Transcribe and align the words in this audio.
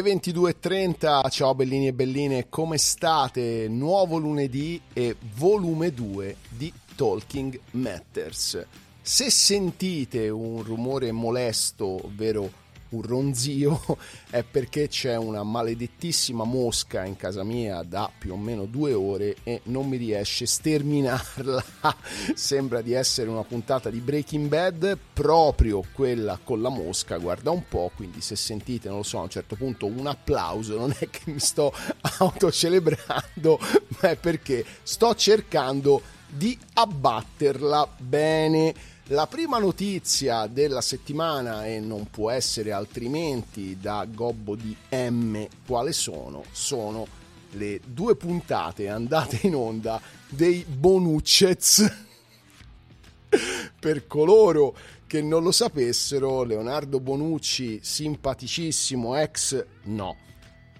Le 0.00 0.14
22.30, 0.14 1.28
ciao 1.28 1.56
bellini 1.56 1.88
e 1.88 1.92
belline, 1.92 2.48
come 2.48 2.78
state? 2.78 3.66
Nuovo 3.68 4.16
lunedì 4.18 4.80
e 4.92 5.16
volume 5.34 5.92
2 5.92 6.36
di 6.50 6.72
Talking 6.94 7.58
Matters. 7.72 8.64
Se 9.02 9.28
sentite 9.28 10.28
un 10.28 10.62
rumore 10.62 11.10
molesto, 11.10 12.04
ovvero 12.04 12.48
un 12.90 13.02
ronzio 13.02 13.80
è 14.30 14.42
perché 14.42 14.88
c'è 14.88 15.16
una 15.16 15.42
maledettissima 15.42 16.44
mosca 16.44 17.04
in 17.04 17.16
casa 17.16 17.44
mia 17.44 17.82
da 17.82 18.10
più 18.16 18.32
o 18.32 18.36
meno 18.36 18.66
due 18.66 18.92
ore 18.92 19.36
e 19.42 19.60
non 19.64 19.88
mi 19.88 19.96
riesce 19.96 20.44
a 20.44 20.46
sterminarla. 20.46 21.64
Sembra 22.34 22.80
di 22.80 22.92
essere 22.92 23.28
una 23.28 23.44
puntata 23.44 23.90
di 23.90 24.00
Breaking 24.00 24.48
Bad, 24.48 24.98
proprio 25.12 25.82
quella 25.92 26.38
con 26.42 26.62
la 26.62 26.70
mosca, 26.70 27.18
guarda 27.18 27.50
un 27.50 27.64
po', 27.68 27.90
quindi 27.94 28.20
se 28.20 28.36
sentite, 28.36 28.88
non 28.88 28.98
lo 28.98 29.02
so, 29.02 29.18
a 29.18 29.22
un 29.22 29.30
certo 29.30 29.56
punto 29.56 29.86
un 29.86 30.06
applauso, 30.06 30.76
non 30.78 30.94
è 30.98 31.10
che 31.10 31.20
mi 31.24 31.40
sto 31.40 31.72
autocelebrando, 32.18 33.58
ma 34.00 34.10
è 34.10 34.16
perché 34.16 34.64
sto 34.82 35.14
cercando 35.14 36.16
di 36.28 36.56
abbatterla 36.74 37.88
bene 37.98 38.74
la 39.08 39.26
prima 39.26 39.58
notizia 39.58 40.46
della 40.46 40.80
settimana, 40.80 41.66
e 41.66 41.80
non 41.80 42.10
può 42.10 42.30
essere 42.30 42.72
altrimenti 42.72 43.78
da 43.80 44.06
gobbo 44.08 44.54
di 44.54 44.76
M, 44.90 45.46
quale 45.66 45.92
sono? 45.92 46.44
Sono 46.52 47.06
le 47.52 47.80
due 47.84 48.16
puntate 48.16 48.88
andate 48.88 49.40
in 49.46 49.54
onda 49.54 50.00
dei 50.28 50.64
Bonuccets. 50.64 52.06
per 53.78 54.06
coloro 54.06 54.76
che 55.06 55.22
non 55.22 55.42
lo 55.42 55.52
sapessero, 55.52 56.42
Leonardo 56.42 57.00
Bonucci, 57.00 57.80
simpaticissimo 57.82 59.16
ex 59.16 59.64
no. 59.84 60.16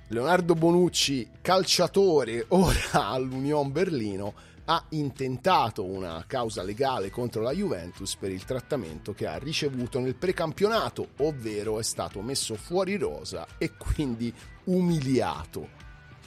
Leonardo 0.09 0.55
Bonucci, 0.55 1.29
calciatore 1.41 2.45
ora 2.49 3.09
all'Union 3.09 3.73
Berlino, 3.73 4.35
ha 4.71 4.85
intentato 4.91 5.83
una 5.83 6.23
causa 6.27 6.63
legale 6.63 7.09
contro 7.09 7.41
la 7.41 7.53
Juventus 7.53 8.17
per 8.17 8.31
il 8.31 8.45
trattamento 8.45 9.15
che 9.15 9.27
ha 9.27 9.39
ricevuto 9.39 9.99
nel 9.99 10.15
precampionato, 10.15 11.09
ovvero 11.19 11.79
è 11.79 11.83
stato 11.83 12.21
messo 12.21 12.55
fuori 12.55 12.99
rosa 12.99 13.47
e 13.57 13.73
quindi 13.77 14.33
umiliato. 14.65 15.69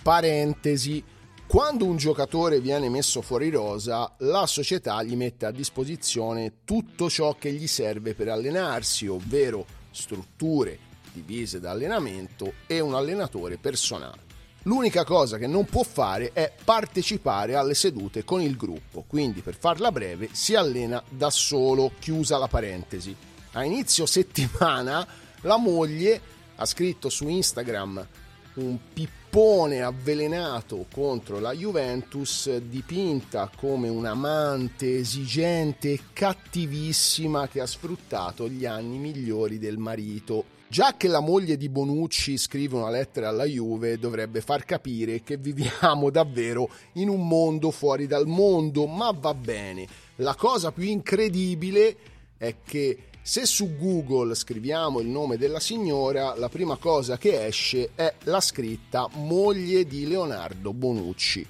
Parentesi. 0.01 1.03
Quando 1.45 1.85
un 1.85 1.97
giocatore 1.97 2.61
viene 2.61 2.89
messo 2.89 3.21
fuori 3.21 3.51
rosa, 3.51 4.11
la 4.19 4.47
società 4.47 5.03
gli 5.03 5.15
mette 5.15 5.45
a 5.45 5.51
disposizione 5.51 6.63
tutto 6.63 7.09
ciò 7.09 7.35
che 7.35 7.51
gli 7.51 7.67
serve 7.67 8.15
per 8.15 8.29
allenarsi, 8.29 9.05
ovvero 9.05 9.65
strutture, 9.91 10.79
divise 11.11 11.59
da 11.59 11.71
allenamento 11.71 12.53
e 12.65 12.79
un 12.79 12.95
allenatore 12.95 13.57
personale. 13.57 14.30
L'unica 14.65 15.03
cosa 15.03 15.39
che 15.39 15.47
non 15.47 15.65
può 15.65 15.81
fare 15.81 16.33
è 16.33 16.53
partecipare 16.63 17.55
alle 17.55 17.73
sedute 17.73 18.23
con 18.23 18.41
il 18.41 18.55
gruppo, 18.55 19.03
quindi 19.07 19.41
per 19.41 19.57
farla 19.57 19.91
breve 19.91 20.29
si 20.33 20.53
allena 20.53 21.01
da 21.09 21.31
solo, 21.31 21.93
chiusa 21.97 22.37
la 22.37 22.47
parentesi. 22.47 23.15
A 23.53 23.63
inizio 23.63 24.05
settimana 24.05 25.05
la 25.41 25.57
moglie 25.57 26.21
ha 26.57 26.65
scritto 26.65 27.09
su 27.09 27.27
Instagram 27.27 28.07
un 28.53 28.77
pippone 28.93 29.81
avvelenato 29.81 30.85
contro 30.93 31.39
la 31.39 31.53
Juventus 31.53 32.55
dipinta 32.57 33.49
come 33.55 33.89
un'amante 33.89 34.97
esigente 34.97 35.93
e 35.93 35.99
cattivissima 36.13 37.47
che 37.47 37.61
ha 37.61 37.65
sfruttato 37.65 38.47
gli 38.47 38.65
anni 38.65 38.99
migliori 38.99 39.57
del 39.57 39.77
marito 39.77 40.59
Già 40.71 40.95
che 40.95 41.09
la 41.09 41.19
moglie 41.19 41.57
di 41.57 41.67
Bonucci 41.67 42.37
scrive 42.37 42.77
una 42.77 42.89
lettera 42.89 43.27
alla 43.27 43.43
Juve 43.43 43.99
dovrebbe 43.99 44.39
far 44.39 44.63
capire 44.63 45.21
che 45.21 45.35
viviamo 45.35 46.09
davvero 46.09 46.69
in 46.93 47.09
un 47.09 47.27
mondo 47.27 47.71
fuori 47.71 48.07
dal 48.07 48.25
mondo, 48.25 48.85
ma 48.85 49.11
va 49.11 49.33
bene. 49.33 49.85
La 50.15 50.33
cosa 50.33 50.71
più 50.71 50.85
incredibile 50.85 51.97
è 52.37 52.55
che 52.63 53.09
se 53.21 53.45
su 53.45 53.75
Google 53.77 54.33
scriviamo 54.33 55.01
il 55.01 55.07
nome 55.07 55.35
della 55.35 55.59
signora, 55.59 56.37
la 56.37 56.47
prima 56.47 56.77
cosa 56.77 57.17
che 57.17 57.47
esce 57.47 57.89
è 57.93 58.13
la 58.23 58.39
scritta 58.39 59.09
moglie 59.15 59.85
di 59.85 60.07
Leonardo 60.07 60.71
Bonucci. 60.71 61.45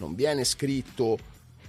Non 0.00 0.14
viene 0.14 0.44
scritto, 0.44 1.16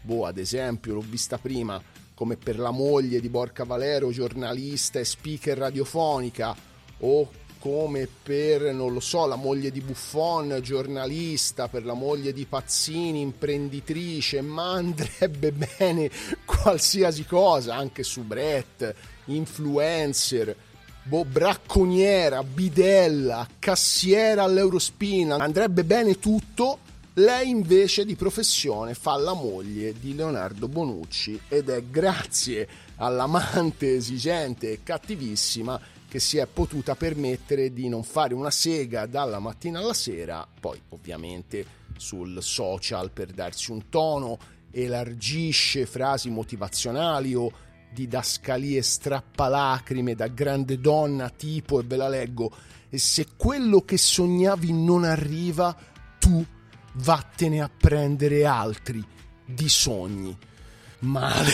boh, 0.01 0.25
ad 0.25 0.39
esempio, 0.39 0.95
l'ho 0.95 1.05
vista 1.07 1.37
prima, 1.37 1.81
come 2.13 2.35
per 2.35 2.59
la 2.59 2.71
moglie 2.71 3.21
di 3.21 3.29
Borca 3.29 3.63
Valero, 3.63 4.11
giornalista 4.11 4.99
e 4.99 5.05
speaker 5.05 5.57
radiofonica, 5.57 6.75
o 6.99 7.29
come 7.59 8.07
per, 8.23 8.73
non 8.73 8.93
lo 8.93 8.99
so, 8.99 9.25
la 9.25 9.35
moglie 9.35 9.71
di 9.71 9.81
Buffon, 9.81 10.59
giornalista, 10.61 11.67
per 11.67 11.83
la 11.83 11.93
moglie 11.93 12.31
di 12.31 12.45
Pazzini, 12.45 13.21
imprenditrice, 13.21 14.41
ma 14.41 14.71
andrebbe 14.71 15.51
bene 15.77 16.09
qualsiasi 16.45 17.25
cosa, 17.25 17.75
anche 17.75 18.03
su 18.03 18.21
Brett, 18.21 18.93
influencer, 19.25 20.55
boh, 21.03 21.25
bracconiera, 21.25 22.43
bidella, 22.43 23.47
cassiera 23.59 24.43
all'Eurospin, 24.43 25.31
andrebbe 25.31 25.83
bene 25.83 26.19
tutto. 26.19 26.79
Lei 27.15 27.49
invece 27.49 28.05
di 28.05 28.15
professione 28.15 28.93
fa 28.93 29.17
la 29.17 29.33
moglie 29.33 29.93
di 29.99 30.13
Leonardo 30.13 30.67
Bonucci 30.67 31.39
ed 31.47 31.69
è 31.69 31.81
grazie 31.83 32.67
all'amante 32.97 33.95
esigente 33.95 34.71
e 34.71 34.83
cattivissima 34.83 35.81
che 36.07 36.19
si 36.19 36.37
è 36.37 36.47
potuta 36.47 36.95
permettere 36.95 37.73
di 37.73 37.89
non 37.89 38.03
fare 38.03 38.33
una 38.33 38.51
sega 38.51 39.05
dalla 39.05 39.39
mattina 39.39 39.79
alla 39.79 39.93
sera, 39.93 40.47
poi 40.59 40.81
ovviamente 40.89 41.65
sul 41.97 42.41
social 42.41 43.11
per 43.11 43.31
darsi 43.31 43.71
un 43.71 43.89
tono, 43.89 44.37
elargisce 44.71 45.85
frasi 45.85 46.29
motivazionali 46.29 47.35
o 47.35 47.51
didascalie 47.91 48.81
strappalacrime 48.81 50.13
da 50.13 50.27
grande 50.27 50.79
donna 50.79 51.29
tipo 51.29 51.79
e 51.79 51.83
ve 51.83 51.95
la 51.95 52.07
leggo 52.07 52.51
e 52.89 52.97
se 52.97 53.27
quello 53.35 53.81
che 53.81 53.97
sognavi 53.97 54.71
non 54.71 55.03
arriva 55.03 55.75
tu 56.19 56.45
vattene 56.93 57.61
a 57.61 57.69
prendere 57.75 58.45
altri 58.45 59.03
di 59.45 59.69
sogni. 59.69 60.37
Male 60.99 61.51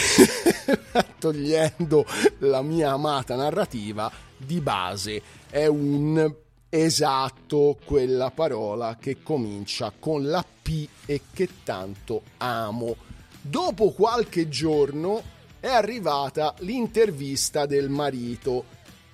togliendo 1.19 2.05
la 2.39 2.61
mia 2.61 2.91
amata 2.91 3.35
narrativa 3.35 4.11
di 4.45 4.59
base 4.59 5.21
è 5.49 5.65
un 5.67 6.33
esatto 6.69 7.77
quella 7.85 8.31
parola 8.31 8.97
che 8.99 9.21
comincia 9.21 9.93
con 9.97 10.27
la 10.27 10.43
P 10.43 10.87
e 11.05 11.21
che 11.31 11.47
tanto 11.63 12.23
amo. 12.37 12.95
Dopo 13.39 13.91
qualche 13.91 14.49
giorno 14.49 15.21
è 15.59 15.67
arrivata 15.67 16.55
l'intervista 16.59 17.65
del 17.65 17.89
marito, 17.89 18.65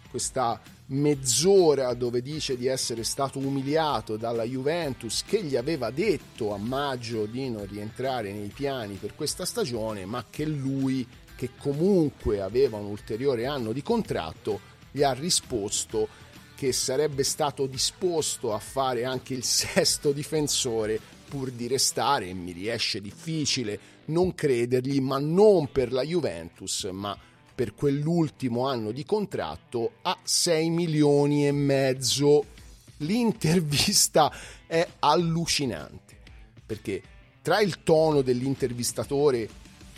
questa 0.10 0.60
mezz'ora 0.92 1.94
dove 1.94 2.22
dice 2.22 2.58
di 2.58 2.68
essere 2.68 3.04
stato 3.04 3.40
umiliato 3.40 4.18
dalla 4.18 4.44
Juventus 4.44 5.24
che 5.26 5.44
gli 5.44 5.56
aveva 5.56 5.92
detto 5.92 6.54
a 6.54 6.58
maggio 6.58 7.26
di 7.26 7.50
non 7.50 7.68
rientrare 7.68 8.32
nei 8.32 8.48
piani 8.48 8.96
per 8.96 9.16
questa 9.16 9.46
stagione, 9.46 10.06
ma 10.06 10.26
che 10.30 10.46
lui, 10.46 11.06
che 11.36 11.52
comunque 11.58 12.42
aveva 12.42 12.78
un 12.78 12.86
ulteriore 12.86 13.46
anno 13.46 13.72
di 13.72 13.84
contratto, 13.84 14.69
gli 14.92 15.04
ha 15.04 15.14
risposto 15.14 16.08
che 16.56 16.74
sarebbe 16.74 17.24
stato 17.24 17.68
disposto 17.68 18.54
a 18.54 18.60
fare 18.60 19.06
anche 19.06 19.34
il 19.34 19.44
sesto 19.44 20.12
difensore 20.12 21.00
pur 21.30 21.52
di 21.52 21.68
restare 21.68 22.34
mi 22.34 22.52
riesce 22.52 23.00
difficile 23.00 23.98
non 24.10 24.34
credergli, 24.34 25.00
ma 25.00 25.20
non 25.20 25.72
per 25.72 25.92
la 25.92 26.04
Juventus, 26.04 26.90
ma 26.92 27.18
per 27.54 27.74
quell'ultimo 27.76 28.68
anno 28.68 28.92
di 28.92 29.06
contratto 29.06 29.94
a 30.02 30.18
6 30.22 30.70
milioni 30.70 31.48
e 31.48 31.52
mezzo. 31.52 32.58
L'intervista 32.98 34.32
è 34.68 34.86
allucinante 35.00 36.18
perché 36.66 37.02
tra 37.42 37.62
il 37.62 37.84
tono 37.84 38.22
dell'intervistatore 38.22 39.48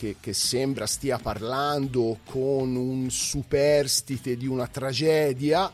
che, 0.01 0.15
che 0.19 0.33
sembra 0.33 0.88
stia 0.88 1.19
parlando 1.19 2.18
con 2.25 2.75
un 2.75 3.12
superstite 3.12 4.36
di 4.36 4.48
una 4.48 4.65
tragedia 4.65 5.71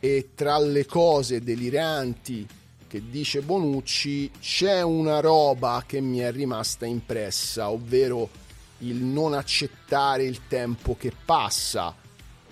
e 0.00 0.30
tra 0.34 0.58
le 0.58 0.86
cose 0.86 1.42
deliranti 1.42 2.48
che 2.88 3.02
dice 3.10 3.42
Bonucci 3.42 4.30
c'è 4.40 4.80
una 4.80 5.20
roba 5.20 5.84
che 5.86 6.00
mi 6.00 6.20
è 6.20 6.32
rimasta 6.32 6.86
impressa, 6.86 7.68
ovvero 7.68 8.30
il 8.78 8.96
non 8.96 9.34
accettare 9.34 10.24
il 10.24 10.46
tempo 10.48 10.96
che 10.96 11.12
passa. 11.26 11.94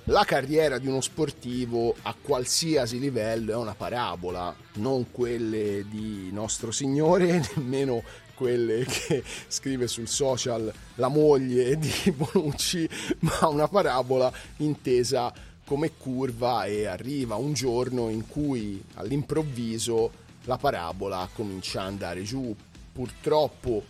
La 0.09 0.25
carriera 0.25 0.77
di 0.77 0.89
uno 0.89 1.01
sportivo 1.01 1.95
a 2.03 2.15
qualsiasi 2.21 2.99
livello 2.99 3.53
è 3.53 3.57
una 3.57 3.75
parabola, 3.75 4.55
non 4.75 5.11
quelle 5.11 5.89
di 5.89 6.29
nostro 6.31 6.71
Signore, 6.71 7.43
nemmeno 7.57 8.03
quelle 8.35 8.85
che 8.89 9.23
scrive 9.49 9.87
sul 9.89 10.09
social 10.09 10.73
la 10.97 11.09
moglie 11.09 11.77
di 11.79 11.93
Bonucci, 12.13 12.89
ma 13.21 13.49
una 13.49 13.69
parabola 13.69 14.33
intesa 14.59 15.33
come 15.65 15.93
curva 15.97 16.65
e 16.67 16.87
arriva 16.87 17.37
un 17.37 17.55
giorno 17.55 18.11
in 18.11 18.27
cui 18.29 18.83
all'improvviso 18.95 20.23
la 20.45 20.59
parabola 20.59 21.29
comincia 21.33 21.81
ad 21.81 21.87
andare 21.89 22.23
giù. 22.23 22.55
Purtroppo 22.93 23.83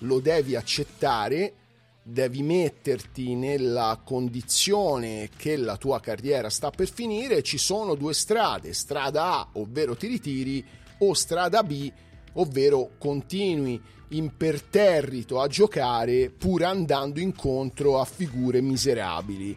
lo 0.00 0.20
devi 0.20 0.54
accettare, 0.54 1.54
devi 2.02 2.42
metterti 2.42 3.34
nella 3.34 4.00
condizione 4.04 5.30
che 5.36 5.56
la 5.56 5.76
tua 5.76 6.00
carriera 6.00 6.50
sta 6.50 6.70
per 6.70 6.90
finire. 6.90 7.42
Ci 7.42 7.58
sono 7.58 7.94
due 7.94 8.12
strade, 8.12 8.72
strada 8.72 9.38
A, 9.38 9.48
ovvero 9.52 9.96
ti 9.96 10.06
ritiri, 10.06 10.64
o 10.98 11.14
strada 11.14 11.62
B, 11.62 11.90
ovvero 12.34 12.90
continui 12.98 13.80
imperterrito 14.08 15.40
a 15.40 15.48
giocare 15.48 16.30
pur 16.30 16.64
andando 16.64 17.20
incontro 17.20 18.00
a 18.00 18.04
figure 18.04 18.60
miserabili. 18.60 19.56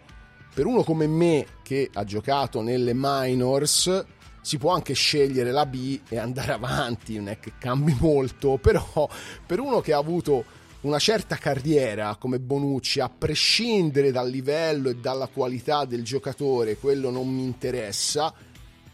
Per 0.54 0.66
uno 0.66 0.83
come 0.83 1.07
me 1.07 1.45
che 1.63 1.89
ha 1.94 2.04
giocato 2.04 2.62
nelle 2.62 2.94
minors, 2.94 4.06
si 4.42 4.57
può 4.57 4.74
anche 4.74 4.94
scegliere 4.94 5.51
la 5.51 5.66
B 5.66 6.00
e 6.07 6.18
andare 6.18 6.54
avanti, 6.54 7.16
non 7.16 7.30
è 7.30 7.39
che 7.39 7.54
cambi 7.57 7.95
molto, 8.00 8.57
però 8.57 9.10
per 9.45 9.60
uno 9.60 9.81
che 9.81 9.94
ha 9.94 9.98
avuto 9.98 10.45
una 10.81 11.00
certa 11.00 11.36
carriera 11.36 12.16
come 12.16 12.39
Bonucci, 12.39 13.00
a 13.00 13.10
prescindere 13.10 14.12
dal 14.12 14.30
livello 14.30 14.89
e 14.89 14.98
dalla 14.98 15.28
qualità 15.28 15.83
del 15.83 16.04
giocatore, 16.04 16.78
quello 16.78 17.10
non 17.10 17.28
mi 17.28 17.44
interessa, 17.44 18.31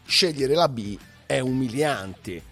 scegliere 0.04 0.54
la 0.54 0.68
B 0.68 0.96
è 1.26 1.38
umiliante 1.38 2.50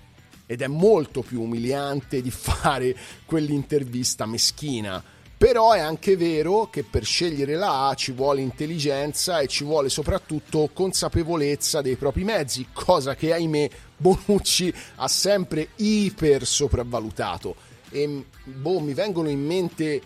ed 0.50 0.62
è 0.62 0.66
molto 0.66 1.22
più 1.22 1.42
umiliante 1.42 2.20
di 2.20 2.30
fare 2.32 2.96
quell'intervista 3.24 4.26
meschina 4.26 5.00
però 5.40 5.70
è 5.70 5.78
anche 5.78 6.16
vero 6.16 6.68
che 6.68 6.82
per 6.82 7.04
scegliere 7.04 7.54
la 7.54 7.88
A 7.88 7.94
ci 7.94 8.10
vuole 8.10 8.42
intelligenza 8.42 9.38
e 9.38 9.46
ci 9.46 9.64
vuole 9.64 9.88
soprattutto 9.88 10.68
consapevolezza 10.70 11.80
dei 11.80 11.96
propri 11.96 12.24
mezzi, 12.24 12.66
cosa 12.74 13.14
che 13.14 13.32
ahimè 13.32 13.70
Bonucci 13.96 14.70
ha 14.96 15.08
sempre 15.08 15.68
iper 15.76 16.44
sopravvalutato. 16.44 17.54
E 17.88 18.22
boh, 18.44 18.80
mi 18.80 18.92
vengono 18.92 19.30
in 19.30 19.42
mente 19.42 20.02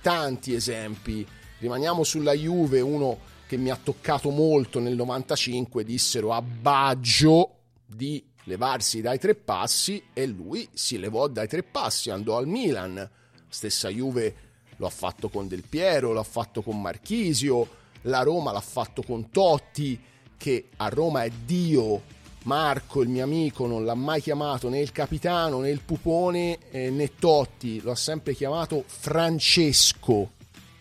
tanti 0.00 0.54
esempi. 0.54 1.26
Rimaniamo 1.58 2.02
sulla 2.02 2.32
Juve, 2.32 2.80
uno 2.80 3.18
che 3.46 3.58
mi 3.58 3.68
ha 3.68 3.76
toccato 3.76 4.30
molto 4.30 4.80
nel 4.80 4.94
95, 4.94 5.84
dissero 5.84 6.32
a 6.32 6.40
Baggio 6.40 7.56
di 7.84 8.29
levarsi 8.44 9.00
dai 9.00 9.18
tre 9.18 9.34
passi 9.34 10.02
e 10.12 10.26
lui 10.26 10.68
si 10.72 10.98
levò 10.98 11.28
dai 11.28 11.48
tre 11.48 11.62
passi, 11.62 12.10
andò 12.10 12.36
al 12.36 12.46
Milan. 12.46 13.08
Stessa 13.48 13.88
Juve 13.88 14.34
lo 14.76 14.86
ha 14.86 14.90
fatto 14.90 15.28
con 15.28 15.48
Del 15.48 15.64
Piero, 15.68 16.12
lo 16.12 16.20
ha 16.20 16.24
fatto 16.24 16.62
con 16.62 16.80
Marchisio, 16.80 17.68
la 18.02 18.22
Roma 18.22 18.52
l'ha 18.52 18.60
fatto 18.60 19.02
con 19.02 19.30
Totti, 19.30 20.00
che 20.36 20.68
a 20.76 20.88
Roma 20.88 21.24
è 21.24 21.30
Dio. 21.30 22.18
Marco, 22.44 23.02
il 23.02 23.10
mio 23.10 23.22
amico, 23.22 23.66
non 23.66 23.84
l'ha 23.84 23.94
mai 23.94 24.22
chiamato 24.22 24.70
né 24.70 24.80
il 24.80 24.92
capitano 24.92 25.60
né 25.60 25.68
il 25.68 25.82
pupone 25.82 26.58
eh, 26.70 26.88
né 26.88 27.14
Totti, 27.16 27.82
lo 27.82 27.90
ha 27.90 27.96
sempre 27.96 28.34
chiamato 28.34 28.82
Francesco, 28.86 30.30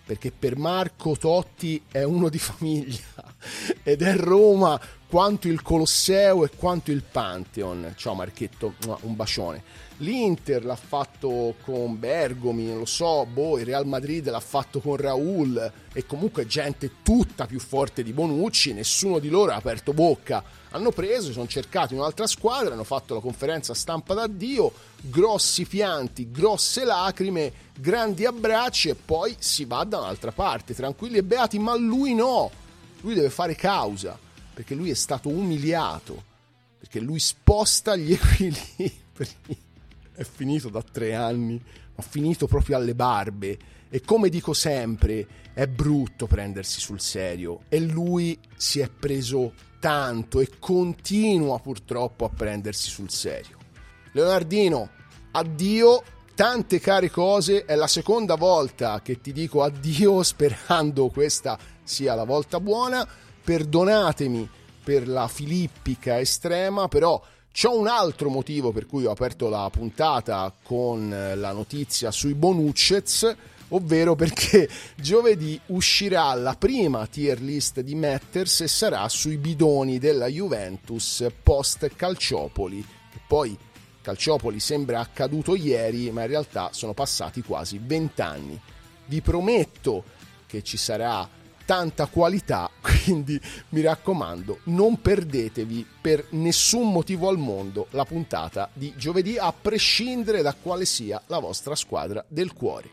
perché 0.05 0.31
per 0.31 0.57
Marco 0.57 1.17
Totti 1.17 1.83
è 1.91 2.03
uno 2.03 2.29
di 2.29 2.39
famiglia 2.39 3.28
ed 3.83 4.01
è 4.01 4.15
Roma 4.15 4.79
quanto 5.07 5.47
il 5.47 5.61
Colosseo 5.61 6.45
e 6.45 6.49
quanto 6.55 6.91
il 6.91 7.03
Pantheon. 7.03 7.93
Ciao 7.95 8.13
Marchetto, 8.13 8.75
un 9.01 9.15
bacione 9.15 9.87
l'Inter 9.99 10.63
l'ha 10.63 10.75
fatto 10.75 11.55
con 11.63 11.97
Bergomi, 11.97 12.73
lo 12.73 12.85
so, 12.85 13.25
boh, 13.25 13.57
il 13.57 13.65
Real 13.65 13.85
Madrid 13.85 14.29
l'ha 14.29 14.39
fatto 14.39 14.79
con 14.79 14.97
Raul 14.97 15.71
e 15.91 16.05
comunque 16.05 16.45
gente 16.45 17.01
tutta 17.03 17.45
più 17.45 17.59
forte 17.59 18.03
di 18.03 18.13
Bonucci, 18.13 18.73
nessuno 18.73 19.19
di 19.19 19.29
loro 19.29 19.51
ha 19.51 19.55
aperto 19.55 19.93
bocca. 19.93 20.43
Hanno 20.71 20.91
preso, 20.91 21.31
sono 21.31 21.47
cercati 21.47 21.95
un'altra 21.95 22.27
squadra, 22.27 22.73
hanno 22.73 22.83
fatto 22.83 23.15
la 23.15 23.21
conferenza 23.21 23.73
stampa 23.73 24.13
d'addio, 24.13 24.71
grossi 25.01 25.65
pianti, 25.65 26.29
grosse 26.29 26.83
lacrime, 26.83 27.51
grandi 27.77 28.25
abbracci 28.25 28.89
e 28.89 28.95
poi 28.95 29.35
si 29.39 29.65
va 29.65 29.83
da 29.83 29.99
un'altra 29.99 30.31
parte, 30.31 30.75
tranquilli 30.75 31.17
e 31.17 31.23
beati, 31.23 31.57
ma 31.57 31.75
lui 31.75 32.13
no, 32.13 32.51
lui 33.01 33.13
deve 33.13 33.29
fare 33.29 33.55
causa, 33.55 34.17
perché 34.53 34.75
lui 34.75 34.89
è 34.89 34.95
stato 34.95 35.29
umiliato, 35.29 36.23
perché 36.79 36.99
lui 36.99 37.19
sposta 37.19 37.95
gli 37.95 38.11
equilibri 38.13 39.67
è 40.19 40.25
finito 40.25 40.67
da 40.67 40.81
tre 40.81 41.15
anni, 41.15 41.61
ma 41.95 42.03
finito 42.03 42.45
proprio 42.45 42.75
alle 42.75 42.93
barbe. 42.93 43.57
E 43.89 44.01
come 44.01 44.27
dico 44.27 44.53
sempre, 44.53 45.25
è 45.53 45.65
brutto 45.65 46.27
prendersi 46.27 46.81
sul 46.81 46.99
serio. 46.99 47.61
E 47.69 47.79
lui 47.79 48.37
si 48.57 48.81
è 48.81 48.89
preso 48.89 49.53
tanto 49.79 50.41
e 50.41 50.49
continua 50.59 51.57
purtroppo 51.59 52.25
a 52.25 52.29
prendersi 52.29 52.89
sul 52.89 53.09
serio. 53.09 53.57
Leonardino, 54.11 54.89
addio, 55.31 56.03
tante 56.35 56.81
care 56.81 57.09
cose. 57.09 57.63
È 57.63 57.75
la 57.75 57.87
seconda 57.87 58.35
volta 58.35 59.01
che 59.01 59.21
ti 59.21 59.31
dico 59.31 59.63
addio 59.63 60.21
sperando 60.21 61.07
questa 61.07 61.57
sia 61.89 62.13
la 62.13 62.23
volta 62.23 62.59
buona. 62.59 63.07
Perdonatemi 63.43 64.47
per 64.83 65.07
la 65.07 65.27
filippica 65.27 66.19
estrema, 66.19 66.87
però 66.87 67.21
c'è 67.51 67.67
un 67.67 67.87
altro 67.87 68.29
motivo 68.29 68.71
per 68.71 68.85
cui 68.85 69.05
ho 69.05 69.11
aperto 69.11 69.49
la 69.49 69.67
puntata 69.71 70.53
con 70.63 71.09
la 71.09 71.51
notizia 71.51 72.11
sui 72.11 72.35
Bonucces, 72.35 73.35
ovvero 73.69 74.15
perché 74.15 74.69
giovedì 74.95 75.59
uscirà 75.67 76.33
la 76.35 76.55
prima 76.55 77.07
tier 77.07 77.41
list 77.41 77.81
di 77.81 77.95
Matters 77.95 78.61
e 78.61 78.67
sarà 78.67 79.09
sui 79.09 79.37
bidoni 79.37 79.97
della 79.97 80.27
Juventus 80.27 81.25
post 81.41 81.89
Calciopoli, 81.95 82.85
che 83.11 83.19
poi 83.27 83.57
Calciopoli 84.01 84.59
sembra 84.59 84.99
accaduto 84.99 85.55
ieri, 85.55 86.11
ma 86.11 86.21
in 86.21 86.27
realtà 86.27 86.69
sono 86.71 86.93
passati 86.93 87.41
quasi 87.41 87.79
vent'anni. 87.81 88.59
Vi 89.05 89.21
prometto 89.21 90.03
che 90.45 90.63
ci 90.63 90.77
sarà 90.77 91.27
tanta 91.69 92.07
qualità, 92.07 92.67
quindi 92.81 93.39
mi 93.69 93.81
raccomando, 93.81 94.61
non 94.63 94.99
perdetevi 94.99 95.85
per 96.01 96.25
nessun 96.31 96.91
motivo 96.91 97.29
al 97.29 97.37
mondo 97.37 97.85
la 97.91 98.05
puntata 98.05 98.71
di 98.73 98.95
giovedì, 98.97 99.37
a 99.37 99.53
prescindere 99.53 100.41
da 100.41 100.55
quale 100.55 100.85
sia 100.85 101.21
la 101.27 101.37
vostra 101.37 101.75
squadra 101.75 102.25
del 102.27 102.53
cuore. 102.53 102.89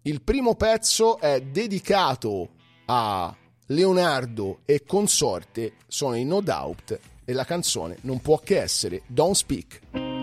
Il 0.00 0.22
primo 0.22 0.54
pezzo 0.54 1.18
è 1.18 1.42
dedicato 1.42 2.48
a 2.86 3.36
Leonardo 3.66 4.60
e 4.64 4.84
consorte, 4.86 5.74
sono 5.86 6.14
i 6.14 6.24
No 6.24 6.40
Doubt 6.40 6.98
e 7.22 7.32
la 7.34 7.44
canzone 7.44 7.98
non 8.02 8.18
può 8.22 8.38
che 8.38 8.62
essere 8.62 9.02
Don't 9.08 9.34
Speak. 9.34 10.13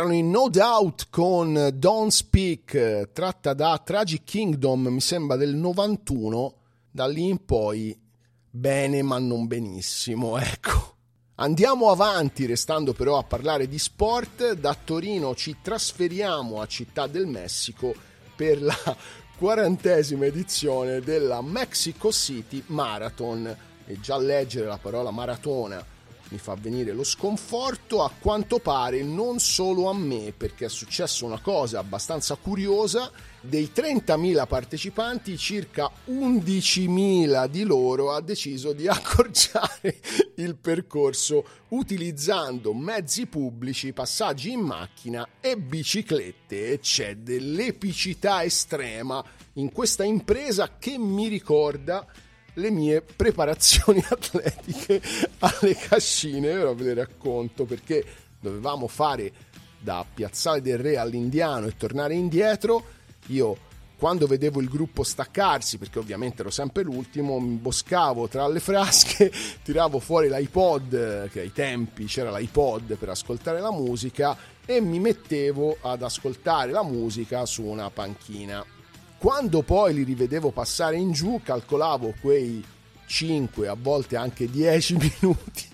Erano 0.00 0.14
in 0.14 0.30
No 0.30 0.48
Doubt 0.48 1.08
con 1.10 1.72
Don't 1.74 2.10
Speak, 2.10 3.10
tratta 3.12 3.52
da 3.52 3.78
Tragic 3.84 4.24
Kingdom, 4.24 4.86
mi 4.86 5.00
sembra 5.02 5.36
del 5.36 5.54
91. 5.54 6.54
Da 6.90 7.06
lì 7.06 7.28
in 7.28 7.44
poi 7.44 7.94
bene 8.48 9.02
ma 9.02 9.18
non 9.18 9.46
benissimo, 9.46 10.38
ecco. 10.40 10.94
Andiamo 11.34 11.90
avanti, 11.90 12.46
restando 12.46 12.94
però 12.94 13.18
a 13.18 13.24
parlare 13.24 13.68
di 13.68 13.78
sport. 13.78 14.54
Da 14.54 14.74
Torino 14.74 15.34
ci 15.34 15.56
trasferiamo 15.60 16.62
a 16.62 16.66
Città 16.66 17.06
del 17.06 17.26
Messico 17.26 17.94
per 18.34 18.62
la 18.62 18.96
quarantesima 19.36 20.24
edizione 20.24 21.00
della 21.00 21.42
Mexico 21.42 22.10
City 22.10 22.62
Marathon. 22.68 23.54
E 23.84 24.00
già 24.00 24.16
leggere 24.16 24.64
la 24.64 24.78
parola 24.78 25.10
maratona 25.10 25.84
mi 26.30 26.38
fa 26.38 26.54
venire 26.54 26.92
lo 26.92 27.04
sconforto, 27.04 28.02
a 28.02 28.10
quanto 28.18 28.58
pare 28.58 29.02
non 29.02 29.38
solo 29.38 29.88
a 29.88 29.94
me, 29.94 30.32
perché 30.36 30.66
è 30.66 30.68
successa 30.68 31.24
una 31.24 31.40
cosa 31.40 31.80
abbastanza 31.80 32.36
curiosa, 32.36 33.10
dei 33.40 33.70
30.000 33.74 34.46
partecipanti 34.46 35.36
circa 35.36 35.90
11.000 36.08 37.46
di 37.46 37.64
loro 37.64 38.12
ha 38.12 38.20
deciso 38.20 38.72
di 38.72 38.86
accorciare 38.88 39.98
il 40.36 40.56
percorso 40.56 41.44
utilizzando 41.68 42.74
mezzi 42.74 43.26
pubblici, 43.26 43.92
passaggi 43.92 44.52
in 44.52 44.60
macchina 44.60 45.26
e 45.40 45.56
biciclette 45.56 46.72
e 46.72 46.78
c'è 46.80 47.16
dell'epicità 47.16 48.44
estrema 48.44 49.24
in 49.54 49.72
questa 49.72 50.04
impresa 50.04 50.76
che 50.78 50.96
mi 50.98 51.26
ricorda 51.26 52.06
le 52.54 52.70
mie 52.70 53.02
preparazioni 53.02 54.02
atletiche 54.08 55.00
alle 55.38 55.74
cascine, 55.74 56.56
ora 56.56 56.72
ve 56.74 56.84
le 56.84 56.94
racconto 56.94 57.64
perché 57.64 58.04
dovevamo 58.40 58.88
fare 58.88 59.32
da 59.78 60.04
Piazzale 60.12 60.60
del 60.60 60.78
Re 60.78 60.98
all'Indiano 60.98 61.66
e 61.66 61.76
tornare 61.76 62.14
indietro, 62.14 62.84
io 63.26 63.68
quando 64.00 64.26
vedevo 64.26 64.62
il 64.62 64.68
gruppo 64.70 65.02
staccarsi, 65.02 65.76
perché 65.76 65.98
ovviamente 65.98 66.40
ero 66.40 66.48
sempre 66.50 66.82
l'ultimo, 66.82 67.38
mi 67.38 67.48
imboscavo 67.48 68.28
tra 68.28 68.48
le 68.48 68.58
frasche, 68.58 69.30
tiravo 69.62 69.98
fuori 69.98 70.30
l'iPod, 70.30 71.28
che 71.28 71.40
ai 71.40 71.52
tempi 71.52 72.06
c'era 72.06 72.34
l'iPod 72.34 72.96
per 72.96 73.10
ascoltare 73.10 73.60
la 73.60 73.70
musica, 73.70 74.34
e 74.64 74.80
mi 74.80 74.98
mettevo 75.00 75.76
ad 75.82 76.02
ascoltare 76.02 76.72
la 76.72 76.82
musica 76.82 77.44
su 77.44 77.62
una 77.62 77.90
panchina. 77.90 78.64
Quando 79.20 79.60
poi 79.60 79.92
li 79.92 80.02
rivedevo 80.02 80.50
passare 80.50 80.96
in 80.96 81.12
giù, 81.12 81.42
calcolavo 81.44 82.14
quei 82.22 82.64
5, 83.04 83.68
a 83.68 83.76
volte 83.78 84.16
anche 84.16 84.48
10 84.48 84.96
minuti 85.20 85.68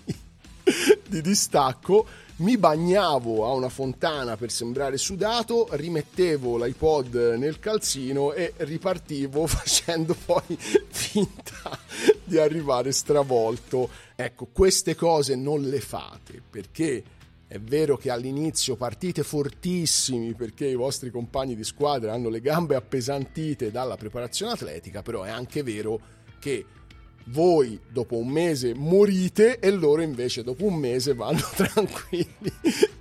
di 1.07 1.21
distacco, 1.21 2.05
mi 2.39 2.57
bagnavo 2.57 3.45
a 3.45 3.53
una 3.53 3.69
fontana 3.69 4.35
per 4.35 4.51
sembrare 4.51 4.97
sudato, 4.97 5.69
rimettevo 5.71 6.61
l'iPod 6.61 7.35
nel 7.37 7.57
calzino 7.59 8.33
e 8.33 8.51
ripartivo 8.57 9.47
facendo 9.47 10.13
poi 10.25 10.57
finta 10.89 11.79
di 12.25 12.37
arrivare 12.37 12.91
stravolto. 12.91 13.89
Ecco, 14.13 14.49
queste 14.51 14.93
cose 14.93 15.37
non 15.37 15.61
le 15.61 15.79
fate 15.79 16.41
perché 16.49 17.01
È 17.47 17.59
vero 17.59 17.95
che 17.95 18.11
all'inizio 18.11 18.75
partite 18.75 19.23
fortissimi 19.23 20.33
perché 20.33 20.67
i 20.67 20.75
vostri 20.75 21.09
compagni 21.09 21.55
di 21.55 21.63
squadra 21.63 22.11
hanno 22.11 22.27
le 22.27 22.41
gambe 22.41 22.75
appesantite 22.75 23.71
dalla 23.71 23.95
preparazione 23.95 24.51
atletica, 24.51 25.01
però 25.01 25.23
è 25.23 25.29
anche 25.29 25.63
vero 25.63 25.99
che 26.39 26.65
voi 27.27 27.79
dopo 27.89 28.17
un 28.17 28.27
mese 28.27 28.73
morite 28.73 29.59
e 29.59 29.71
loro 29.71 30.01
invece 30.01 30.43
dopo 30.43 30.65
un 30.65 30.75
mese 30.75 31.13
vanno 31.13 31.39
tranquilli 31.55 32.51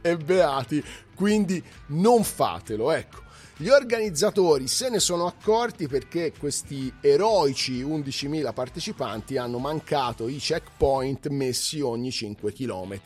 e 0.01 0.17
beati. 0.17 0.83
Quindi 1.17 1.63
non 1.89 2.23
fatelo, 2.23 2.93
ecco. 2.93 3.26
Gli 3.59 3.69
organizzatori 3.69 4.69
se 4.69 4.91
ne 4.91 5.01
sono 5.01 5.25
accorti 5.25 5.89
perché 5.89 6.31
questi 6.39 6.93
eroici 7.01 7.83
11.000 7.83 8.53
partecipanti 8.53 9.39
hanno 9.39 9.57
mancato 9.57 10.29
i 10.29 10.37
checkpoint 10.37 11.29
messi 11.29 11.81
ogni 11.81 12.11
5 12.11 12.53
km, 12.53 13.01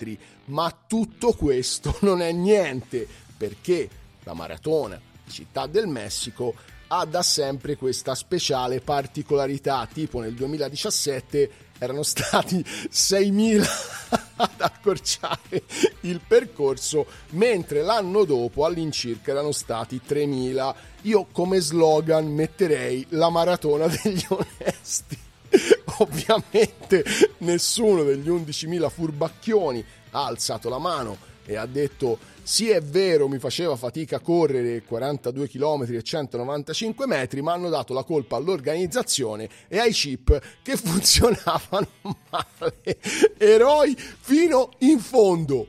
ma 0.46 0.76
tutto 0.88 1.34
questo 1.34 1.96
non 2.02 2.20
è 2.20 2.32
niente 2.32 3.06
perché 3.36 3.88
la 4.24 4.34
maratona 4.34 5.00
Città 5.28 5.68
del 5.68 5.86
Messico 5.86 6.54
ha 6.88 7.04
da 7.04 7.22
sempre 7.22 7.76
questa 7.76 8.16
speciale 8.16 8.80
particolarità, 8.80 9.88
tipo 9.92 10.18
nel 10.18 10.34
2017 10.34 11.50
erano 11.80 12.02
stati 12.02 12.58
6.000 12.58 13.66
ad 14.36 14.60
accorciare 14.60 15.64
il 16.00 16.20
percorso, 16.26 17.06
mentre 17.30 17.82
l'anno 17.82 18.24
dopo 18.24 18.66
all'incirca 18.66 19.30
erano 19.30 19.50
stati 19.50 20.00
3.000. 20.06 20.74
Io 21.02 21.26
come 21.32 21.60
slogan 21.60 22.26
metterei 22.26 23.06
la 23.10 23.30
maratona 23.30 23.86
degli 23.86 24.24
onesti. 24.28 25.18
Ovviamente 25.98 27.04
nessuno 27.38 28.02
degli 28.02 28.28
11.000 28.28 28.90
furbacchioni 28.90 29.84
ha 30.10 30.26
alzato 30.26 30.68
la 30.68 30.78
mano 30.78 31.16
e 31.44 31.56
ha 31.56 31.66
detto 31.66 32.18
sì, 32.42 32.68
è 32.70 32.80
vero, 32.80 33.28
mi 33.28 33.38
faceva 33.38 33.76
fatica 33.76 34.18
correre 34.20 34.82
42 34.82 35.48
km 35.48 35.86
e 35.90 36.02
195 36.02 37.06
metri, 37.06 37.42
ma 37.42 37.52
hanno 37.52 37.68
dato 37.68 37.92
la 37.92 38.02
colpa 38.02 38.36
all'organizzazione 38.36 39.48
e 39.68 39.78
ai 39.78 39.92
chip 39.92 40.40
che 40.62 40.76
funzionavano 40.78 41.88
male. 42.30 42.98
Eroi 43.38 43.96
fino 43.96 44.70
in 44.78 44.98
fondo. 44.98 45.66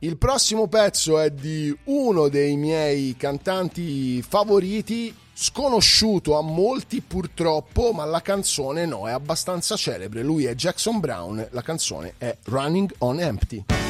Il 0.00 0.16
prossimo 0.16 0.68
pezzo 0.68 1.18
è 1.18 1.30
di 1.30 1.76
uno 1.84 2.28
dei 2.28 2.56
miei 2.56 3.16
cantanti 3.16 4.22
favoriti, 4.22 5.12
sconosciuto 5.34 6.38
a 6.38 6.42
molti 6.42 7.00
purtroppo, 7.00 7.92
ma 7.92 8.04
la 8.04 8.22
canzone 8.22 8.86
no, 8.86 9.08
è 9.08 9.10
abbastanza 9.10 9.74
celebre. 9.74 10.22
Lui 10.22 10.44
è 10.44 10.54
Jackson 10.54 11.00
Brown, 11.00 11.44
la 11.50 11.62
canzone 11.62 12.14
è 12.16 12.36
Running 12.44 12.94
on 12.98 13.20
Empty. 13.20 13.87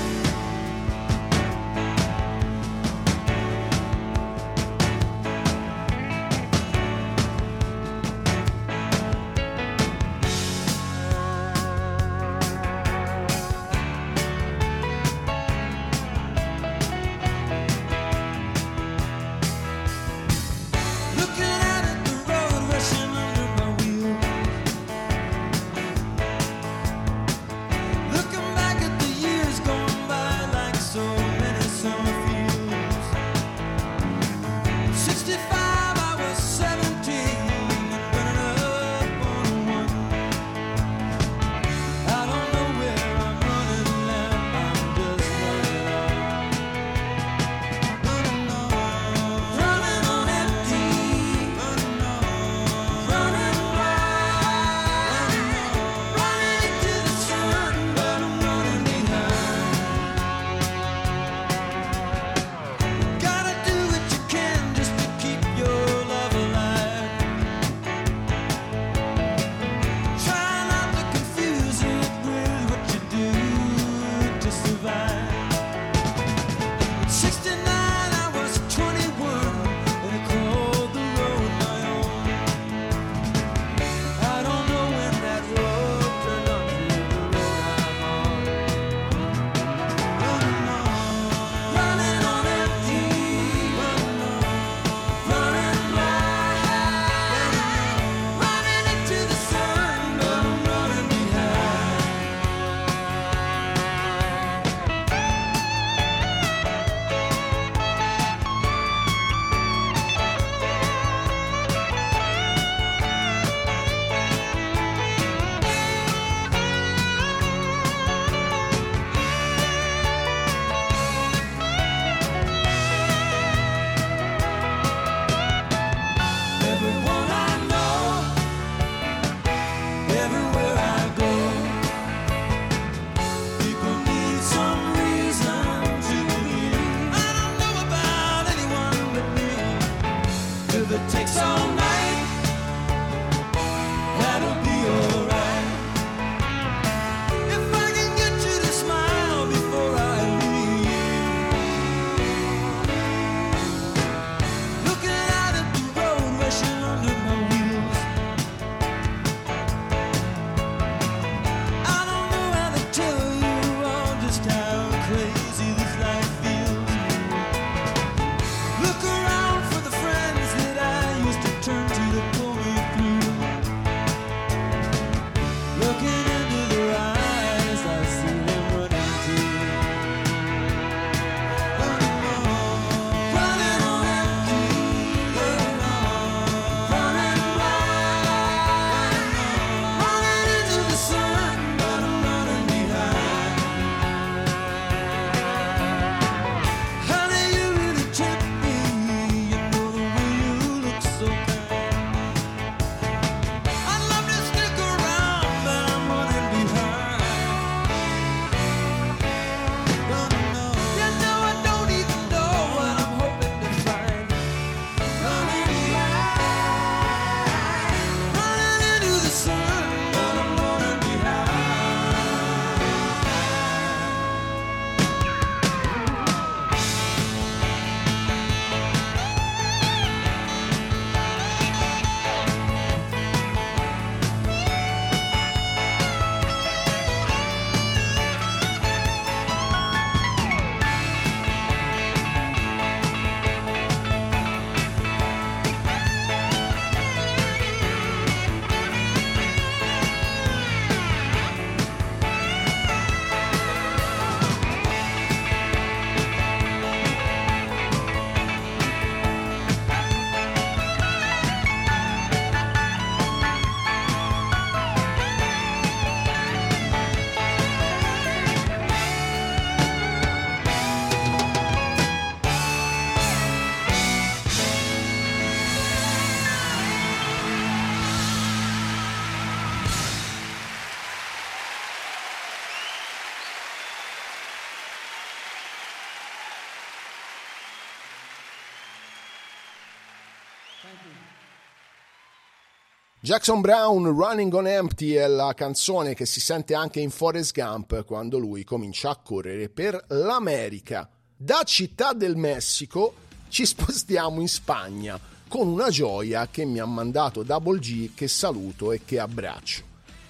Jackson 293.29 293.61
Brown, 293.61 294.07
Running 294.07 294.55
on 294.55 294.67
Empty 294.67 295.13
è 295.13 295.27
la 295.27 295.53
canzone 295.53 296.15
che 296.15 296.25
si 296.25 296.41
sente 296.41 296.75
anche 296.75 297.01
in 297.01 297.11
Forrest 297.11 297.53
Gump 297.53 298.07
quando 298.07 298.39
lui 298.39 298.65
comincia 298.65 299.11
a 299.11 299.17
correre 299.23 299.69
per 299.69 300.03
l'America. 300.09 301.07
Da 301.37 301.63
Città 301.63 302.15
del 302.15 302.37
Messico 302.37 303.13
ci 303.49 303.67
spostiamo 303.67 304.41
in 304.41 304.49
Spagna 304.49 305.21
con 305.47 305.69
una 305.69 305.91
gioia 305.91 306.49
che 306.51 306.65
mi 306.65 306.79
ha 306.79 306.87
mandato 306.87 307.43
Double 307.43 307.79
G 307.79 308.15
che 308.15 308.29
saluto 308.29 308.93
e 308.93 309.05
che 309.05 309.19
abbraccio. 309.19 309.83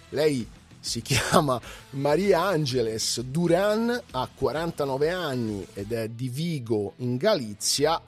Lei 0.08 0.44
si 0.80 1.00
chiama 1.00 1.60
Maria 1.90 2.46
Angeles 2.46 3.20
Duran, 3.20 3.96
ha 4.10 4.28
49 4.34 5.10
anni 5.10 5.64
ed 5.72 5.92
è 5.92 6.08
di 6.08 6.28
Vigo 6.28 6.94
in 6.96 7.16
Galizia 7.16 8.02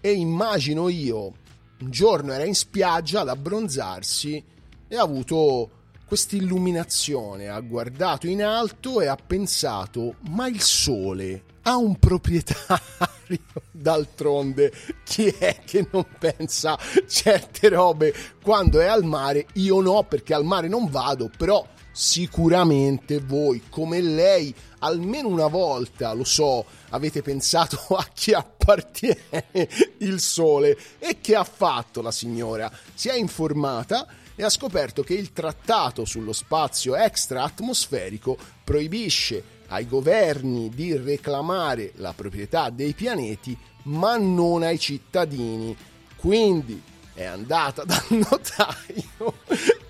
e 0.00 0.12
immagino 0.12 0.88
io 0.88 1.32
un 1.80 1.90
giorno 1.90 2.32
era 2.32 2.44
in 2.44 2.54
spiaggia 2.54 3.20
ad 3.20 3.28
abbronzarsi 3.28 4.42
e 4.88 4.96
ha 4.96 5.02
avuto 5.02 5.70
questa 6.06 6.36
illuminazione, 6.36 7.48
ha 7.48 7.60
guardato 7.60 8.26
in 8.26 8.42
alto 8.42 9.00
e 9.00 9.06
ha 9.06 9.16
pensato, 9.16 10.16
ma 10.30 10.48
il 10.48 10.60
sole 10.62 11.42
ha 11.62 11.76
un 11.76 11.96
proprietario? 11.98 12.86
D'altronde, 13.70 14.72
chi 15.04 15.26
è 15.26 15.60
che 15.64 15.86
non 15.92 16.06
pensa 16.18 16.78
certe 17.06 17.68
robe 17.68 18.14
quando 18.42 18.80
è 18.80 18.86
al 18.86 19.04
mare? 19.04 19.46
Io 19.54 19.80
no, 19.80 20.02
perché 20.04 20.32
al 20.32 20.44
mare 20.44 20.66
non 20.66 20.88
vado, 20.88 21.30
però 21.36 21.64
sicuramente 21.92 23.20
voi, 23.20 23.64
come 23.68 24.00
lei, 24.00 24.54
almeno 24.80 25.28
una 25.28 25.46
volta, 25.46 26.12
lo 26.12 26.24
so, 26.24 26.64
avete 26.90 27.22
pensato 27.22 27.78
a 27.96 28.06
chi 28.12 28.32
appartiene 28.32 29.46
il 29.98 30.20
sole 30.20 30.76
e 30.98 31.20
che 31.20 31.34
ha 31.34 31.44
fatto 31.44 32.02
la 32.02 32.10
signora? 32.12 32.70
Si 32.94 33.08
è 33.08 33.14
informata 33.14 34.06
e 34.34 34.44
ha 34.44 34.50
scoperto 34.50 35.02
che 35.02 35.14
il 35.14 35.32
trattato 35.32 36.04
sullo 36.04 36.32
spazio 36.32 36.94
extra-atmosferico 36.94 38.36
proibisce 38.62 39.56
ai 39.68 39.86
governi 39.86 40.68
di 40.70 40.96
reclamare 40.96 41.92
la 41.96 42.12
proprietà 42.12 42.70
dei 42.70 42.92
pianeti, 42.92 43.56
ma 43.84 44.16
non 44.16 44.62
ai 44.62 44.78
cittadini. 44.78 45.76
Quindi 46.16 46.80
è 47.14 47.24
andata 47.24 47.82
dal 47.84 48.04
notaio 48.08 49.34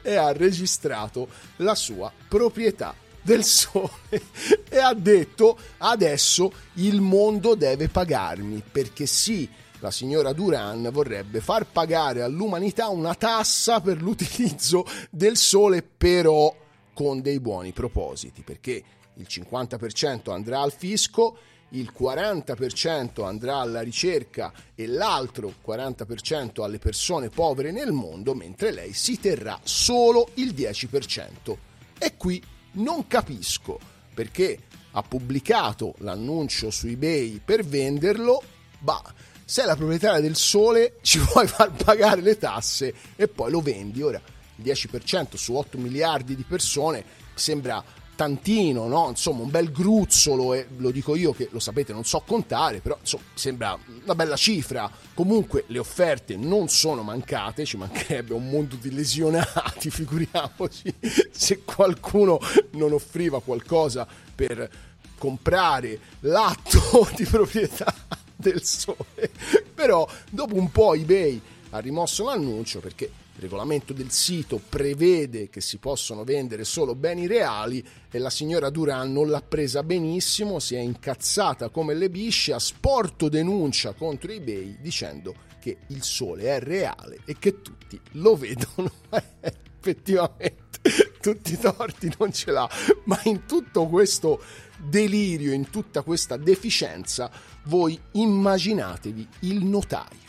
e 0.03 0.17
ha 0.17 0.33
registrato 0.33 1.29
la 1.57 1.75
sua 1.75 2.11
proprietà 2.27 2.95
del 3.23 3.45
sole 3.45 3.91
e 4.69 4.79
ha 4.79 4.95
detto 4.95 5.59
adesso 5.79 6.53
il 6.75 7.01
mondo 7.01 7.55
deve 7.55 7.89
pagarmi 7.89 8.63
perché 8.71 9.07
sì, 9.07 9.49
la 9.81 9.91
signora 9.91 10.33
Duran 10.33 10.89
vorrebbe 10.93 11.41
far 11.41 11.67
pagare 11.67 12.23
all'umanità 12.23 12.89
una 12.89 13.15
tassa 13.15 13.81
per 13.81 14.01
l'utilizzo 14.03 14.85
del 15.11 15.37
sole 15.37 15.83
però 15.83 16.55
con 16.93 17.21
dei 17.21 17.41
buoni 17.41 17.73
propositi 17.73 18.43
perché 18.43 18.83
il 19.15 19.27
50% 19.29 20.31
andrà 20.31 20.61
al 20.61 20.73
fisco 20.73 21.39
il 21.71 21.93
40% 21.97 23.25
andrà 23.25 23.59
alla 23.59 23.81
ricerca 23.81 24.53
e 24.75 24.87
l'altro 24.87 25.53
40% 25.67 26.63
alle 26.63 26.79
persone 26.79 27.29
povere 27.29 27.73
nel 27.73 27.93
mondo, 27.93 28.35
mentre 28.35 28.73
lei 28.73 28.93
si 28.93 29.21
terrà 29.21 29.59
solo 29.63 30.31
il 30.35 30.55
10%. 30.55 31.57
E 31.99 32.17
qui 32.17 32.43
non 32.79 33.07
capisco 33.07 33.79
perché 34.13 34.59
ha 34.93 35.03
pubblicato 35.03 35.95
l'annuncio 35.99 36.71
su 36.71 36.87
eBay 36.87 37.41
per 37.45 37.65
venderlo, 37.65 38.43
bah, 38.79 39.03
sei 39.45 39.67
la 39.67 39.77
proprietaria 39.77 40.21
del 40.21 40.37
sole, 40.37 40.97
ci 41.03 41.19
vuoi 41.33 41.47
far 41.47 41.71
pagare 41.73 42.21
le 42.21 42.37
tasse 42.37 42.93
e 43.17 43.29
poi 43.29 43.51
lo 43.51 43.61
vendi. 43.61 44.03
Ora, 44.03 44.21
il 44.57 44.65
10% 44.65 45.37
su 45.37 45.55
8 45.55 45.79
miliardi 45.79 46.35
di 46.35 46.43
persone 46.43 47.05
sembra 47.35 47.83
tantino, 48.19 48.89
no? 48.89 49.11
insomma 49.11 49.43
un 49.43 49.51
bel 49.51 49.71
gruzzolo 49.71 50.53
e 50.53 50.67
lo 50.79 50.91
dico 50.91 51.15
io 51.15 51.33
che 51.33 51.49
lo 51.53 51.61
sapete 51.61 51.93
non 51.93 52.03
so 52.03 52.21
contare, 52.27 52.81
però 52.81 52.97
insomma, 52.99 53.23
sembra 53.35 53.79
una 54.03 54.15
bella 54.17 54.35
cifra. 54.35 54.91
Comunque 55.15 55.63
le 55.69 55.79
offerte 55.79 56.37
non 56.37 56.67
sono 56.69 57.05
mancate, 57.05 57.65
ci 57.65 57.77
mancherebbe 57.77 58.35
un 58.35 58.49
mondo 58.49 58.75
di 58.75 58.93
lesionati, 58.93 59.89
figuriamoci 59.91 60.93
se 61.31 61.63
qualcuno 61.63 62.41
non 62.73 62.93
offriva 62.93 63.41
qualcosa 63.41 64.05
per 64.35 64.69
comprare 65.17 66.01
l'atto 66.21 67.09
di 67.15 67.25
proprietà 67.25 67.95
del 68.35 68.65
sole. 68.65 69.31
Però 69.73 70.09
dopo 70.29 70.57
un 70.57 70.73
po' 70.73 70.95
eBay 70.95 71.41
ha 71.71 71.79
rimosso 71.79 72.25
l'annuncio 72.25 72.81
perché 72.81 73.09
il 73.39 73.45
regolamento 73.45 73.93
del 73.93 74.11
sito 74.11 74.61
prevede 74.69 75.49
che 75.49 75.61
si 75.61 75.79
possono 75.79 76.25
vendere 76.25 76.65
solo 76.65 76.97
beni 76.97 77.29
reali 77.29 77.87
e 78.11 78.19
la 78.19 78.31
signora 78.31 78.69
Duran 78.69 79.13
non 79.13 79.31
l'ha 79.31 79.41
presa 79.41 79.85
benissimo, 79.85 80.59
si 80.59 80.75
è 80.75 80.81
incazzata 80.81 81.69
come 81.69 81.95
le 81.95 82.11
bisce, 82.11 82.53
ha 82.53 82.59
sporto 82.59 83.29
denuncia 83.29 83.93
contro 83.93 84.33
eBay 84.33 84.79
dicendo 84.81 85.47
che 85.61 85.79
il 85.89 86.03
sole 86.03 86.57
è 86.57 86.59
reale 86.59 87.21
e 87.25 87.37
che 87.39 87.63
tutti 87.63 87.99
lo 88.13 88.35
vedono. 88.35 88.91
Effettivamente 89.41 90.81
tutti 91.21 91.53
i 91.53 91.59
torti 91.59 92.13
non 92.19 92.33
ce 92.33 92.51
l'ha, 92.51 92.69
ma 93.05 93.21
in 93.25 93.47
tutto 93.47 93.87
questo 93.87 94.43
delirio, 94.77 95.53
in 95.53 95.71
tutta 95.71 96.03
questa 96.03 96.37
deficienza, 96.37 97.31
voi 97.67 97.97
immaginatevi 98.13 99.29
il 99.41 99.65
notaio. 99.65 100.27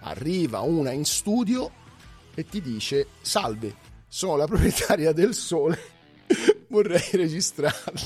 Arriva 0.00 0.60
una 0.60 0.92
in 0.92 1.06
studio 1.06 1.84
e 2.36 2.44
ti 2.44 2.60
dice 2.60 3.06
salve, 3.22 3.74
sono 4.06 4.36
la 4.36 4.46
proprietaria 4.46 5.12
del 5.12 5.34
sole, 5.34 5.78
vorrei 6.68 7.08
registrarlo 7.12 8.00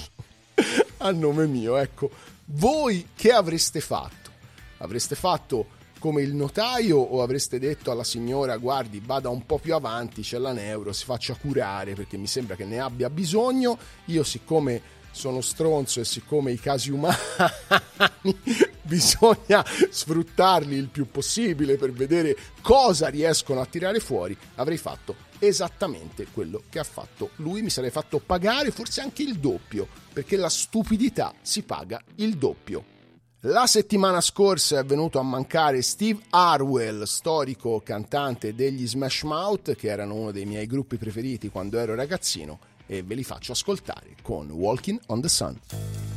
a 0.98 1.10
nome 1.10 1.46
mio. 1.46 1.76
Ecco, 1.76 2.10
voi 2.46 3.08
che 3.14 3.32
avreste 3.32 3.80
fatto? 3.80 4.30
Avreste 4.78 5.16
fatto 5.16 5.78
come 5.98 6.22
il 6.22 6.32
notaio 6.32 6.96
o 6.96 7.22
avreste 7.22 7.58
detto 7.58 7.90
alla 7.90 8.04
signora 8.04 8.56
guardi 8.56 9.02
vada 9.04 9.28
un 9.28 9.44
po' 9.44 9.58
più 9.58 9.74
avanti 9.74 10.22
c'è 10.22 10.38
la 10.38 10.52
neuro 10.52 10.94
si 10.94 11.04
faccia 11.04 11.34
curare 11.34 11.92
perché 11.92 12.16
mi 12.16 12.26
sembra 12.26 12.56
che 12.56 12.64
ne 12.64 12.80
abbia 12.80 13.10
bisogno 13.10 13.76
io 14.06 14.24
siccome 14.24 14.80
sono 15.10 15.40
stronzo 15.40 16.00
e 16.00 16.04
siccome 16.04 16.52
i 16.52 16.60
casi 16.60 16.90
umani 16.90 17.16
bisogna 18.82 19.64
sfruttarli 19.64 20.76
il 20.76 20.88
più 20.88 21.10
possibile 21.10 21.76
per 21.76 21.92
vedere 21.92 22.36
cosa 22.60 23.08
riescono 23.08 23.60
a 23.60 23.66
tirare 23.66 24.00
fuori, 24.00 24.36
avrei 24.56 24.78
fatto 24.78 25.28
esattamente 25.38 26.26
quello 26.32 26.62
che 26.68 26.78
ha 26.78 26.84
fatto 26.84 27.30
lui, 27.36 27.62
mi 27.62 27.70
sarei 27.70 27.90
fatto 27.90 28.18
pagare 28.18 28.70
forse 28.70 29.00
anche 29.00 29.22
il 29.22 29.38
doppio, 29.38 29.86
perché 30.12 30.36
la 30.36 30.48
stupidità 30.48 31.32
si 31.40 31.62
paga 31.62 32.02
il 32.16 32.36
doppio. 32.36 32.98
La 33.44 33.66
settimana 33.66 34.20
scorsa 34.20 34.80
è 34.80 34.84
venuto 34.84 35.18
a 35.18 35.22
mancare 35.22 35.80
Steve 35.80 36.20
Harwell, 36.28 37.04
storico 37.04 37.80
cantante 37.80 38.54
degli 38.54 38.86
Smash 38.86 39.22
Mouth, 39.22 39.74
che 39.76 39.88
erano 39.88 40.14
uno 40.14 40.30
dei 40.30 40.44
miei 40.44 40.66
gruppi 40.66 40.98
preferiti 40.98 41.48
quando 41.48 41.78
ero 41.78 41.94
ragazzino, 41.94 42.58
e 42.90 43.04
ve 43.04 43.14
li 43.14 43.22
faccio 43.22 43.52
ascoltare 43.52 44.16
con 44.20 44.50
Walking 44.50 45.00
on 45.06 45.20
the 45.20 45.28
Sun. 45.28 46.09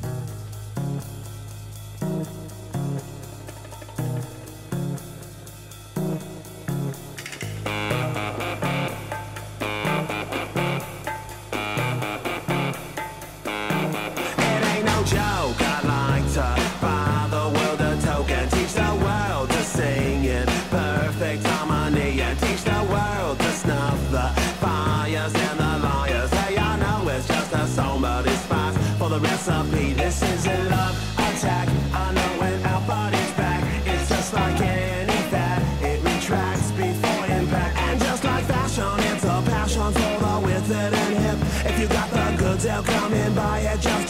Yeah. 43.63 43.75
out. 43.87 44.02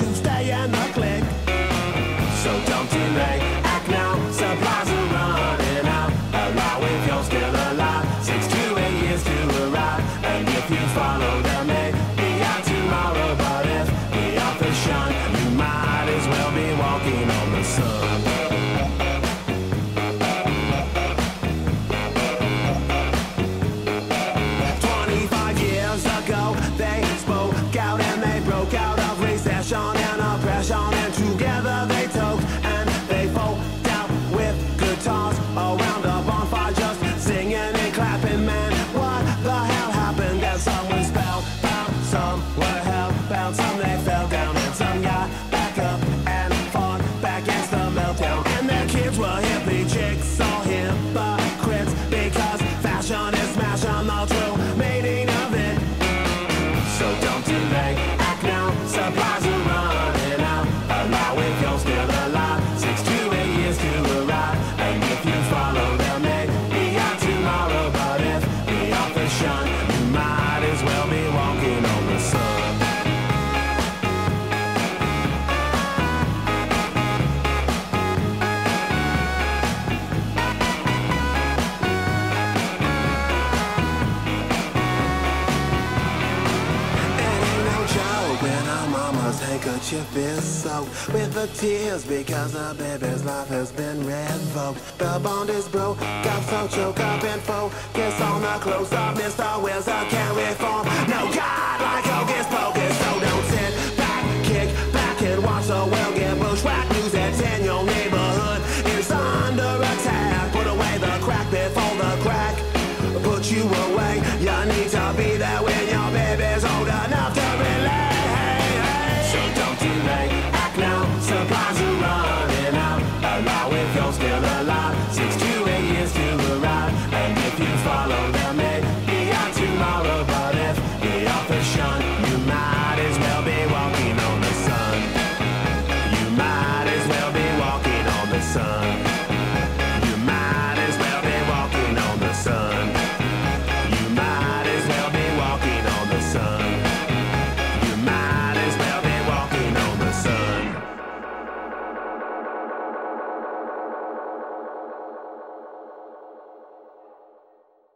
With 91.14 91.34
the 91.34 91.48
tears 91.60 92.06
because 92.06 92.54
the 92.54 92.76
baby's 92.78 93.24
life 93.24 93.48
has 93.48 93.72
been 93.72 94.00
revoked. 94.06 94.98
The 94.98 95.20
bond 95.24 95.50
is 95.52 95.68
broke, 95.68 96.00
got 96.00 96.44
so 96.44 96.68
choke 96.68 97.00
up 97.00 97.24
and 97.24 97.42
focus 97.42 98.20
on 98.20 98.42
the 98.42 98.58
close 98.60 98.92
up. 98.92 99.16
Mr. 99.16 99.62
Wilson 99.62 100.06
can't 100.10 100.36
reform. 100.36 100.86
No 101.08 101.32
God 101.32 101.82
like 101.82 102.06
hocus 102.06 102.48
pocus, 102.48 102.98
so 102.98 103.20
don't 103.20 103.53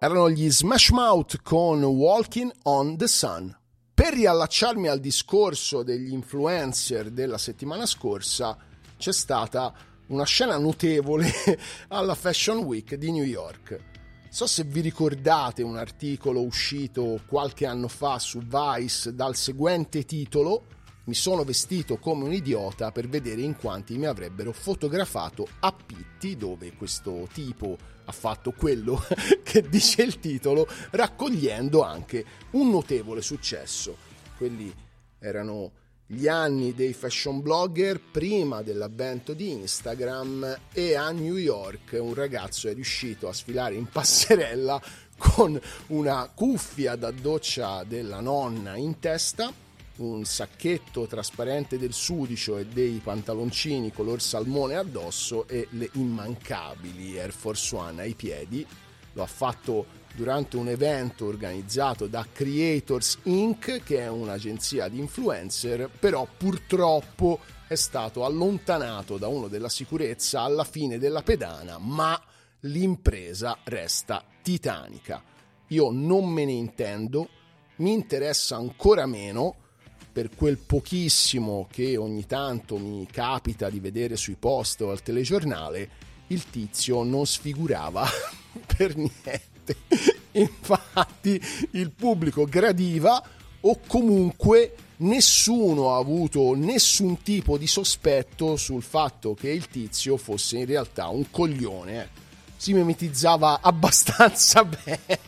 Erano 0.08 0.30
gli 0.30 0.50
Smash 0.50 0.92
Mouth 0.92 1.42
con 1.42 1.84
Walking 1.84 2.50
on 2.64 2.96
the 2.96 3.10
Sun. 3.10 3.54
Per 3.94 4.14
riallacciarmi 4.14 4.88
al 4.88 5.02
discorso 5.02 5.84
degli 5.84 6.14
influencer 6.14 7.12
della 7.12 7.38
settimana 7.38 7.86
scorsa, 7.86 8.58
c'è 8.98 9.12
stata 9.12 9.74
una 10.08 10.24
scena 10.24 10.58
notevole 10.58 11.30
alla 11.90 12.16
Fashion 12.16 12.60
Week 12.60 12.96
di 12.96 13.12
New 13.12 13.26
York. 13.26 13.78
So 14.30 14.48
se 14.48 14.64
vi 14.64 14.80
ricordate 14.80 15.62
un 15.62 15.76
articolo 15.76 16.42
uscito 16.42 17.20
qualche 17.28 17.66
anno 17.66 17.90
fa 17.90 18.18
su 18.18 18.40
Vice 18.40 19.14
dal 19.14 19.36
seguente 19.36 20.06
titolo 20.06 20.68
Mi 21.08 21.16
sono 21.16 21.44
vestito 21.44 21.98
come 21.98 22.24
un 22.24 22.32
idiota 22.32 22.94
per 22.94 23.10
vedere 23.10 23.42
in 23.42 23.58
quanti 23.58 23.98
mi 23.98 24.06
avrebbero 24.06 24.54
fotografato 24.54 25.46
a 25.60 25.74
Pitti, 25.74 26.38
dove 26.38 26.74
questo 26.78 27.28
tipo 27.34 27.97
ha 28.08 28.12
fatto 28.12 28.52
quello 28.52 29.04
che 29.44 29.68
dice 29.68 30.02
il 30.02 30.20
titolo, 30.20 30.68
raccogliendo 30.92 31.84
anche 31.84 32.26
un 32.52 32.70
notevole 32.70 33.22
successo. 33.22 33.96
Quelli 34.38 34.74
erano 35.20 35.72
gli 36.10 36.28
anni 36.28 36.74
dei 36.74 36.94
fashion 36.94 37.42
blogger 37.42 38.00
prima 38.00 38.62
dell'avvento 38.62 39.34
di 39.34 39.52
Instagram 39.52 40.58
e 40.72 40.96
a 40.96 41.12
New 41.12 41.36
York 41.36 41.98
un 42.00 42.14
ragazzo 42.14 42.70
è 42.70 42.74
riuscito 42.74 43.28
a 43.28 43.34
sfilare 43.34 43.76
in 43.76 43.88
passerella 43.88 44.82
con 45.18 45.60
una 45.88 46.32
cuffia 46.34 46.96
da 46.96 47.12
doccia 47.12 47.84
della 47.84 48.22
nonna 48.22 48.78
in 48.78 49.00
testa 49.00 49.52
un 49.98 50.26
sacchetto 50.26 51.08
trasparente 51.08 51.78
del 51.78 51.94
sudicio 51.94 52.58
e 52.58 52.66
dei 52.66 53.00
pantaloncini 53.04 53.92
color 53.92 54.22
salmone 54.22 54.76
addosso 54.76 55.48
e 55.48 55.68
le 55.72 55.90
immancabili 55.94 57.20
Air 57.20 57.32
Force 57.32 57.76
One 57.76 58.02
ai 58.02 58.14
piedi. 58.14 58.66
Lo 59.14 59.24
ha 59.24 59.28
fatto 59.28 59.86
durante 60.14 60.58
un 60.58 60.68
evento 60.68 61.26
organizzato 61.26 62.08
da 62.08 62.26
Creators 62.32 63.20
Inc., 63.24 63.84
che 63.84 64.00
è 64.00 64.08
un'agenzia 64.08 64.88
di 64.88 65.00
influencer, 65.00 65.90
però 66.00 66.28
purtroppo 66.38 67.40
è 67.68 67.76
stato 67.76 68.26
allontanato 68.26 69.18
da 69.18 69.28
uno 69.28 69.48
della 69.48 69.70
sicurezza 69.70 70.42
alla 70.42 70.64
fine 70.64 70.98
della 70.98 71.22
pedana, 71.22 71.78
ma 71.78 72.20
l'impresa 72.62 73.58
resta 73.64 74.24
titanica. 74.42 75.24
Io 75.68 75.90
non 75.92 76.30
me 76.30 76.46
ne 76.46 76.54
intendo, 76.54 77.30
mi 77.78 77.92
interessa 77.92 78.56
ancora 78.56 79.06
meno 79.06 79.66
per 80.18 80.32
quel 80.36 80.58
pochissimo 80.58 81.68
che 81.70 81.96
ogni 81.96 82.26
tanto 82.26 82.80
mi 82.80 83.06
capita 83.06 83.70
di 83.70 83.80
vedere 83.80 84.16
sui 84.16 84.34
post 84.34 84.82
o 84.82 84.90
al 84.90 85.04
telegiornale, 85.04 85.90
il 86.30 86.50
tizio 86.50 87.04
non 87.04 87.28
sfigurava 87.28 88.04
per 88.76 88.96
niente. 88.96 89.76
Infatti 90.32 91.40
il 91.74 91.92
pubblico 91.92 92.46
gradiva 92.46 93.24
o 93.60 93.80
comunque 93.86 94.74
nessuno 94.98 95.94
ha 95.94 96.00
avuto 96.00 96.56
nessun 96.56 97.22
tipo 97.22 97.60
di 97.60 97.68
sospetto 97.68 98.56
sul 98.56 98.82
fatto 98.82 99.36
che 99.36 99.50
il 99.50 99.68
tizio 99.68 100.18
fosse 100.18 100.58
in 100.58 100.66
realtà 100.66 101.10
un 101.10 101.30
coglione. 101.30 102.10
Si 102.58 102.74
mimetizzava 102.74 103.60
abbastanza 103.62 104.64
bene. 104.64 105.20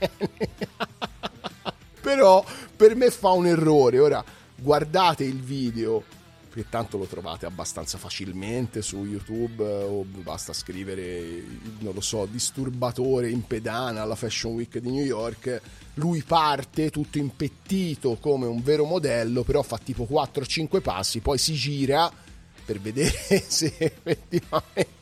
Però 2.02 2.44
per 2.76 2.96
me 2.96 3.12
fa 3.12 3.30
un 3.30 3.46
errore. 3.46 4.00
Ora 4.00 4.26
guardate 4.62 5.24
il 5.24 5.42
video 5.42 6.04
che 6.52 6.66
tanto 6.68 6.98
lo 6.98 7.06
trovate 7.06 7.46
abbastanza 7.46 7.98
facilmente 7.98 8.82
su 8.82 9.06
YouTube 9.06 9.64
o 9.64 10.04
basta 10.04 10.52
scrivere, 10.52 11.44
non 11.80 11.94
lo 11.94 12.02
so, 12.02 12.26
disturbatore 12.26 13.30
in 13.30 13.46
pedana 13.46 14.02
alla 14.02 14.16
Fashion 14.16 14.54
Week 14.54 14.78
di 14.80 14.90
New 14.90 15.04
York. 15.04 15.62
Lui 15.96 16.24
parte 16.24 16.90
tutto 16.90 17.18
impettito 17.18 18.18
come 18.20 18.48
un 18.48 18.62
vero 18.62 18.86
modello, 18.86 19.44
però 19.44 19.62
fa 19.62 19.78
tipo 19.78 20.08
4-5 20.10 20.82
passi, 20.82 21.20
poi 21.20 21.38
si 21.38 21.54
gira 21.54 22.12
per 22.66 22.80
vedere 22.80 23.42
se 23.48 23.76
effettivamente 23.78 24.98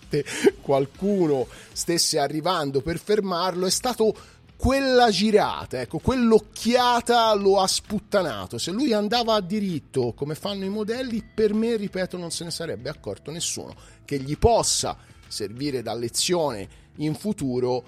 qualcuno 0.61 1.47
stesse 1.71 2.19
arrivando 2.19 2.81
per 2.81 2.99
fermarlo. 2.99 3.65
È 3.65 3.71
stato 3.71 4.15
quella 4.57 5.11
girata, 5.11 5.79
ecco, 5.79 5.99
quell'occhiata 5.99 7.31
lo 7.35 7.59
ha 7.59 7.67
sputtanato. 7.67 8.57
Se 8.57 8.71
lui 8.71 8.91
andava 8.91 9.35
a 9.35 9.41
diritto, 9.41 10.13
come 10.13 10.33
fanno 10.33 10.65
i 10.65 10.69
modelli, 10.69 11.23
per 11.23 11.53
me, 11.53 11.75
ripeto, 11.75 12.17
non 12.17 12.31
se 12.31 12.43
ne 12.43 12.51
sarebbe 12.51 12.89
accorto 12.89 13.29
nessuno. 13.29 13.75
Che 14.03 14.19
gli 14.19 14.35
possa 14.37 14.97
servire 15.27 15.83
da 15.83 15.93
lezione 15.93 16.67
in 16.95 17.13
futuro, 17.13 17.83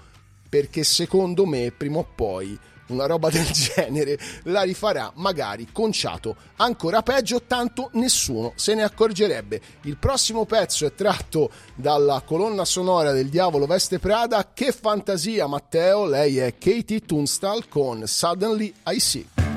perché 0.48 0.84
secondo 0.84 1.46
me, 1.48 1.72
prima 1.76 1.98
o 2.00 2.08
poi, 2.16 2.58
una 2.90 3.06
roba 3.06 3.30
del 3.32 3.46
genere 3.46 4.18
la 4.44 4.62
rifarà 4.62 5.12
magari 5.16 5.68
conciato 5.72 6.36
ancora 6.58 7.02
peggio 7.02 7.44
tanto 7.44 7.90
nessuno 7.94 8.54
se 8.56 8.76
ne 8.76 8.84
accorgerebbe. 8.84 9.62
Il 9.84 9.98
prossimo 9.98 10.46
pezzo 10.46 10.86
è 10.86 10.94
tratto 10.94 11.52
dalla 11.76 12.22
colonna 12.26 12.66
sonora 12.66 13.12
del 13.12 13.30
Diavolo 13.30 13.66
Veste 13.66 14.00
Prada. 14.00 14.52
Che 14.54 14.72
fantasia 14.72 15.48
Matteo. 15.48 16.06
Lei 16.06 16.38
è 16.38 16.58
Katie 16.58 17.02
Tunstall 17.02 17.68
con 17.70 18.04
Suddenly 18.06 18.74
I 18.88 19.00
See 19.00 19.49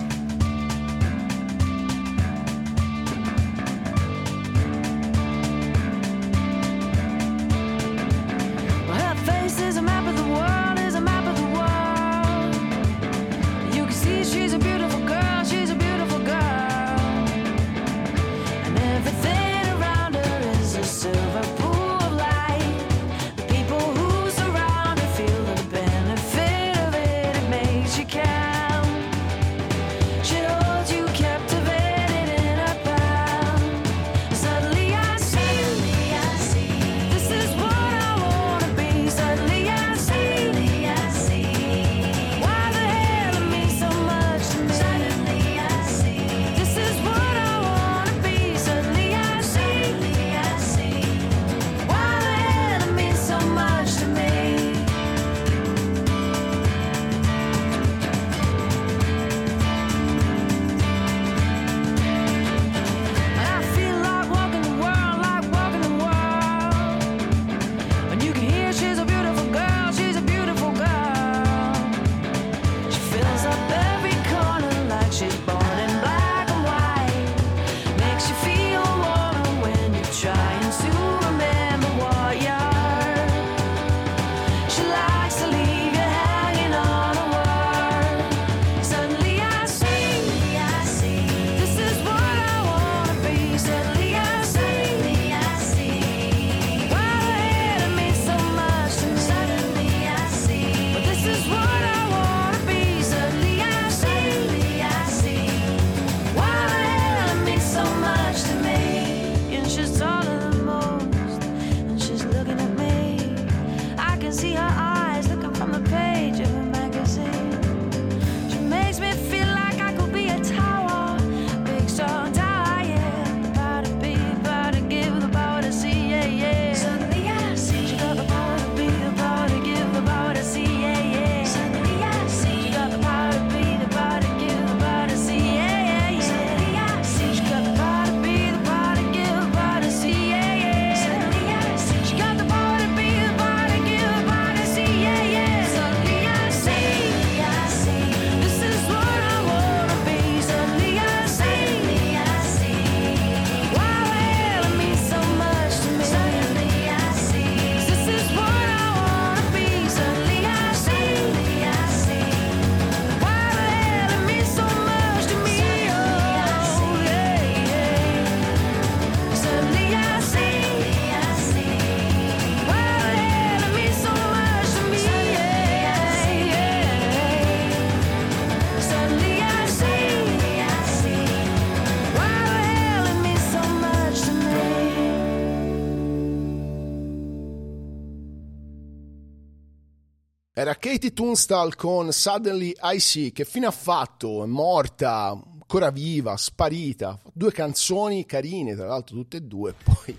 Katie 190.92 191.14
Tunstall 191.14 191.74
con 191.74 192.12
Suddenly 192.12 192.74
I 192.82 193.00
See, 193.00 193.32
che 193.32 193.46
fine 193.46 193.64
ha 193.64 193.70
fatto? 193.70 194.44
È 194.44 194.46
morta, 194.46 195.28
ancora 195.28 195.90
viva, 195.90 196.36
sparita. 196.36 197.18
Due 197.32 197.50
canzoni 197.50 198.26
carine, 198.26 198.74
tra 198.76 198.88
l'altro 198.88 199.16
tutte 199.16 199.38
e 199.38 199.40
due, 199.40 199.72
poi 199.82 200.14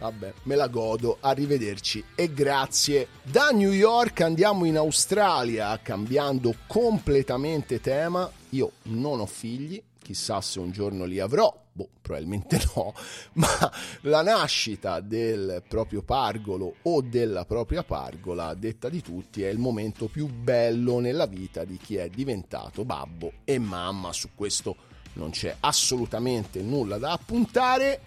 vabbè, 0.00 0.32
me 0.42 0.56
la 0.56 0.66
godo, 0.66 1.18
arrivederci 1.20 2.02
e 2.16 2.32
grazie. 2.32 3.06
Da 3.22 3.50
New 3.50 3.70
York 3.70 4.20
andiamo 4.20 4.64
in 4.64 4.78
Australia, 4.78 5.78
cambiando 5.80 6.56
completamente 6.66 7.80
tema. 7.80 8.28
Io 8.48 8.72
non 8.82 9.20
ho 9.20 9.26
figli, 9.26 9.80
chissà 10.06 10.40
se 10.40 10.60
un 10.60 10.70
giorno 10.70 11.04
li 11.04 11.18
avrò, 11.18 11.52
boh, 11.72 11.88
probabilmente 12.00 12.62
no, 12.76 12.94
ma 13.34 13.72
la 14.02 14.22
nascita 14.22 15.00
del 15.00 15.64
proprio 15.66 16.02
pargolo 16.02 16.76
o 16.82 17.02
della 17.02 17.44
propria 17.44 17.82
pargola, 17.82 18.54
detta 18.54 18.88
di 18.88 19.02
tutti, 19.02 19.42
è 19.42 19.48
il 19.48 19.58
momento 19.58 20.06
più 20.06 20.28
bello 20.28 21.00
nella 21.00 21.26
vita 21.26 21.64
di 21.64 21.76
chi 21.76 21.96
è 21.96 22.08
diventato 22.08 22.84
babbo 22.84 23.32
e 23.42 23.58
mamma. 23.58 24.12
Su 24.12 24.28
questo 24.36 24.76
non 25.14 25.30
c'è 25.30 25.56
assolutamente 25.58 26.62
nulla 26.62 26.98
da 26.98 27.10
appuntare, 27.10 28.00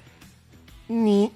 ni. 0.87 1.29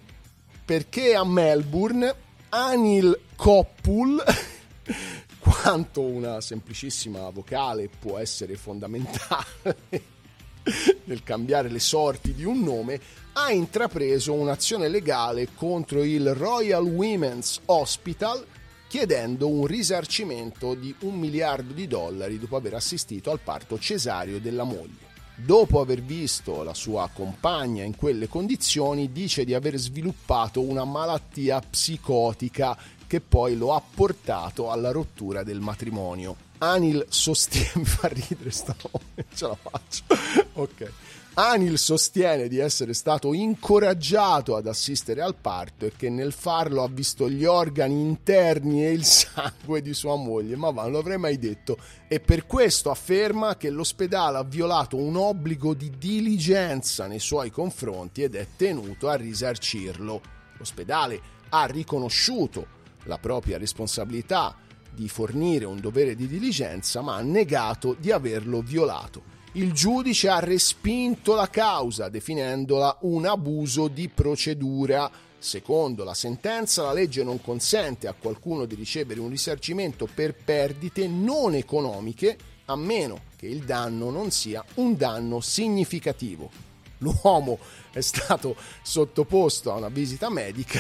Perché 0.64 1.14
a 1.14 1.26
Melbourne 1.26 2.16
Anil 2.47 3.20
Koppul 3.36 4.24
quanto 5.39 5.99
una 5.99 6.39
semplicissima 6.39 7.30
vocale 7.32 7.89
può 7.89 8.18
essere 8.18 8.55
fondamentale 8.55 10.12
nel 11.05 11.24
cambiare 11.24 11.70
le 11.70 11.80
sorti 11.80 12.34
di 12.34 12.43
un 12.43 12.61
nome, 12.61 12.99
ha 13.34 13.51
intrapreso 13.51 14.34
un'azione 14.34 14.88
legale 14.88 15.49
contro 15.55 16.03
il 16.03 16.34
Royal 16.34 16.84
Women's 16.84 17.59
Hospital 17.66 18.45
chiedendo 18.88 19.49
un 19.49 19.66
risarcimento 19.66 20.76
di 20.76 20.93
un 20.99 21.16
miliardo 21.16 21.74
di 21.74 21.88
dollari 21.88 22.38
dopo 22.38 22.55
aver 22.55 22.76
assistito 22.76 23.32
al 23.32 23.39
parto 23.39 23.80
cesareo 23.80 24.39
della 24.39 24.64
moglie. 24.64 25.11
Dopo 25.36 25.82
aver 25.82 26.03
visto 26.03 26.61
la 26.61 26.76
sua 26.76 27.09
compagna 27.11 27.84
in 27.84 27.95
quelle 27.95 28.28
condizioni, 28.28 29.11
dice 29.11 29.45
di 29.45 29.55
aver 29.55 29.78
sviluppato 29.78 30.61
una 30.61 30.86
malattia 30.86 31.59
psicotica 31.59 32.78
che 33.07 33.20
poi 33.20 33.57
lo 33.57 33.74
ha 33.74 33.82
portato 33.82 34.70
alla 34.70 34.91
rottura 34.91 35.41
del 35.41 35.59
matrimonio. 35.59 36.36
Anil 36.64 37.05
sostiene, 37.09 37.84
fa 37.84 38.07
ridere 38.07 38.49
sta 38.51 38.74
ce 39.36 39.47
la 39.47 39.55
faccio. 39.55 40.03
Ok. 40.53 40.91
Anil 41.36 41.78
sostiene 41.78 42.47
di 42.47 42.59
essere 42.59 42.93
stato 42.93 43.34
incoraggiato 43.34 44.55
ad 44.55 44.68
assistere 44.68 45.22
al 45.22 45.36
parto 45.36 45.86
e 45.86 45.91
che 45.97 46.09
nel 46.09 46.32
farlo 46.32 46.84
ha 46.84 46.88
visto 46.88 47.28
gli 47.28 47.43
organi 47.43 47.99
interni 47.99 48.86
e 48.86 48.91
il 48.91 49.03
sangue 49.03 49.82
di 49.82 49.93
sua 49.93 50.16
moglie, 50.16 50.55
ma 50.55 50.72
non 50.72 50.93
l'avrei 50.93 51.18
mai 51.18 51.38
detto. 51.38 51.78
E 52.07 52.22
per 52.22 52.45
questo 52.45 52.91
afferma 52.91 53.57
che 53.57 53.70
l'ospedale 53.70 54.38
ha 54.38 54.43
violato 54.43 54.95
un 54.95 55.18
obbligo 55.18 55.74
di 55.74 55.91
diligenza 55.97 57.07
nei 57.07 57.20
suoi 57.20 57.49
confronti 57.49 58.24
ed 58.24 58.36
è 58.36 58.47
tenuto 58.55 59.09
a 59.09 59.16
risarcirlo. 59.16 60.22
L'ospedale 60.57 61.20
ha 61.49 61.66
riconosciuto 61.66 62.82
la 63.05 63.18
propria 63.18 63.57
responsabilità 63.57 64.55
di 64.93 65.07
fornire 65.07 65.65
un 65.65 65.79
dovere 65.79 66.15
di 66.15 66.27
diligenza, 66.27 67.01
ma 67.01 67.15
ha 67.15 67.21
negato 67.21 67.95
di 67.99 68.11
averlo 68.11 68.61
violato. 68.61 69.31
Il 69.53 69.71
giudice 69.71 70.29
ha 70.29 70.39
respinto 70.39 71.35
la 71.35 71.47
causa, 71.47 72.09
definendola 72.09 72.97
un 73.01 73.25
abuso 73.25 73.87
di 73.87 74.09
procedura. 74.09 75.11
Secondo 75.37 76.03
la 76.03 76.13
sentenza, 76.13 76.83
la 76.83 76.93
legge 76.93 77.23
non 77.23 77.39
consente 77.39 78.07
a 78.07 78.15
qualcuno 78.17 78.65
di 78.65 78.75
ricevere 78.75 79.19
un 79.19 79.29
risarcimento 79.29 80.07
per 80.11 80.33
perdite 80.33 81.07
non 81.07 81.53
economiche, 81.53 82.37
a 82.65 82.75
meno 82.75 83.25
che 83.35 83.45
il 83.45 83.63
danno 83.63 84.09
non 84.09 84.31
sia 84.31 84.63
un 84.75 84.95
danno 84.95 85.39
significativo. 85.39 86.49
L'uomo 86.99 87.59
è 87.91 88.01
stato 88.01 88.55
sottoposto 88.81 89.71
a 89.71 89.75
una 89.75 89.89
visita 89.89 90.29
medica 90.29 90.79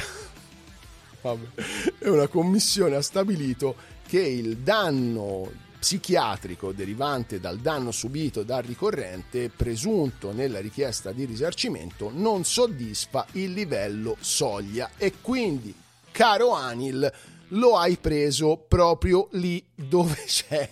e 1.99 2.09
una 2.09 2.27
commissione 2.27 2.95
ha 2.95 3.01
stabilito 3.01 3.75
che 4.13 4.21
il 4.21 4.57
danno 4.57 5.51
psichiatrico 5.79 6.71
derivante 6.71 7.39
dal 7.39 7.57
danno 7.57 7.89
subito 7.89 8.43
dal 8.43 8.61
ricorrente 8.61 9.49
presunto 9.49 10.31
nella 10.31 10.59
richiesta 10.59 11.11
di 11.11 11.25
risarcimento 11.25 12.11
non 12.13 12.43
soddisfa 12.43 13.25
il 13.31 13.53
livello 13.53 14.15
soglia 14.19 14.91
e 14.97 15.13
quindi, 15.19 15.73
caro 16.11 16.51
Anil, 16.51 17.11
lo 17.47 17.75
hai 17.75 17.97
preso 17.97 18.63
proprio 18.67 19.29
lì 19.31 19.65
dove 19.73 20.21
c'è 20.27 20.69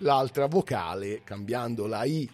l'altra 0.00 0.44
vocale, 0.44 1.22
cambiando 1.24 1.86
la 1.86 2.04
I 2.04 2.28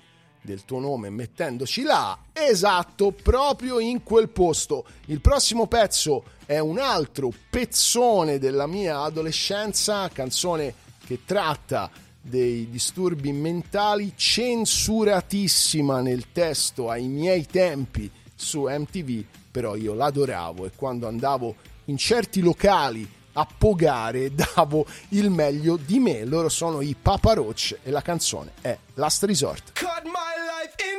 del 0.48 0.64
tuo 0.64 0.80
nome 0.80 1.10
mettendoci 1.10 1.84
A, 1.86 2.16
esatto, 2.32 3.10
proprio 3.10 3.78
in 3.80 4.02
quel 4.02 4.30
posto. 4.30 4.86
Il 5.06 5.20
prossimo 5.20 5.66
pezzo 5.66 6.24
è 6.46 6.58
un 6.58 6.78
altro 6.78 7.30
pezzone 7.50 8.38
della 8.38 8.66
mia 8.66 9.02
adolescenza, 9.02 10.08
canzone 10.08 10.72
che 11.04 11.20
tratta 11.26 11.90
dei 12.18 12.70
disturbi 12.70 13.30
mentali, 13.30 14.14
censuratissima 14.16 16.00
nel 16.00 16.32
testo 16.32 16.88
ai 16.88 17.08
miei 17.08 17.44
tempi 17.44 18.10
su 18.34 18.62
MTV, 18.62 19.24
però 19.50 19.76
io 19.76 19.92
l'adoravo 19.92 20.64
e 20.64 20.70
quando 20.74 21.06
andavo 21.06 21.56
in 21.86 21.98
certi 21.98 22.40
locali 22.40 23.06
a 23.38 23.46
pogare 23.56 24.32
davo 24.34 24.86
il 25.10 25.30
meglio 25.30 25.76
di 25.76 25.98
me. 25.98 26.24
Loro 26.24 26.48
sono 26.48 26.80
i 26.80 26.96
Papa 27.00 27.34
Roach 27.34 27.78
e 27.82 27.90
la 27.90 28.02
canzone 28.02 28.52
è 28.60 28.76
Last 28.94 29.24
Resort. 29.24 29.72
cut 29.72 30.04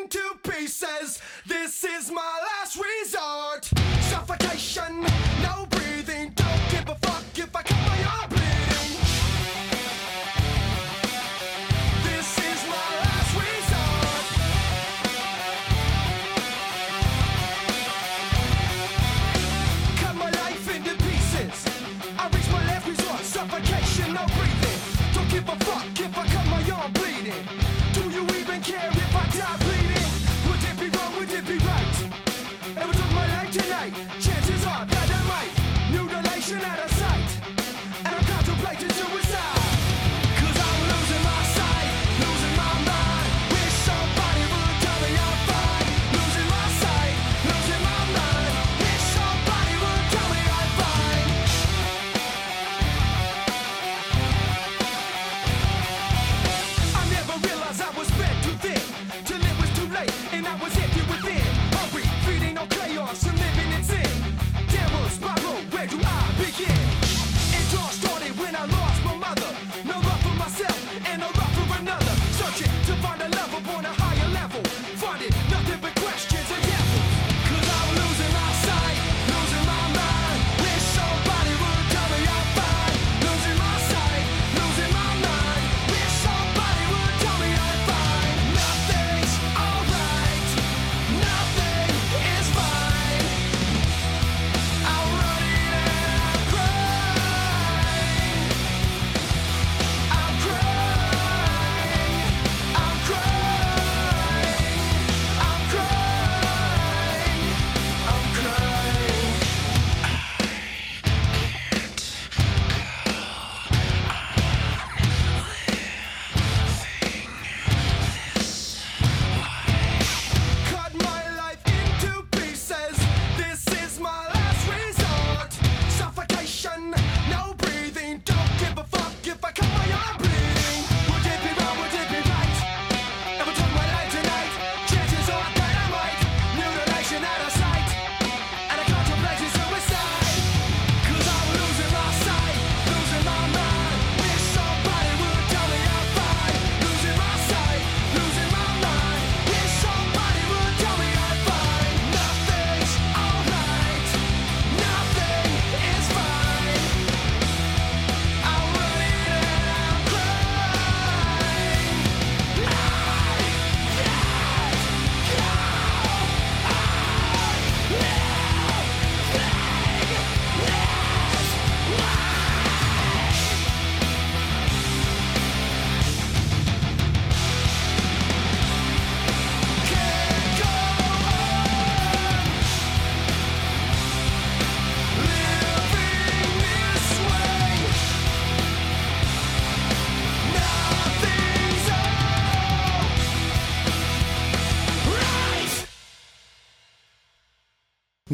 into 0.09 0.39
pieces. 0.43 1.21
This 1.45 1.83
is 1.83 2.11
my 2.11 2.41
last 2.43 2.77
resort. 2.77 3.78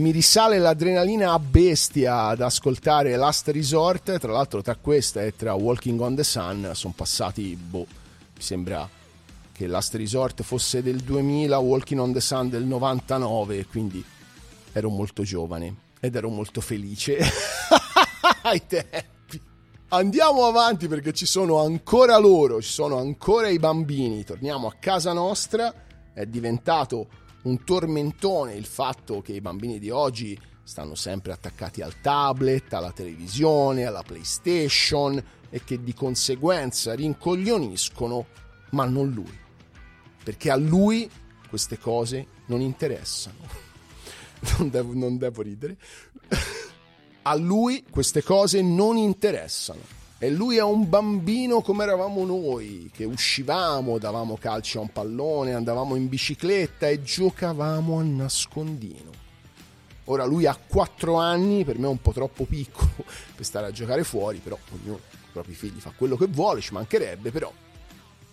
Mi 0.05 0.11
risale 0.11 0.59
l'adrenalina 0.59 1.31
a 1.31 1.39
bestia 1.39 2.25
ad 2.25 2.39
ascoltare 2.39 3.15
Last 3.15 3.47
Resort. 3.47 4.19
Tra 4.19 4.31
l'altro, 4.31 4.61
tra 4.61 4.75
questa 4.75 5.23
e 5.23 5.35
tra 5.35 5.55
Walking 5.55 5.99
on 5.99 6.13
the 6.13 6.23
Sun 6.23 6.69
sono 6.75 6.93
passati, 6.95 7.55
boh, 7.55 7.87
mi 8.35 8.41
sembra 8.41 8.87
che 9.51 9.65
Last 9.65 9.95
Resort 9.95 10.43
fosse 10.43 10.83
del 10.83 10.97
2000, 10.97 11.57
Walking 11.57 11.99
on 11.99 12.13
the 12.13 12.21
Sun 12.21 12.49
del 12.49 12.65
99, 12.65 13.65
quindi 13.65 14.05
ero 14.73 14.89
molto 14.89 15.23
giovane 15.23 15.75
ed 15.99 16.13
ero 16.13 16.29
molto 16.29 16.61
felice 16.61 17.17
ai 18.43 18.61
tempi. 18.67 19.41
Andiamo 19.87 20.45
avanti 20.45 20.87
perché 20.87 21.13
ci 21.13 21.25
sono 21.25 21.63
ancora 21.63 22.19
loro, 22.19 22.61
ci 22.61 22.71
sono 22.71 22.99
ancora 22.99 23.47
i 23.47 23.57
bambini. 23.57 24.23
Torniamo 24.23 24.67
a 24.67 24.75
casa 24.79 25.13
nostra, 25.13 25.73
è 26.13 26.27
diventato 26.27 27.07
un 27.45 27.63
tormentone 27.63 28.53
il 28.53 28.65
fatto 28.65 29.21
che 29.21 29.33
i 29.33 29.41
bambini 29.41 29.79
di 29.79 29.89
oggi 29.89 30.39
stanno 30.63 30.95
sempre 30.95 31.31
attaccati 31.31 31.81
al 31.81 32.01
tablet, 32.01 32.73
alla 32.73 32.91
televisione, 32.91 33.85
alla 33.85 34.01
PlayStation 34.01 35.23
e 35.49 35.63
che 35.63 35.83
di 35.83 35.93
conseguenza 35.93 36.93
rincoglioniscono, 36.95 38.25
ma 38.71 38.85
non 38.85 39.11
lui. 39.11 39.37
Perché 40.23 40.49
a 40.49 40.55
lui 40.55 41.09
queste 41.47 41.77
cose 41.77 42.27
non 42.47 42.61
interessano. 42.61 43.63
Non 44.57 44.69
devo, 44.69 44.93
non 44.93 45.17
devo 45.17 45.41
ridere. 45.41 45.75
A 47.23 47.35
lui 47.35 47.83
queste 47.89 48.21
cose 48.21 48.61
non 48.61 48.95
interessano. 48.95 49.81
E 50.17 50.29
lui 50.29 50.55
è 50.55 50.63
un 50.63 50.87
bambino 50.87 51.61
come 51.61 51.83
eravamo 51.83 52.25
noi, 52.25 52.89
che 52.93 53.03
uscivamo, 53.03 53.97
davamo 53.97 54.37
calci 54.37 54.77
a 54.77 54.79
un 54.79 54.89
pallone, 54.89 55.53
andavamo 55.53 55.95
in 55.95 56.07
bicicletta 56.07 56.87
e 56.87 57.03
giocavamo 57.03 57.99
a 57.99 58.03
nascondino. 58.03 59.11
Ora 60.05 60.23
lui 60.23 60.45
ha 60.45 60.55
4 60.55 61.15
anni, 61.15 61.65
per 61.65 61.77
me 61.79 61.87
è 61.87 61.89
un 61.89 62.01
po' 62.01 62.13
troppo 62.13 62.45
piccolo 62.45 62.91
per 63.35 63.43
stare 63.43 63.67
a 63.67 63.71
giocare 63.71 64.05
fuori, 64.05 64.37
però 64.39 64.57
ognuno, 64.71 64.99
i 65.11 65.31
propri 65.33 65.53
figli, 65.53 65.79
fa 65.79 65.91
quello 65.93 66.15
che 66.15 66.27
vuole, 66.27 66.61
ci 66.61 66.71
mancherebbe, 66.71 67.31
però 67.31 67.51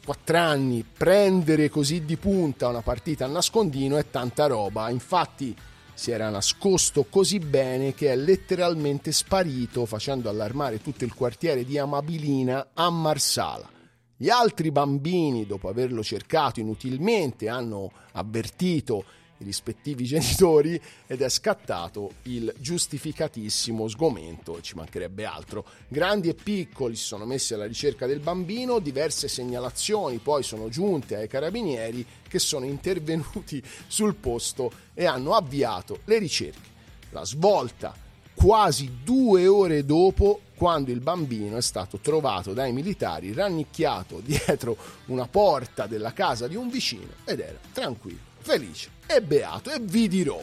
4 0.04 0.38
anni, 0.38 0.84
prendere 0.84 1.68
così 1.68 2.04
di 2.04 2.16
punta 2.16 2.68
una 2.68 2.82
partita 2.82 3.24
a 3.24 3.28
nascondino 3.28 3.96
è 3.96 4.08
tanta 4.08 4.46
roba. 4.46 4.88
Infatti 4.88 5.56
si 5.94 6.10
era 6.10 6.30
nascosto 6.30 7.04
così 7.04 7.38
bene 7.38 7.94
che 7.94 8.12
è 8.12 8.16
letteralmente 8.16 9.12
sparito 9.12 9.86
facendo 9.86 10.28
allarmare 10.28 10.80
tutto 10.80 11.04
il 11.04 11.14
quartiere 11.14 11.64
di 11.64 11.78
Amabilina 11.78 12.70
a 12.74 12.90
Marsala. 12.90 13.68
Gli 14.16 14.28
altri 14.28 14.70
bambini, 14.70 15.46
dopo 15.46 15.68
averlo 15.68 16.02
cercato 16.02 16.60
inutilmente, 16.60 17.48
hanno 17.48 17.90
avvertito 18.12 19.04
i 19.42 19.44
rispettivi 19.44 20.04
genitori 20.04 20.80
ed 21.06 21.20
è 21.20 21.28
scattato 21.28 22.14
il 22.22 22.52
giustificatissimo 22.58 23.86
sgomento, 23.88 24.60
ci 24.60 24.74
mancherebbe 24.74 25.24
altro. 25.24 25.66
Grandi 25.88 26.28
e 26.28 26.34
piccoli 26.34 26.96
si 26.96 27.04
sono 27.04 27.26
messi 27.26 27.54
alla 27.54 27.66
ricerca 27.66 28.06
del 28.06 28.20
bambino, 28.20 28.78
diverse 28.78 29.28
segnalazioni 29.28 30.18
poi 30.18 30.42
sono 30.42 30.68
giunte 30.68 31.16
ai 31.16 31.28
carabinieri 31.28 32.06
che 32.26 32.38
sono 32.38 32.64
intervenuti 32.64 33.62
sul 33.86 34.14
posto 34.14 34.72
e 34.94 35.04
hanno 35.04 35.34
avviato 35.34 36.00
le 36.04 36.18
ricerche. 36.18 36.70
La 37.10 37.24
svolta 37.24 37.94
quasi 38.34 38.98
due 39.04 39.46
ore 39.46 39.84
dopo 39.84 40.40
quando 40.54 40.90
il 40.90 41.00
bambino 41.00 41.56
è 41.56 41.62
stato 41.62 41.98
trovato 41.98 42.52
dai 42.52 42.72
militari 42.72 43.32
rannicchiato 43.32 44.20
dietro 44.20 44.76
una 45.06 45.26
porta 45.26 45.86
della 45.86 46.12
casa 46.12 46.48
di 46.48 46.56
un 46.56 46.70
vicino 46.70 47.12
ed 47.24 47.40
era 47.40 47.58
tranquillo, 47.72 48.20
felice 48.42 48.90
e 49.06 49.22
beato 49.22 49.70
e 49.70 49.78
vi 49.80 50.08
dirò 50.08 50.42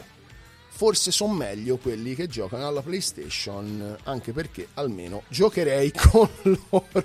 forse 0.80 1.10
sono 1.10 1.34
meglio 1.34 1.76
quelli 1.76 2.14
che 2.14 2.26
giocano 2.26 2.66
alla 2.66 2.80
PlayStation, 2.80 3.98
anche 4.04 4.32
perché 4.32 4.68
almeno 4.74 5.24
giocherei 5.28 5.92
con 6.10 6.26
loro. 6.42 7.04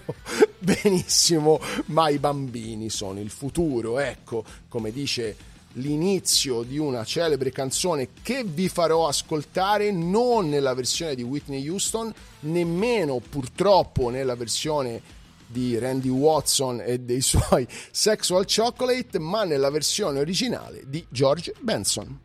Benissimo, 0.57 1.59
ma 1.87 2.07
i 2.07 2.17
bambini 2.17 2.89
sono 2.89 3.19
il 3.19 3.29
futuro, 3.29 3.99
ecco, 3.99 4.45
come 4.69 4.93
dice 4.93 5.35
l'inizio 5.73 6.63
di 6.63 6.77
una 6.77 7.03
celebre 7.03 7.51
canzone 7.51 8.11
che 8.21 8.45
vi 8.45 8.69
farò 8.69 9.09
ascoltare 9.09 9.91
non 9.91 10.47
nella 10.47 10.73
versione 10.73 11.13
di 11.13 11.23
Whitney 11.23 11.67
Houston, 11.67 12.13
nemmeno 12.41 13.19
purtroppo 13.19 14.09
nella 14.09 14.35
versione 14.35 15.01
di 15.47 15.77
Randy 15.77 16.09
Watson 16.09 16.81
e 16.85 16.99
dei 16.99 17.21
suoi 17.21 17.67
Sexual 17.91 18.45
Chocolate, 18.45 19.19
ma 19.19 19.43
nella 19.43 19.69
versione 19.69 20.19
originale 20.19 20.83
di 20.87 21.05
George 21.09 21.53
Benson. 21.59 22.24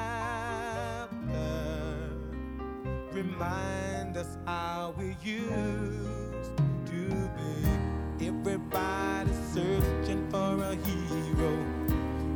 remind 3.31 4.17
us 4.17 4.37
how 4.45 4.93
we 4.97 5.15
used 5.23 6.51
to 6.85 7.29
be. 7.37 8.27
Everybody's 8.27 9.37
searching 9.53 10.27
for 10.29 10.61
a 10.61 10.75
hero. 10.75 11.53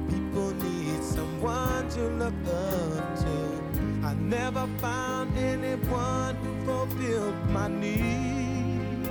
People 0.10 0.52
need 0.64 1.04
someone 1.04 1.88
to 1.90 2.02
look 2.22 2.34
up 2.48 3.20
to. 3.20 4.08
I 4.08 4.14
never 4.14 4.68
found 4.80 5.38
anyone 5.38 6.36
who 6.36 6.66
fulfilled 6.66 7.50
my 7.50 7.68
need. 7.68 9.10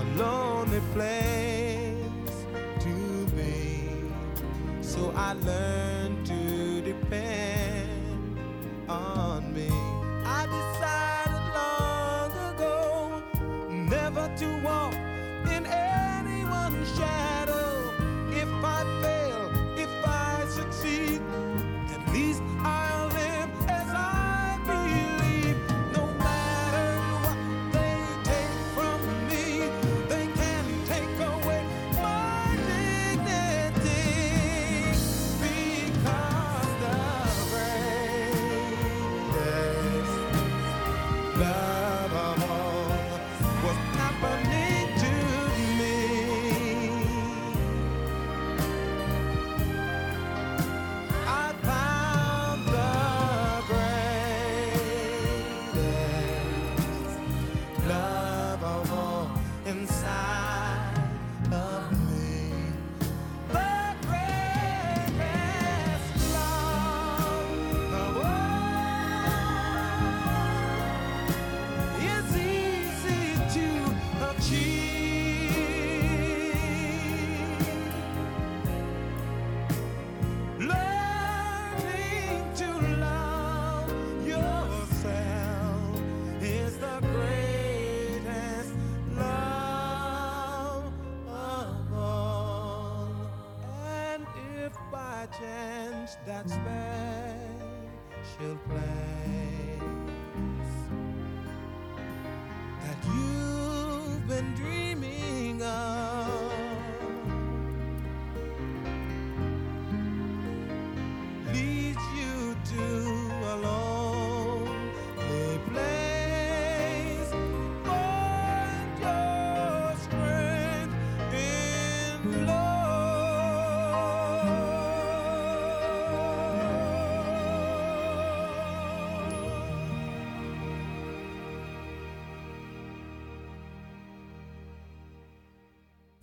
A 0.00 0.04
lonely 0.16 0.80
place 0.94 2.36
to 2.80 3.26
be. 3.36 4.10
So 4.80 5.12
I 5.16 5.32
learned 5.32 6.26
to 6.26 6.80
depend 6.82 8.38
on 8.88 9.52
me. 9.54 9.77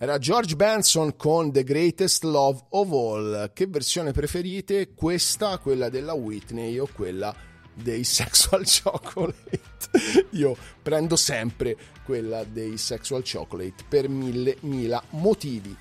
Era 0.06 0.18
George 0.18 0.54
Benson 0.54 1.16
con 1.16 1.50
The 1.50 1.64
Greatest 1.64 2.22
Love 2.22 2.60
of 2.68 2.92
All. 2.92 3.52
Che 3.52 3.66
versione 3.66 4.12
preferite? 4.12 4.94
Questa, 4.94 5.58
quella 5.58 5.88
della 5.88 6.12
Whitney 6.12 6.78
o 6.78 6.86
quella 6.86 7.34
dei 7.74 8.04
Sexual 8.06 8.64
Chocolate? 8.64 10.28
Io 10.30 10.56
prendo 10.80 11.16
sempre 11.16 11.76
quella 12.04 12.44
dei 12.44 12.78
Sexual 12.78 13.24
Chocolate 13.28 13.82
per 13.88 14.08
mille 14.08 14.58
mila 14.60 15.02
motivi. 15.10 15.76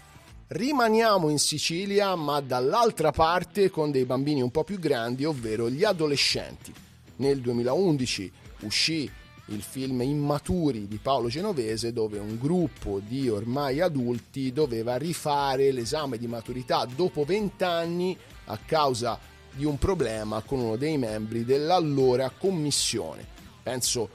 Rimaniamo 0.47 1.29
in 1.29 1.37
Sicilia, 1.37 2.15
ma 2.15 2.41
dall'altra 2.41 3.11
parte 3.11 3.69
con 3.69 3.91
dei 3.91 4.05
bambini 4.05 4.41
un 4.41 4.49
po' 4.49 4.63
più 4.63 4.79
grandi, 4.79 5.23
ovvero 5.23 5.69
gli 5.69 5.83
adolescenti. 5.83 6.73
Nel 7.17 7.41
2011 7.41 8.31
uscì 8.61 9.07
il 9.47 9.61
film 9.61 10.01
Immaturi 10.01 10.87
di 10.87 10.97
Paolo 10.97 11.27
Genovese 11.27 11.93
dove 11.93 12.17
un 12.17 12.37
gruppo 12.39 12.99
di 13.05 13.29
ormai 13.29 13.79
adulti 13.79 14.51
doveva 14.51 14.95
rifare 14.95 15.71
l'esame 15.71 16.17
di 16.17 16.27
maturità 16.27 16.85
dopo 16.85 17.23
vent'anni 17.23 18.17
a 18.45 18.57
causa 18.57 19.19
di 19.51 19.65
un 19.65 19.77
problema 19.77 20.41
con 20.41 20.59
uno 20.59 20.75
dei 20.75 20.97
membri 20.97 21.45
dell'allora 21.45 22.31
commissione. 22.31 23.25
Penso 23.61 24.09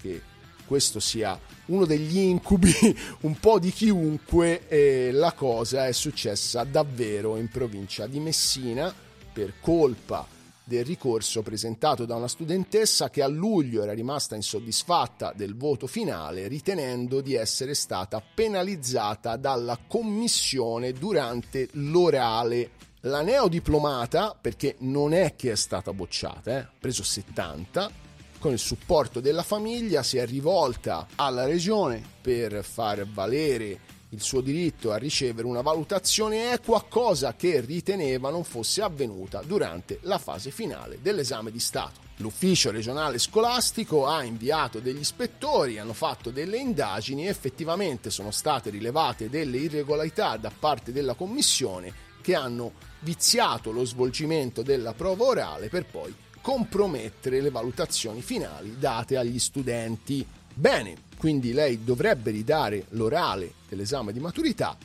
che 0.00 0.20
questo 0.66 1.00
sia 1.00 1.38
uno 1.66 1.84
degli 1.84 2.18
incubi 2.18 2.72
un 3.22 3.38
po' 3.38 3.58
di 3.58 3.70
chiunque 3.70 4.68
e 4.68 5.10
la 5.12 5.32
cosa 5.32 5.86
è 5.86 5.92
successa 5.92 6.64
davvero 6.64 7.36
in 7.36 7.48
provincia 7.48 8.06
di 8.06 8.18
Messina 8.18 8.92
per 9.32 9.54
colpa 9.60 10.26
del 10.64 10.84
ricorso 10.84 11.42
presentato 11.42 12.04
da 12.04 12.14
una 12.14 12.28
studentessa 12.28 13.10
che 13.10 13.22
a 13.22 13.26
luglio 13.26 13.82
era 13.82 13.92
rimasta 13.92 14.36
insoddisfatta 14.36 15.32
del 15.34 15.56
voto 15.56 15.86
finale 15.86 16.48
ritenendo 16.48 17.20
di 17.20 17.34
essere 17.34 17.74
stata 17.74 18.22
penalizzata 18.22 19.36
dalla 19.36 19.78
commissione 19.86 20.92
durante 20.92 21.68
l'orale. 21.72 22.70
La 23.06 23.22
neodiplomata, 23.22 24.36
perché 24.40 24.76
non 24.80 25.12
è 25.12 25.34
che 25.34 25.52
è 25.52 25.56
stata 25.56 25.92
bocciata, 25.92 26.50
eh, 26.52 26.54
ha 26.58 26.70
preso 26.78 27.02
70, 27.02 27.90
con 28.38 28.52
il 28.52 28.58
supporto 28.58 29.20
della 29.20 29.42
famiglia 29.42 30.02
si 30.02 30.18
è 30.18 30.26
rivolta 30.26 31.06
alla 31.16 31.44
regione 31.44 32.02
per 32.20 32.64
far 32.64 33.06
valere 33.06 33.78
il 34.12 34.20
suo 34.20 34.40
diritto 34.40 34.92
a 34.92 34.96
ricevere 34.96 35.46
una 35.46 35.62
valutazione 35.62 36.52
equa, 36.52 36.84
cosa 36.88 37.34
che 37.34 37.60
riteneva 37.60 38.30
non 38.30 38.44
fosse 38.44 38.82
avvenuta 38.82 39.42
durante 39.42 39.98
la 40.02 40.18
fase 40.18 40.50
finale 40.50 40.98
dell'esame 41.00 41.50
di 41.50 41.60
Stato. 41.60 42.00
L'ufficio 42.16 42.70
regionale 42.70 43.18
scolastico 43.18 44.06
ha 44.06 44.22
inviato 44.22 44.80
degli 44.80 45.00
ispettori, 45.00 45.78
hanno 45.78 45.94
fatto 45.94 46.30
delle 46.30 46.58
indagini 46.58 47.26
effettivamente 47.26 48.10
sono 48.10 48.30
state 48.30 48.68
rilevate 48.70 49.30
delle 49.30 49.56
irregolarità 49.56 50.36
da 50.36 50.52
parte 50.56 50.92
della 50.92 51.14
commissione 51.14 52.10
che 52.20 52.34
hanno 52.34 52.72
viziato 53.00 53.72
lo 53.72 53.84
svolgimento 53.84 54.62
della 54.62 54.92
prova 54.92 55.24
orale 55.24 55.68
per 55.68 55.86
poi 55.86 56.14
compromettere 56.40 57.40
le 57.40 57.50
valutazioni 57.50 58.20
finali 58.20 58.76
date 58.78 59.16
agli 59.16 59.38
studenti. 59.38 60.24
Bene, 60.54 60.96
quindi 61.22 61.52
lei 61.52 61.84
dovrebbe 61.84 62.32
ridare 62.32 62.86
l'orale 62.88 63.52
dell'esame 63.68 64.12
di 64.12 64.18
maturità 64.18 64.76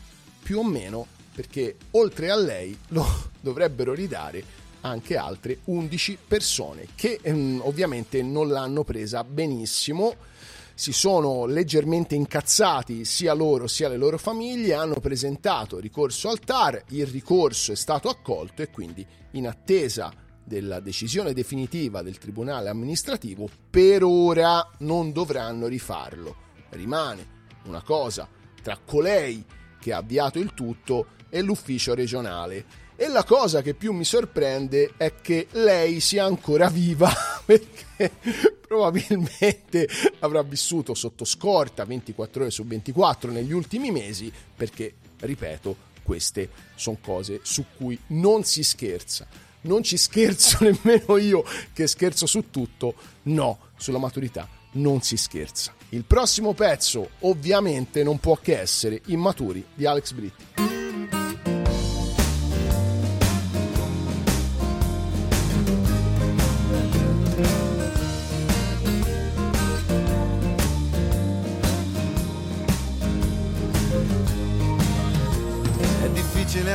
più 0.44 0.60
o 0.60 0.64
meno 0.64 1.08
perché 1.34 1.78
oltre 1.92 2.30
a 2.30 2.36
lei 2.36 2.78
lo 2.90 3.04
dovrebbero 3.42 3.96
ridare 3.96 4.44
anche 4.82 5.18
altre 5.18 5.62
11 5.64 6.16
persone 6.28 6.90
che 6.94 7.18
ehm, 7.24 7.62
ovviamente 7.64 8.22
non 8.22 8.50
l'hanno 8.50 8.84
presa 8.84 9.24
benissimo. 9.24 10.14
Si 10.76 10.94
sono 10.94 11.48
leggermente 11.48 12.14
incazzati 12.14 13.04
sia 13.04 13.34
loro 13.34 13.66
sia 13.66 13.90
le 13.90 13.98
loro 13.98 14.20
famiglie, 14.20 14.76
hanno 14.76 15.00
presentato 15.00 15.80
ricorso 15.80 16.30
al 16.30 16.40
TAR, 16.40 16.84
il 16.90 17.08
ricorso 17.08 17.72
è 17.72 17.76
stato 17.76 18.10
accolto 18.10 18.62
e 18.62 18.70
quindi 18.70 19.04
in 19.32 19.48
attesa 19.48 20.14
della 20.48 20.80
decisione 20.80 21.34
definitiva 21.34 22.02
del 22.02 22.18
Tribunale 22.18 22.70
amministrativo, 22.70 23.50
per 23.70 24.02
ora 24.04 24.66
non 24.80 25.12
dovranno 25.12 25.68
rifarlo. 25.68 26.36
Rimane 26.70 27.36
una 27.66 27.82
cosa 27.82 28.30
tra 28.62 28.80
colei 28.84 29.44
che 29.78 29.92
ha 29.92 29.98
avviato 29.98 30.40
il 30.40 30.54
tutto 30.54 31.08
e 31.30 31.42
l'ufficio 31.42 31.94
regionale. 31.94 32.86
E 32.96 33.10
la 33.10 33.26
cosa 33.26 33.62
che 33.62 33.74
più 33.74 33.92
mi 33.92 34.06
sorprende 34.06 34.94
è 34.96 35.16
che 35.22 35.48
lei 35.52 36.00
sia 36.00 36.24
ancora 36.24 36.70
viva, 36.70 37.12
perché 37.46 38.12
probabilmente 38.66 39.88
avrà 40.20 40.42
vissuto 40.44 40.94
sotto 40.94 41.26
scorta 41.26 41.84
24 41.84 42.42
ore 42.44 42.52
su 42.52 42.66
24 42.66 43.32
negli 43.32 43.52
ultimi 43.52 43.92
mesi, 43.92 44.32
perché, 44.56 44.94
ripeto, 45.20 45.76
queste 46.04 46.50
sono 46.76 46.98
cose 47.02 47.42
su 47.44 47.66
cui 47.76 48.00
non 48.08 48.46
si 48.46 48.64
scherza 48.64 49.28
non 49.62 49.84
ci 49.84 49.98
scherzo 49.98 50.58
nemmeno 50.64 51.18
io 51.18 51.44
che 51.74 51.88
scherzo 51.88 52.26
su 52.26 52.50
tutto, 52.50 52.96
no, 53.24 53.60
sulla 53.78 54.00
maturità 54.00 54.48
non 54.74 55.02
si 55.02 55.18
scherza. 55.18 55.74
Il 55.90 56.04
prossimo 56.04 56.54
pezzo 56.54 57.12
ovviamente 57.22 58.04
non 58.04 58.20
può 58.20 58.36
che 58.36 58.60
essere 58.60 59.02
Immaturi 59.08 59.66
di 59.74 59.86
Alex 59.86 60.12
Britti. 60.12 60.46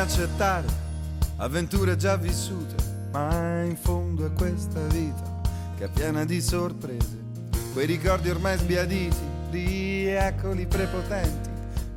Accettare 0.02 0.81
avventure 1.42 1.96
già 1.96 2.16
vissute, 2.16 2.76
ma 3.10 3.62
in 3.62 3.76
fondo 3.76 4.24
è 4.24 4.32
questa 4.32 4.80
vita 4.86 5.40
che 5.76 5.84
è 5.84 5.88
piena 5.88 6.24
di 6.24 6.40
sorprese. 6.40 7.20
Quei 7.72 7.84
ricordi 7.84 8.30
ormai 8.30 8.56
sbiaditi, 8.58 9.16
rieccoli 9.50 10.66
prepotenti, 10.66 11.50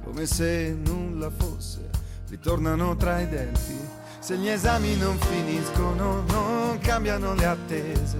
come 0.03 0.25
se 0.25 0.75
nulla 0.83 1.29
fosse, 1.29 1.89
ritornano 2.29 2.95
tra 2.95 3.19
i 3.19 3.29
denti. 3.29 3.77
Se 4.17 4.35
gli 4.35 4.49
esami 4.49 4.97
non 4.97 5.15
finiscono, 5.19 6.23
non 6.27 6.79
cambiano 6.79 7.35
le 7.35 7.45
attese, 7.45 8.17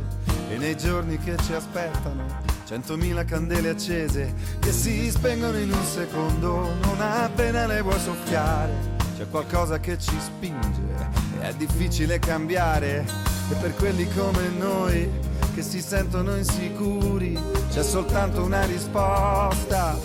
e 0.49 0.57
nei 0.57 0.77
giorni 0.77 1.17
che 1.17 1.37
ci 1.37 1.53
aspettano, 1.53 2.23
centomila 2.65 3.25
candele 3.25 3.69
accese 3.69 4.31
che 4.59 4.71
si 4.71 5.09
spengono 5.09 5.57
in 5.57 5.71
un 5.71 5.83
secondo, 5.85 6.71
non 6.83 7.01
appena 7.01 7.65
le 7.65 7.81
vuoi 7.81 7.99
soffiare. 7.99 8.94
C'è 9.17 9.29
qualcosa 9.29 9.79
che 9.79 9.97
ci 9.97 10.17
spinge 10.19 11.25
è 11.39 11.53
difficile 11.53 12.19
cambiare. 12.19 13.05
E 13.49 13.55
per 13.55 13.75
quelli 13.75 14.07
come 14.13 14.49
noi 14.57 15.09
che 15.53 15.61
si 15.61 15.81
sentono 15.81 16.35
insicuri 16.35 17.39
c'è 17.71 17.83
soltanto 17.83 18.43
una 18.43 18.65
risposta. 18.65 19.91
A 19.91 19.97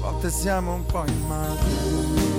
volte 0.00 0.30
siamo 0.30 0.74
un 0.74 0.86
po' 0.86 1.04
immaturi. 1.06 2.30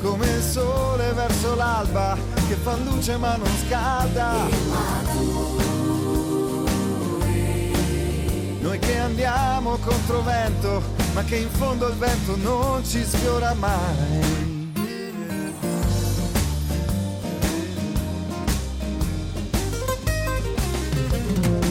Come 0.00 0.26
il 0.26 0.42
sole 0.42 1.12
verso 1.12 1.54
l'alba 1.54 2.18
che 2.48 2.54
fa 2.54 2.76
luce 2.76 3.16
ma 3.16 3.36
non 3.36 3.50
scalda. 3.66 4.48
Noi 8.60 8.78
che 8.80 8.98
andiamo 8.98 9.76
contro 9.76 10.22
vento, 10.22 10.82
ma 11.16 11.24
che 11.24 11.36
in 11.36 11.48
fondo 11.48 11.88
il 11.88 11.94
vento 11.94 12.36
non 12.36 12.84
ci 12.84 13.02
sfiora 13.02 13.54
mai. 13.54 14.70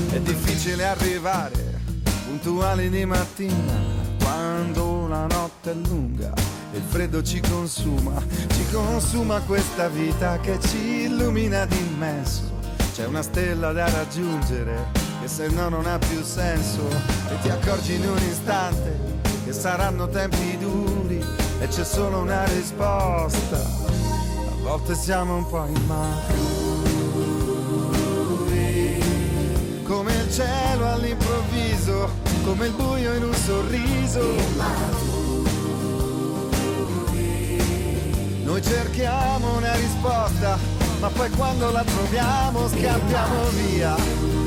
È 0.09 0.19
difficile 0.19 0.85
arrivare 0.85 1.79
puntuali 2.25 2.89
di 2.89 3.05
mattina 3.05 3.73
quando 4.19 5.07
la 5.07 5.27
notte 5.27 5.69
è 5.69 5.75
lunga 5.75 6.33
e 6.73 6.77
il 6.77 6.83
freddo 6.83 7.21
ci 7.21 7.39
consuma, 7.39 8.19
ci 8.49 8.65
consuma 8.71 9.41
questa 9.41 9.89
vita 9.89 10.39
che 10.39 10.59
ci 10.59 11.03
illumina 11.03 11.67
d'immenso. 11.67 12.51
C'è 12.95 13.05
una 13.05 13.21
stella 13.21 13.71
da 13.73 13.87
raggiungere 13.91 14.87
che 15.21 15.27
se 15.27 15.49
no 15.49 15.69
non 15.69 15.85
ha 15.85 15.99
più 15.99 16.23
senso 16.23 16.81
e 17.29 17.39
ti 17.43 17.49
accorgi 17.49 17.93
in 17.93 18.09
un 18.09 18.17
istante 18.17 19.14
che 19.45 19.53
saranno 19.53 20.07
tempi 20.09 20.57
duri 20.57 21.23
e 21.59 21.67
c'è 21.67 21.85
solo 21.85 22.17
una 22.17 22.45
risposta. 22.45 23.57
A 23.57 24.63
volte 24.63 24.95
siamo 24.95 25.35
un 25.35 25.47
po' 25.47 25.63
immaturi, 25.65 26.23
come 29.83 30.13
il 30.15 30.31
cielo 30.31 30.87
all'improvviso, 30.87 32.09
come 32.43 32.65
il 32.65 32.73
buio 32.73 33.13
in 33.13 33.23
un 33.23 33.33
sorriso. 33.35 34.33
Noi 38.43 38.63
cerchiamo 38.63 39.57
una 39.57 39.75
risposta, 39.75 40.57
ma 40.99 41.09
poi 41.09 41.29
quando 41.29 41.69
la 41.69 41.83
troviamo 41.83 42.67
scappiamo 42.67 43.49
via. 43.49 44.44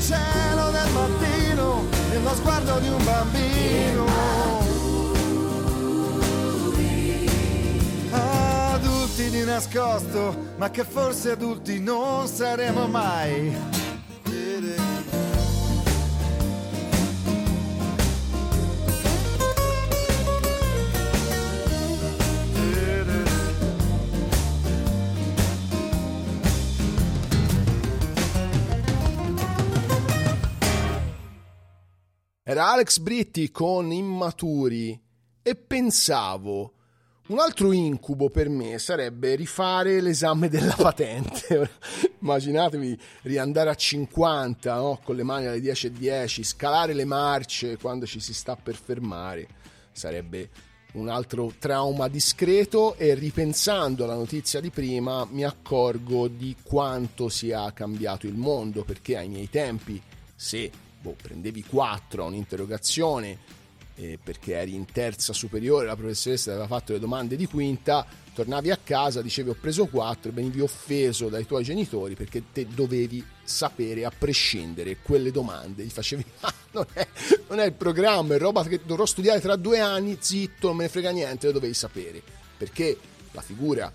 Cielo 0.00 0.70
del 0.70 0.90
mattino, 0.92 1.84
nello 2.10 2.34
sguardo 2.34 2.78
di 2.78 2.88
un 2.88 3.04
bambino. 3.04 4.04
Adulti 8.10 9.30
di 9.30 9.44
nascosto, 9.44 10.54
ma 10.56 10.70
che 10.70 10.84
forse 10.84 11.32
adulti 11.32 11.80
non 11.80 12.26
saremo 12.26 12.86
mai. 12.86 13.79
Era 32.50 32.72
Alex 32.72 32.98
Britti 32.98 33.52
con 33.52 33.92
Immaturi 33.92 35.00
e 35.40 35.54
pensavo, 35.54 36.72
un 37.28 37.38
altro 37.38 37.70
incubo 37.70 38.28
per 38.28 38.48
me 38.48 38.76
sarebbe 38.80 39.36
rifare 39.36 40.00
l'esame 40.00 40.48
della 40.48 40.74
patente. 40.76 41.70
Immaginatevi 42.18 42.98
riandare 43.22 43.70
a 43.70 43.76
50 43.76 44.74
no? 44.74 44.98
con 45.04 45.14
le 45.14 45.22
mani 45.22 45.46
alle 45.46 45.60
10.10, 45.60 46.42
scalare 46.42 46.92
le 46.92 47.04
marce 47.04 47.76
quando 47.76 48.04
ci 48.04 48.18
si 48.18 48.34
sta 48.34 48.56
per 48.56 48.74
fermare. 48.74 49.46
Sarebbe 49.92 50.48
un 50.94 51.08
altro 51.08 51.52
trauma 51.56 52.08
discreto 52.08 52.96
e 52.96 53.14
ripensando 53.14 54.02
alla 54.02 54.16
notizia 54.16 54.58
di 54.58 54.70
prima 54.70 55.24
mi 55.30 55.44
accorgo 55.44 56.26
di 56.26 56.56
quanto 56.64 57.28
sia 57.28 57.72
cambiato 57.72 58.26
il 58.26 58.34
mondo 58.34 58.82
perché 58.82 59.16
ai 59.16 59.28
miei 59.28 59.48
tempi, 59.48 60.02
se 60.34 60.88
boh, 61.00 61.16
prendevi 61.20 61.64
4 61.64 62.22
a 62.22 62.26
un'interrogazione 62.26 63.58
eh, 63.96 64.18
perché 64.22 64.54
eri 64.56 64.74
in 64.74 64.86
terza 64.86 65.32
superiore, 65.32 65.86
la 65.86 65.96
professoressa 65.96 66.50
aveva 66.50 66.66
fatto 66.66 66.92
le 66.92 66.98
domande 66.98 67.36
di 67.36 67.46
quinta, 67.46 68.06
tornavi 68.32 68.70
a 68.70 68.78
casa, 68.82 69.20
dicevi 69.20 69.50
ho 69.50 69.56
preso 69.60 69.86
4 69.86 70.30
e 70.30 70.32
venivi 70.32 70.60
offeso 70.60 71.28
dai 71.28 71.44
tuoi 71.44 71.64
genitori 71.64 72.14
perché 72.14 72.44
te 72.52 72.66
dovevi 72.66 73.24
sapere 73.42 74.04
a 74.04 74.12
prescindere 74.16 74.98
quelle 75.02 75.30
domande, 75.30 75.84
gli 75.84 75.90
facevi 75.90 76.24
ah, 76.40 76.54
non, 76.72 76.86
è, 76.92 77.06
non 77.48 77.60
è 77.60 77.66
il 77.66 77.72
programma, 77.74 78.34
è 78.34 78.38
roba 78.38 78.62
che 78.64 78.80
dovrò 78.84 79.04
studiare 79.04 79.40
tra 79.40 79.56
due 79.56 79.80
anni, 79.80 80.16
zitto, 80.20 80.68
non 80.68 80.76
me 80.76 80.84
ne 80.84 80.88
frega 80.88 81.10
niente, 81.10 81.46
lo 81.46 81.52
dovevi 81.52 81.74
sapere, 81.74 82.22
perché 82.56 82.96
la 83.32 83.42
figura 83.42 83.92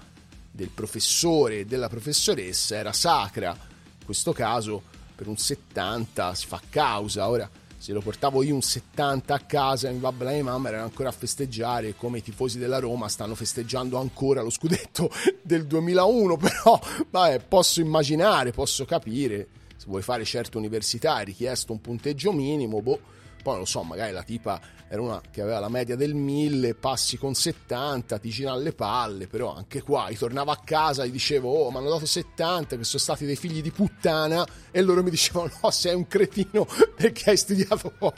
del 0.52 0.70
professore 0.70 1.60
e 1.60 1.66
della 1.66 1.90
professoressa 1.90 2.76
era 2.76 2.94
sacra, 2.94 3.52
in 3.52 4.06
questo 4.06 4.34
caso 4.34 4.94
per 5.16 5.28
un 5.28 5.38
70 5.38 6.36
si 6.36 6.48
fa 6.48 6.62
causa. 6.70 7.30
Ora, 7.30 7.50
se 7.78 7.94
lo 7.94 8.02
portavo 8.02 8.42
io 8.42 8.56
un 8.56 8.62
70 8.62 9.34
a 9.34 9.40
casa 9.40 9.90
e 9.90 9.92
mi 9.92 10.00
va 10.00 10.12
bene 10.12 10.42
mamma 10.42 10.70
era 10.70 10.82
ancora 10.82 11.10
a 11.10 11.12
festeggiare 11.12 11.96
come 11.96 12.18
i 12.18 12.24
tifosi 12.24 12.58
della 12.58 12.80
Roma 12.80 13.08
stanno 13.10 13.36
festeggiando 13.36 14.00
ancora 14.00 14.42
lo 14.42 14.50
scudetto 14.50 15.12
del 15.44 15.68
2001 15.68 16.38
però 16.38 16.80
vabbè, 17.12 17.42
posso 17.42 17.82
immaginare 17.82 18.50
posso 18.52 18.86
capire 18.86 19.50
se 19.76 19.86
vuoi 19.86 20.02
fare 20.02 20.26
certe 20.26 20.58
università 20.58 21.20
è 21.20 21.26
richiesto 21.26 21.74
un 21.74 21.82
punteggio 21.82 22.32
minimo 22.32 22.82
boh 22.82 23.00
poi 23.46 23.54
non 23.54 23.62
lo 23.62 23.70
so 23.70 23.84
magari 23.84 24.12
la 24.12 24.24
tipa 24.24 24.60
era 24.88 25.02
una 25.02 25.22
che 25.30 25.42
aveva 25.42 25.60
la 25.60 25.70
media 25.70 25.96
del 25.96 26.16
1000, 26.16 26.74
passi 26.74 27.18
con 27.18 27.36
70, 27.36 28.18
ti 28.18 28.30
gira 28.30 28.54
alle 28.54 28.72
palle, 28.72 29.28
però 29.28 29.54
anche 29.54 29.84
qua 29.84 30.08
ritornavo 30.08 30.50
a 30.50 30.60
casa 30.64 31.04
e 31.04 31.12
dicevo 31.12 31.52
oh 31.52 31.70
mi 31.70 31.78
hanno 31.78 31.90
dato 31.90 32.08
70 32.08 32.76
che 32.76 32.84
sono 32.84 33.02
stati 33.02 33.26
dei 33.26 33.36
figli 33.36 33.62
di 33.62 33.70
puttana 33.70 34.44
e 34.72 34.82
loro 34.82 35.04
mi 35.04 35.12
dicevano 35.12 35.52
no 35.62 35.70
sei 35.70 35.94
un 35.94 36.08
cretino 36.08 36.68
perché 36.96 37.30
hai 37.30 37.38
studiato 37.38 37.92
poco. 37.98 38.18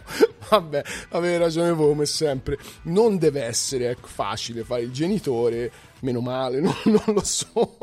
Vabbè, 0.49 0.84
avete 1.09 1.38
ragione 1.38 1.71
voi 1.73 1.89
come 1.89 2.05
sempre, 2.05 2.57
non 2.84 3.17
deve 3.17 3.43
essere 3.43 3.89
ecco, 3.89 4.07
facile 4.07 4.63
fare 4.63 4.84
il 4.84 4.91
genitore, 4.93 5.69
meno 6.01 6.21
male, 6.21 6.59
non, 6.61 6.75
non 6.86 7.03
lo 7.05 7.23
so, 7.23 7.78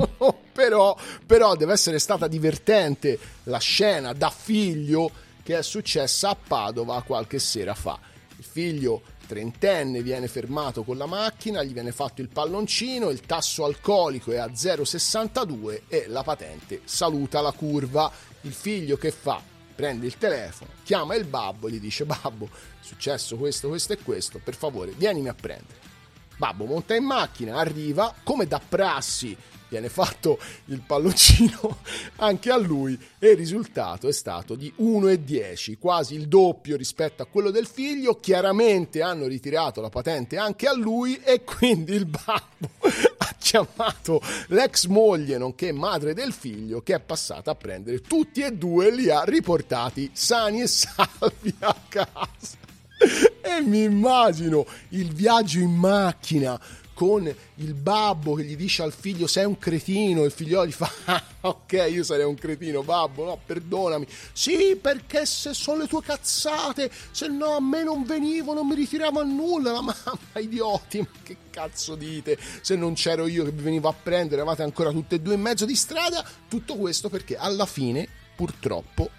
però, 0.50 0.96
però 1.26 1.56
deve 1.56 1.74
essere 1.74 1.98
stata 1.98 2.26
divertente 2.26 3.18
la 3.44 3.58
scena 3.58 4.14
da 4.14 4.30
figlio 4.30 5.10
che 5.44 5.56
è 5.56 5.62
successa 5.62 6.30
a 6.30 6.36
Padova 6.36 7.00
qualche 7.02 7.38
sera 7.38 7.74
fa 7.74 8.12
il 8.36 8.44
figlio 8.44 9.02
trentenne 9.26 10.02
viene 10.02 10.28
fermato 10.28 10.82
con 10.82 10.98
la 10.98 11.06
macchina, 11.06 11.62
gli 11.62 11.72
viene 11.72 11.92
fatto 11.92 12.20
il 12.20 12.28
palloncino, 12.28 13.10
il 13.10 13.20
tasso 13.20 13.64
alcolico 13.64 14.32
è 14.32 14.36
a 14.36 14.46
0,62 14.46 15.82
e 15.88 16.06
la 16.08 16.22
patente 16.22 16.82
saluta 16.84 17.40
la 17.40 17.52
curva. 17.52 18.10
Il 18.42 18.52
figlio 18.52 18.96
che 18.96 19.10
fa? 19.10 19.40
Prende 19.74 20.06
il 20.06 20.18
telefono, 20.18 20.70
chiama 20.84 21.14
il 21.14 21.24
babbo 21.24 21.66
e 21.66 21.72
gli 21.72 21.80
dice 21.80 22.04
babbo, 22.04 22.46
è 22.46 22.84
successo 22.84 23.36
questo, 23.36 23.68
questo 23.68 23.94
e 23.94 23.98
questo, 23.98 24.40
per 24.42 24.54
favore 24.54 24.92
vienimi 24.92 25.28
a 25.28 25.34
prendere. 25.34 25.92
Babbo 26.36 26.64
monta 26.66 26.94
in 26.94 27.04
macchina, 27.04 27.56
arriva, 27.56 28.14
come 28.22 28.46
da 28.46 28.60
prassi 28.60 29.36
viene 29.74 29.88
fatto 29.88 30.38
il 30.66 30.82
palloncino 30.86 31.78
anche 32.16 32.50
a 32.50 32.56
lui 32.56 32.96
e 33.18 33.30
il 33.30 33.36
risultato 33.36 34.06
è 34.06 34.12
stato 34.12 34.54
di 34.54 34.72
1,10, 34.78 35.78
quasi 35.80 36.14
il 36.14 36.28
doppio 36.28 36.76
rispetto 36.76 37.22
a 37.22 37.26
quello 37.26 37.50
del 37.50 37.66
figlio. 37.66 38.20
Chiaramente 38.20 39.02
hanno 39.02 39.26
ritirato 39.26 39.80
la 39.80 39.88
patente 39.88 40.36
anche 40.36 40.68
a 40.68 40.74
lui 40.74 41.20
e 41.24 41.42
quindi 41.42 41.92
il 41.92 42.06
babbo 42.06 42.70
ha 43.18 43.34
chiamato 43.36 44.22
l'ex 44.48 44.86
moglie, 44.86 45.38
nonché 45.38 45.72
madre 45.72 46.14
del 46.14 46.32
figlio, 46.32 46.80
che 46.80 46.94
è 46.94 47.00
passata 47.00 47.50
a 47.50 47.54
prendere 47.56 48.00
tutti 48.00 48.42
e 48.42 48.52
due 48.52 48.86
e 48.86 48.94
li 48.94 49.10
ha 49.10 49.24
riportati 49.24 50.10
sani 50.12 50.62
e 50.62 50.68
salvi 50.68 51.54
a 51.58 51.76
casa. 51.88 52.62
E 53.46 53.60
mi 53.60 53.82
immagino 53.82 54.64
il 54.90 55.12
viaggio 55.12 55.58
in 55.58 55.74
macchina 55.74 56.58
con 56.94 57.26
il 57.56 57.74
babbo 57.74 58.34
che 58.34 58.44
gli 58.44 58.56
dice 58.56 58.82
al 58.82 58.92
figlio 58.92 59.26
sei 59.26 59.44
un 59.44 59.58
cretino 59.58 60.24
il 60.24 60.30
figlio 60.30 60.64
gli 60.64 60.72
fa 60.72 60.90
ah, 61.06 61.22
ok 61.42 61.88
io 61.90 62.02
sarei 62.02 62.24
un 62.24 62.36
cretino 62.36 62.82
babbo 62.82 63.24
no 63.24 63.38
perdonami 63.44 64.06
sì 64.32 64.78
perché 64.80 65.26
se 65.26 65.52
sono 65.52 65.82
le 65.82 65.88
tue 65.88 66.02
cazzate 66.02 66.90
se 67.10 67.26
no 67.26 67.56
a 67.56 67.60
me 67.60 67.82
non 67.82 68.04
venivo 68.04 68.54
non 68.54 68.66
mi 68.66 68.76
ritiravo 68.76 69.20
a 69.20 69.24
nulla 69.24 69.72
la 69.72 69.82
mamma 69.82 70.38
idioti 70.38 71.00
ma 71.00 71.08
che 71.22 71.36
cazzo 71.50 71.94
dite? 71.94 72.36
Se 72.60 72.74
non 72.74 72.94
c'ero 72.94 73.26
io 73.26 73.44
che 73.44 73.52
vi 73.52 73.62
venivo 73.62 73.88
a 73.88 73.94
prendere 73.94 74.40
eravate 74.40 74.62
ancora 74.62 74.90
tutte 74.90 75.16
e 75.16 75.20
due 75.20 75.34
in 75.34 75.40
mezzo 75.40 75.64
di 75.64 75.76
strada 75.76 76.24
tutto 76.48 76.76
questo 76.76 77.08
perché 77.08 77.36
alla 77.36 77.66
fine 77.66 78.08
purtroppo 78.34 79.10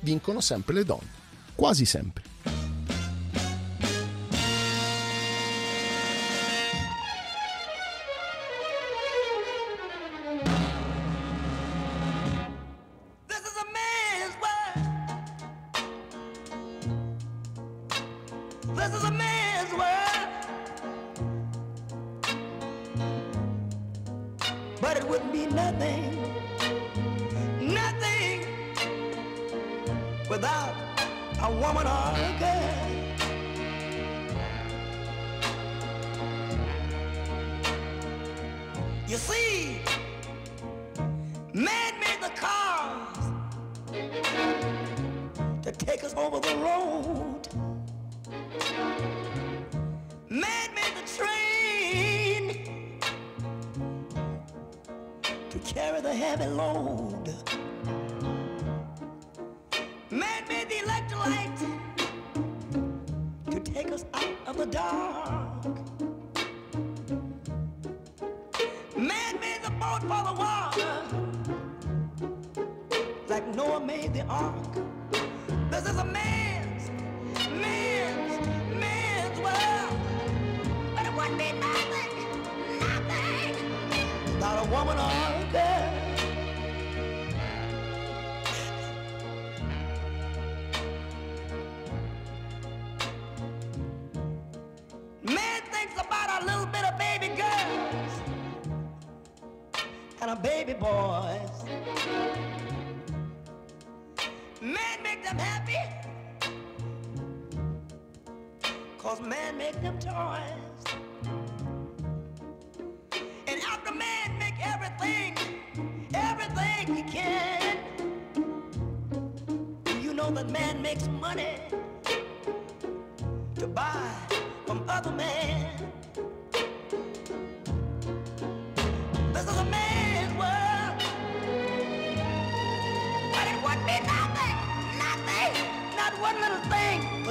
vincono 0.00 0.40
sempre 0.40 0.74
le 0.74 0.84
donne 0.84 1.20
quasi 1.54 1.84
sempre 1.84 2.31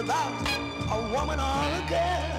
without 0.02 0.34
a 0.89 1.14
woman 1.14 1.39
or 1.39 1.62
a 1.78 1.84
girl. 1.88 2.32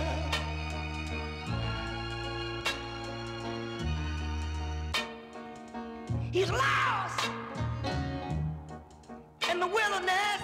He's 6.32 6.50
lost 6.50 7.30
in 9.48 9.60
the 9.60 9.66
wilderness. 9.66 10.41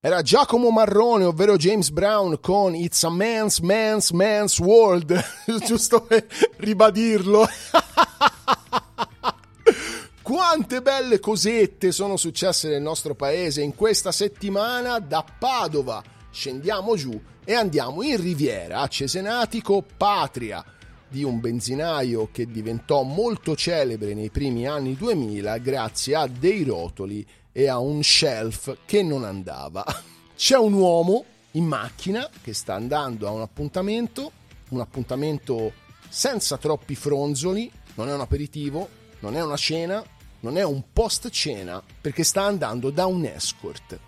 Era 0.00 0.22
Giacomo 0.22 0.70
Marrone, 0.70 1.24
ovvero 1.24 1.56
James 1.56 1.90
Brown 1.90 2.38
con 2.40 2.76
It's 2.76 3.02
a 3.02 3.10
Man's 3.10 3.58
Man's 3.58 4.10
Man's 4.10 4.60
World, 4.60 5.20
giusto 5.66 6.02
per 6.02 6.24
ribadirlo. 6.58 7.44
Quante 10.22 10.82
belle 10.82 11.18
cosette 11.18 11.90
sono 11.90 12.16
successe 12.16 12.68
nel 12.68 12.80
nostro 12.80 13.16
paese 13.16 13.60
in 13.60 13.74
questa 13.74 14.12
settimana 14.12 15.00
da 15.00 15.24
Padova. 15.36 16.00
Scendiamo 16.30 16.94
giù 16.94 17.20
e 17.44 17.54
andiamo 17.54 18.02
in 18.02 18.20
Riviera 18.20 18.82
a 18.82 18.86
Cesenatico, 18.86 19.84
patria 19.96 20.64
di 21.08 21.24
un 21.24 21.40
benzinaio 21.40 22.28
che 22.30 22.46
diventò 22.46 23.02
molto 23.02 23.56
celebre 23.56 24.14
nei 24.14 24.30
primi 24.30 24.68
anni 24.68 24.94
2000 24.94 25.58
grazie 25.58 26.14
a 26.14 26.28
dei 26.28 26.62
rotoli 26.62 27.26
e 27.58 27.66
a 27.66 27.80
un 27.80 28.04
shelf 28.04 28.76
che 28.86 29.02
non 29.02 29.24
andava. 29.24 29.84
C'è 30.36 30.56
un 30.56 30.74
uomo 30.74 31.24
in 31.52 31.64
macchina 31.64 32.30
che 32.40 32.54
sta 32.54 32.74
andando 32.74 33.26
a 33.26 33.32
un 33.32 33.40
appuntamento, 33.40 34.30
un 34.68 34.78
appuntamento 34.78 35.72
senza 36.08 36.56
troppi 36.56 36.94
fronzoli, 36.94 37.68
non 37.94 38.08
è 38.08 38.14
un 38.14 38.20
aperitivo, 38.20 38.88
non 39.18 39.34
è 39.34 39.42
una 39.42 39.56
cena, 39.56 40.00
non 40.40 40.56
è 40.56 40.62
un 40.62 40.84
post 40.92 41.30
cena, 41.30 41.82
perché 42.00 42.22
sta 42.22 42.44
andando 42.44 42.90
da 42.90 43.06
un 43.06 43.24
escort. 43.24 43.98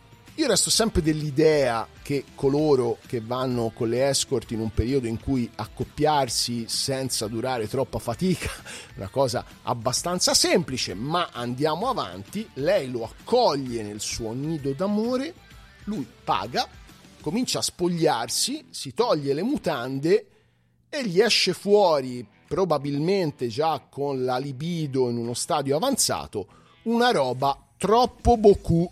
Io 0.40 0.46
resto 0.46 0.70
sempre 0.70 1.02
dell'idea 1.02 1.86
che 2.00 2.24
coloro 2.34 2.96
che 3.06 3.20
vanno 3.20 3.72
con 3.74 3.90
le 3.90 4.08
escort 4.08 4.52
in 4.52 4.60
un 4.60 4.70
periodo 4.70 5.06
in 5.06 5.20
cui 5.20 5.50
accoppiarsi 5.54 6.64
senza 6.66 7.26
durare 7.26 7.68
troppa 7.68 7.98
fatica 7.98 8.48
una 8.96 9.10
cosa 9.10 9.44
abbastanza 9.64 10.32
semplice, 10.32 10.94
ma 10.94 11.28
andiamo 11.30 11.90
avanti, 11.90 12.48
lei 12.54 12.90
lo 12.90 13.04
accoglie 13.04 13.82
nel 13.82 14.00
suo 14.00 14.32
nido 14.32 14.72
d'amore, 14.72 15.34
lui 15.84 16.08
paga, 16.24 16.66
comincia 17.20 17.58
a 17.58 17.62
spogliarsi, 17.62 18.68
si 18.70 18.94
toglie 18.94 19.34
le 19.34 19.42
mutande 19.42 20.26
e 20.88 21.06
gli 21.06 21.20
esce 21.20 21.52
fuori, 21.52 22.26
probabilmente 22.48 23.48
già 23.48 23.78
con 23.90 24.24
la 24.24 24.38
libido 24.38 25.10
in 25.10 25.18
uno 25.18 25.34
stadio 25.34 25.76
avanzato, 25.76 26.46
una 26.84 27.10
roba 27.10 27.62
troppo 27.76 28.38
boku 28.38 28.90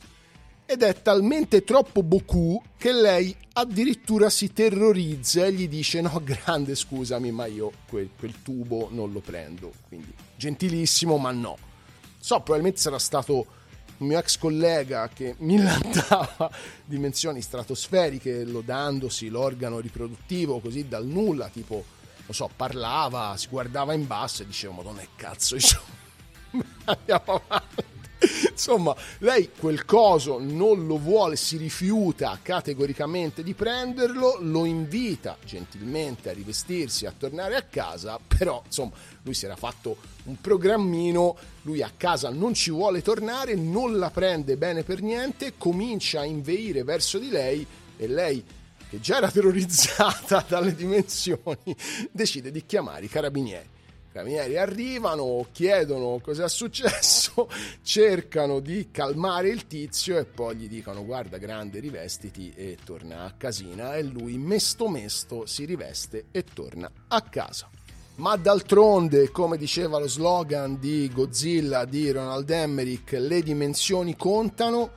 ed 0.71 0.83
è 0.83 1.01
talmente 1.01 1.65
troppo 1.65 2.03
boku 2.03 2.63
che 2.77 2.93
lei 2.93 3.35
addirittura 3.55 4.29
si 4.29 4.53
terrorizza 4.53 5.47
e 5.47 5.53
gli 5.55 5.67
dice 5.67 6.03
no 6.03 6.21
grande 6.23 6.75
scusami 6.75 7.31
ma 7.31 7.47
io 7.47 7.73
quel, 7.89 8.11
quel 8.19 8.43
tubo 8.43 8.89
non 8.91 9.11
lo 9.11 9.21
prendo. 9.21 9.73
Quindi 9.89 10.13
gentilissimo 10.37 11.17
ma 11.17 11.31
no. 11.31 11.57
So 12.19 12.35
probabilmente 12.41 12.81
sarà 12.81 12.99
stato 12.99 13.47
un 13.97 14.09
mio 14.09 14.19
ex 14.19 14.37
collega 14.37 15.09
che 15.09 15.37
mi 15.39 15.57
lanciava 15.57 16.51
dimensioni 16.85 17.41
stratosferiche 17.41 18.45
lodandosi 18.45 19.31
l'organo 19.31 19.79
riproduttivo 19.79 20.61
così 20.61 20.87
dal 20.87 21.07
nulla 21.07 21.49
tipo 21.49 21.83
non 22.27 22.35
so 22.35 22.51
parlava 22.55 23.35
si 23.39 23.49
guardava 23.49 23.95
in 23.95 24.07
basso 24.07 24.43
e 24.43 24.47
diceva 24.47 24.75
madonna 24.75 25.01
che 25.01 25.09
cazzo 25.17 25.55
insomma 25.55 25.97
andiamo 26.85 27.43
avanti 27.49 27.98
Insomma, 28.51 28.95
lei 29.19 29.51
quel 29.57 29.85
coso 29.85 30.39
non 30.41 30.87
lo 30.87 30.99
vuole, 30.99 31.37
si 31.37 31.57
rifiuta 31.57 32.39
categoricamente 32.43 33.43
di 33.43 33.55
prenderlo, 33.55 34.39
lo 34.41 34.65
invita 34.65 35.37
gentilmente 35.45 36.31
a 36.31 36.33
rivestirsi, 36.33 37.07
a 37.07 37.15
tornare 37.17 37.55
a 37.55 37.63
casa, 37.63 38.19
però 38.19 38.63
insomma, 38.65 38.93
lui 39.23 39.35
si 39.35 39.45
era 39.45 39.57
fatto 39.57 39.97
un 40.25 40.41
programmino, 40.41 41.37
lui 41.63 41.83
a 41.83 41.93
casa 41.97 42.31
non 42.31 42.55
ci 42.55 42.71
vuole 42.71 43.03
tornare, 43.03 43.55
non 43.55 43.99
la 43.99 44.11
prende 44.11 44.57
bene 44.57 44.83
per 44.83 45.01
niente, 45.01 45.55
comincia 45.57 46.21
a 46.21 46.25
inveire 46.25 46.83
verso 46.83 47.19
di 47.19 47.31
lei 47.31 47.67
e 47.97 48.07
lei 48.09 48.45
che 48.89 49.01
già 49.01 49.19
era 49.19 49.31
terrorizzata 49.31 50.45
dalle 50.49 50.75
dimensioni, 50.75 51.77
decide 52.11 52.51
di 52.51 52.65
chiamare 52.65 53.05
i 53.05 53.09
carabinieri. 53.09 53.77
Carabinieri 54.11 54.57
arrivano, 54.57 55.47
chiedono 55.53 56.19
cosa 56.23 56.45
è 56.45 56.49
successo, 56.49 57.49
cercano 57.83 58.61
di 58.61 58.89
calmare 58.91 59.49
il 59.49 59.67
tizio 59.67 60.17
e 60.19 60.25
poi 60.25 60.57
gli 60.57 60.69
dicono 60.69 61.05
guarda 61.05 61.37
grande 61.37 61.79
rivestiti 61.79 62.53
e 62.57 62.79
torna 62.83 63.25
a 63.25 63.35
casina 63.37 63.97
e 63.97 64.03
lui 64.03 64.39
mesto 64.39 64.89
mesto 64.89 65.45
si 65.45 65.67
riveste 65.67 66.27
e 66.31 66.43
torna 66.43 66.91
a 67.09 67.21
casa. 67.23 67.69
Ma 68.17 68.35
d'altronde, 68.35 69.31
come 69.31 69.57
diceva 69.57 69.99
lo 69.99 70.09
slogan 70.09 70.81
di 70.81 71.09
Godzilla 71.13 71.85
di 71.85 72.11
Ronald 72.11 72.51
Emmerich, 72.51 73.13
le 73.13 73.43
dimensioni 73.43 74.17
contano, 74.17 74.91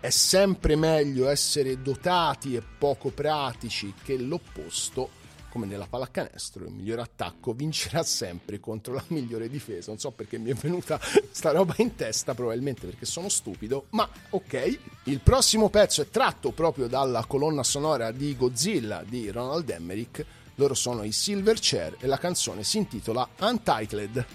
è 0.00 0.10
sempre 0.10 0.76
meglio 0.76 1.28
essere 1.28 1.80
dotati 1.80 2.54
e 2.54 2.62
poco 2.78 3.10
pratici 3.10 3.94
che 4.04 4.18
l'opposto 4.18 5.24
come 5.56 5.64
nella 5.64 5.86
pallacanestro, 5.86 6.66
il 6.66 6.70
miglior 6.70 6.98
attacco 6.98 7.54
vincerà 7.54 8.02
sempre 8.02 8.60
contro 8.60 8.92
la 8.92 9.02
migliore 9.08 9.48
difesa. 9.48 9.88
Non 9.88 9.98
so 9.98 10.10
perché 10.10 10.36
mi 10.36 10.50
è 10.50 10.54
venuta 10.54 11.00
sta 11.30 11.50
roba 11.50 11.72
in 11.78 11.94
testa, 11.94 12.34
probabilmente 12.34 12.84
perché 12.86 13.06
sono 13.06 13.30
stupido, 13.30 13.86
ma 13.90 14.06
ok. 14.30 14.78
Il 15.04 15.20
prossimo 15.20 15.70
pezzo 15.70 16.02
è 16.02 16.10
tratto 16.10 16.50
proprio 16.50 16.88
dalla 16.88 17.24
colonna 17.24 17.62
sonora 17.62 18.10
di 18.10 18.36
Godzilla 18.36 19.02
di 19.02 19.30
Ronald 19.30 19.70
Emmerich. 19.70 20.22
Loro 20.56 20.74
sono 20.74 21.04
i 21.04 21.12
Silverchair 21.12 21.96
e 22.00 22.06
la 22.06 22.18
canzone 22.18 22.62
si 22.62 22.76
intitola 22.76 23.26
Untitled. 23.40 24.26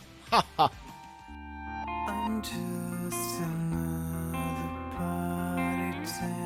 I'm 2.08 2.42
just 2.42 3.42
another 3.42 4.70
party 4.98 6.41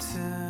To. 0.00 0.49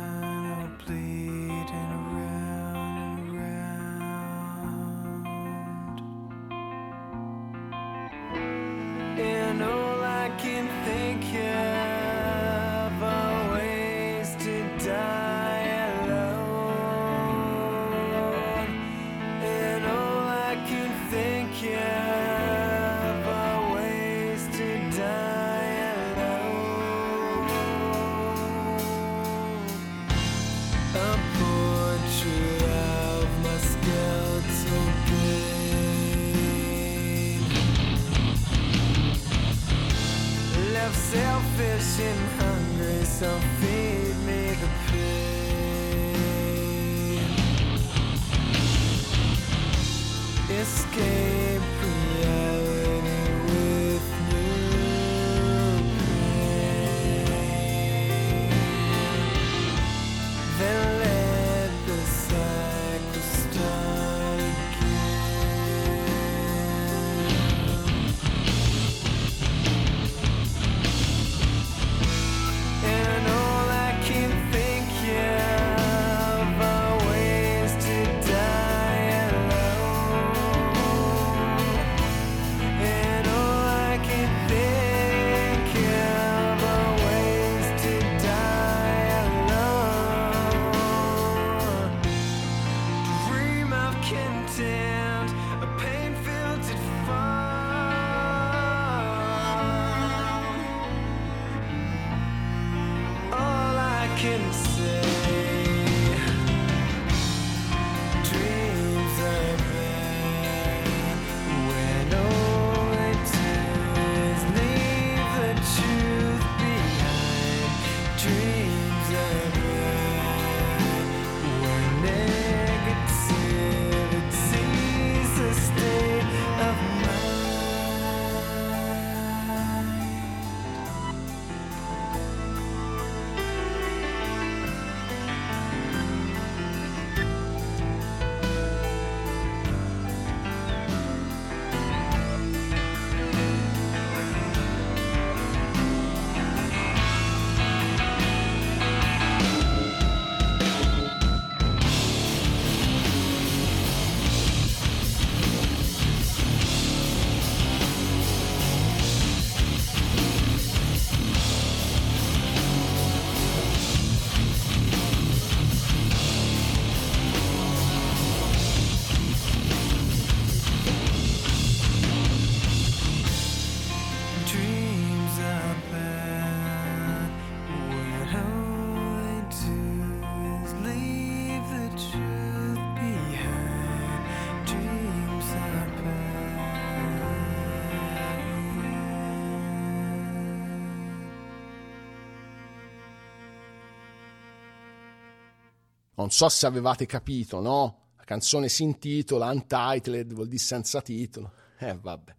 Non 196.21 196.29
so 196.29 196.49
se 196.49 196.67
avevate 196.67 197.07
capito, 197.07 197.59
no? 197.61 198.11
La 198.15 198.23
canzone 198.25 198.69
si 198.69 198.83
intitola 198.83 199.49
Untitled, 199.49 200.31
vuol 200.33 200.45
dire 200.45 200.61
senza 200.61 201.01
titolo. 201.01 201.51
Eh, 201.79 201.97
vabbè. 201.99 202.35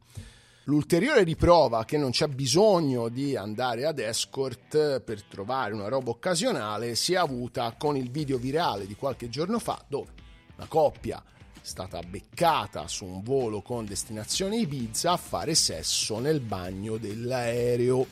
L'ulteriore 0.67 1.25
riprova 1.25 1.85
che 1.85 1.99
non 1.99 2.13
c'è 2.13 2.29
bisogno 2.29 3.09
di 3.09 3.35
andare 3.35 3.85
ad 3.85 3.99
escort 3.99 5.01
per 5.01 5.25
trovare 5.25 5.75
una 5.75 5.89
roba 5.89 6.11
occasionale 6.11 6.95
si 6.95 7.15
è 7.15 7.17
avuta 7.17 7.75
con 7.77 7.97
il 7.97 8.09
video 8.13 8.39
virale 8.39 8.87
di 8.87 8.95
qualche 8.95 9.29
giorno 9.29 9.59
fa 9.59 9.85
dove 9.89 10.13
una 10.55 10.69
coppia 10.69 11.21
è 11.21 11.59
stata 11.61 11.99
beccata 12.03 12.87
su 12.87 13.05
un 13.05 13.25
volo 13.25 13.63
con 13.63 13.85
destinazione 13.85 14.59
Ibiza 14.59 15.11
a 15.11 15.17
fare 15.17 15.57
sesso 15.57 16.21
nel 16.21 16.39
bagno 16.39 16.99
dell'aereo. 16.99 18.07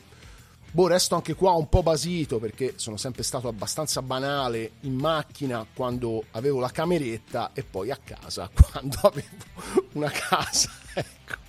Boh, 0.73 0.87
resto 0.87 1.15
anche 1.15 1.33
qua 1.33 1.51
un 1.51 1.67
po' 1.67 1.83
basito 1.83 2.39
perché 2.39 2.75
sono 2.77 2.95
sempre 2.95 3.23
stato 3.23 3.49
abbastanza 3.49 4.01
banale 4.01 4.71
in 4.81 4.95
macchina 4.95 5.67
quando 5.73 6.23
avevo 6.31 6.61
la 6.61 6.69
cameretta 6.69 7.51
e 7.53 7.63
poi 7.63 7.91
a 7.91 7.97
casa 7.97 8.49
quando 8.55 8.97
avevo 9.01 9.89
una 9.93 10.09
casa, 10.09 10.71
ecco. 10.95 11.39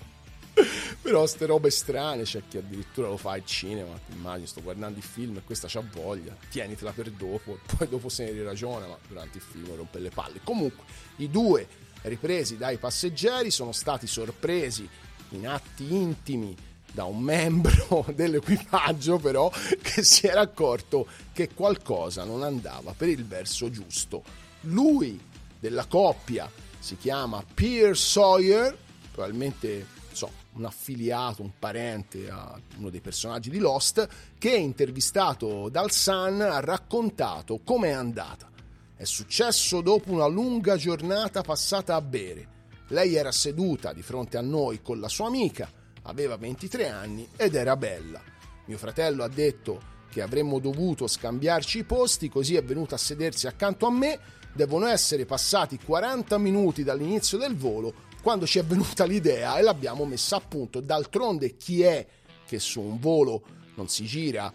Però 1.00 1.24
ste 1.26 1.46
robe 1.46 1.70
strane, 1.70 2.24
c'è 2.24 2.42
chi 2.48 2.58
addirittura 2.58 3.06
lo 3.08 3.16
fa 3.16 3.32
al 3.32 3.44
cinema, 3.46 3.94
ti 4.06 4.12
immagini, 4.12 4.48
sto 4.48 4.60
guardando 4.60 4.98
il 4.98 5.04
film 5.04 5.36
e 5.36 5.42
questa 5.44 5.68
c'ha 5.68 5.84
voglia, 5.92 6.36
tienitela 6.50 6.90
per 6.90 7.10
dopo, 7.12 7.60
poi 7.76 7.88
dopo 7.88 8.08
se 8.08 8.24
ne 8.24 8.32
riragiona, 8.32 8.88
ma 8.88 8.98
durante 9.06 9.38
il 9.38 9.44
film 9.44 9.72
rompe 9.76 10.00
le 10.00 10.10
palle. 10.10 10.40
Comunque, 10.42 10.82
i 11.16 11.30
due 11.30 11.68
ripresi 12.02 12.56
dai 12.56 12.76
passeggeri 12.76 13.52
sono 13.52 13.70
stati 13.70 14.08
sorpresi 14.08 14.88
in 15.30 15.46
atti 15.46 15.94
intimi 15.94 16.56
da 16.92 17.04
un 17.04 17.20
membro 17.20 18.06
dell'equipaggio 18.14 19.18
però 19.18 19.50
che 19.80 20.02
si 20.04 20.26
era 20.26 20.40
accorto 20.40 21.06
che 21.32 21.50
qualcosa 21.54 22.24
non 22.24 22.42
andava 22.42 22.92
per 22.96 23.08
il 23.08 23.26
verso 23.26 23.70
giusto. 23.70 24.22
Lui 24.62 25.18
della 25.58 25.86
coppia 25.86 26.50
si 26.78 26.96
chiama 26.96 27.44
Pierre 27.54 27.94
Sawyer, 27.94 28.76
probabilmente 29.10 29.86
so, 30.12 30.30
un 30.54 30.64
affiliato, 30.64 31.42
un 31.42 31.52
parente 31.58 32.28
a 32.28 32.58
uno 32.76 32.90
dei 32.90 33.00
personaggi 33.00 33.50
di 33.50 33.58
Lost, 33.58 34.06
che 34.38 34.54
intervistato 34.54 35.68
dal 35.68 35.90
Sun 35.90 36.40
ha 36.40 36.60
raccontato 36.60 37.60
com'è 37.64 37.90
andata. 37.90 38.50
È 38.94 39.04
successo 39.04 39.80
dopo 39.80 40.12
una 40.12 40.26
lunga 40.26 40.76
giornata 40.76 41.42
passata 41.42 41.94
a 41.94 42.00
bere. 42.00 42.48
Lei 42.88 43.14
era 43.14 43.32
seduta 43.32 43.92
di 43.92 44.02
fronte 44.02 44.36
a 44.36 44.42
noi 44.42 44.82
con 44.82 45.00
la 45.00 45.08
sua 45.08 45.26
amica, 45.26 45.70
aveva 46.02 46.36
23 46.36 46.88
anni 46.88 47.28
ed 47.36 47.54
era 47.54 47.76
bella. 47.76 48.22
Mio 48.66 48.78
fratello 48.78 49.24
ha 49.24 49.28
detto 49.28 49.90
che 50.10 50.22
avremmo 50.22 50.58
dovuto 50.58 51.06
scambiarci 51.06 51.78
i 51.78 51.84
posti, 51.84 52.28
così 52.28 52.56
è 52.56 52.62
venuta 52.62 52.94
a 52.96 52.98
sedersi 52.98 53.46
accanto 53.46 53.86
a 53.86 53.90
me. 53.90 54.18
Devono 54.52 54.86
essere 54.86 55.24
passati 55.24 55.78
40 55.78 56.36
minuti 56.38 56.82
dall'inizio 56.82 57.38
del 57.38 57.56
volo 57.56 58.10
quando 58.22 58.46
ci 58.46 58.58
è 58.58 58.64
venuta 58.64 59.04
l'idea 59.04 59.56
e 59.56 59.62
l'abbiamo 59.62 60.04
messa 60.04 60.36
a 60.36 60.40
punto. 60.40 60.80
D'altronde 60.80 61.56
chi 61.56 61.82
è 61.82 62.06
che 62.46 62.58
su 62.58 62.80
un 62.80 62.98
volo 62.98 63.42
non 63.74 63.88
si 63.88 64.04
gira 64.04 64.52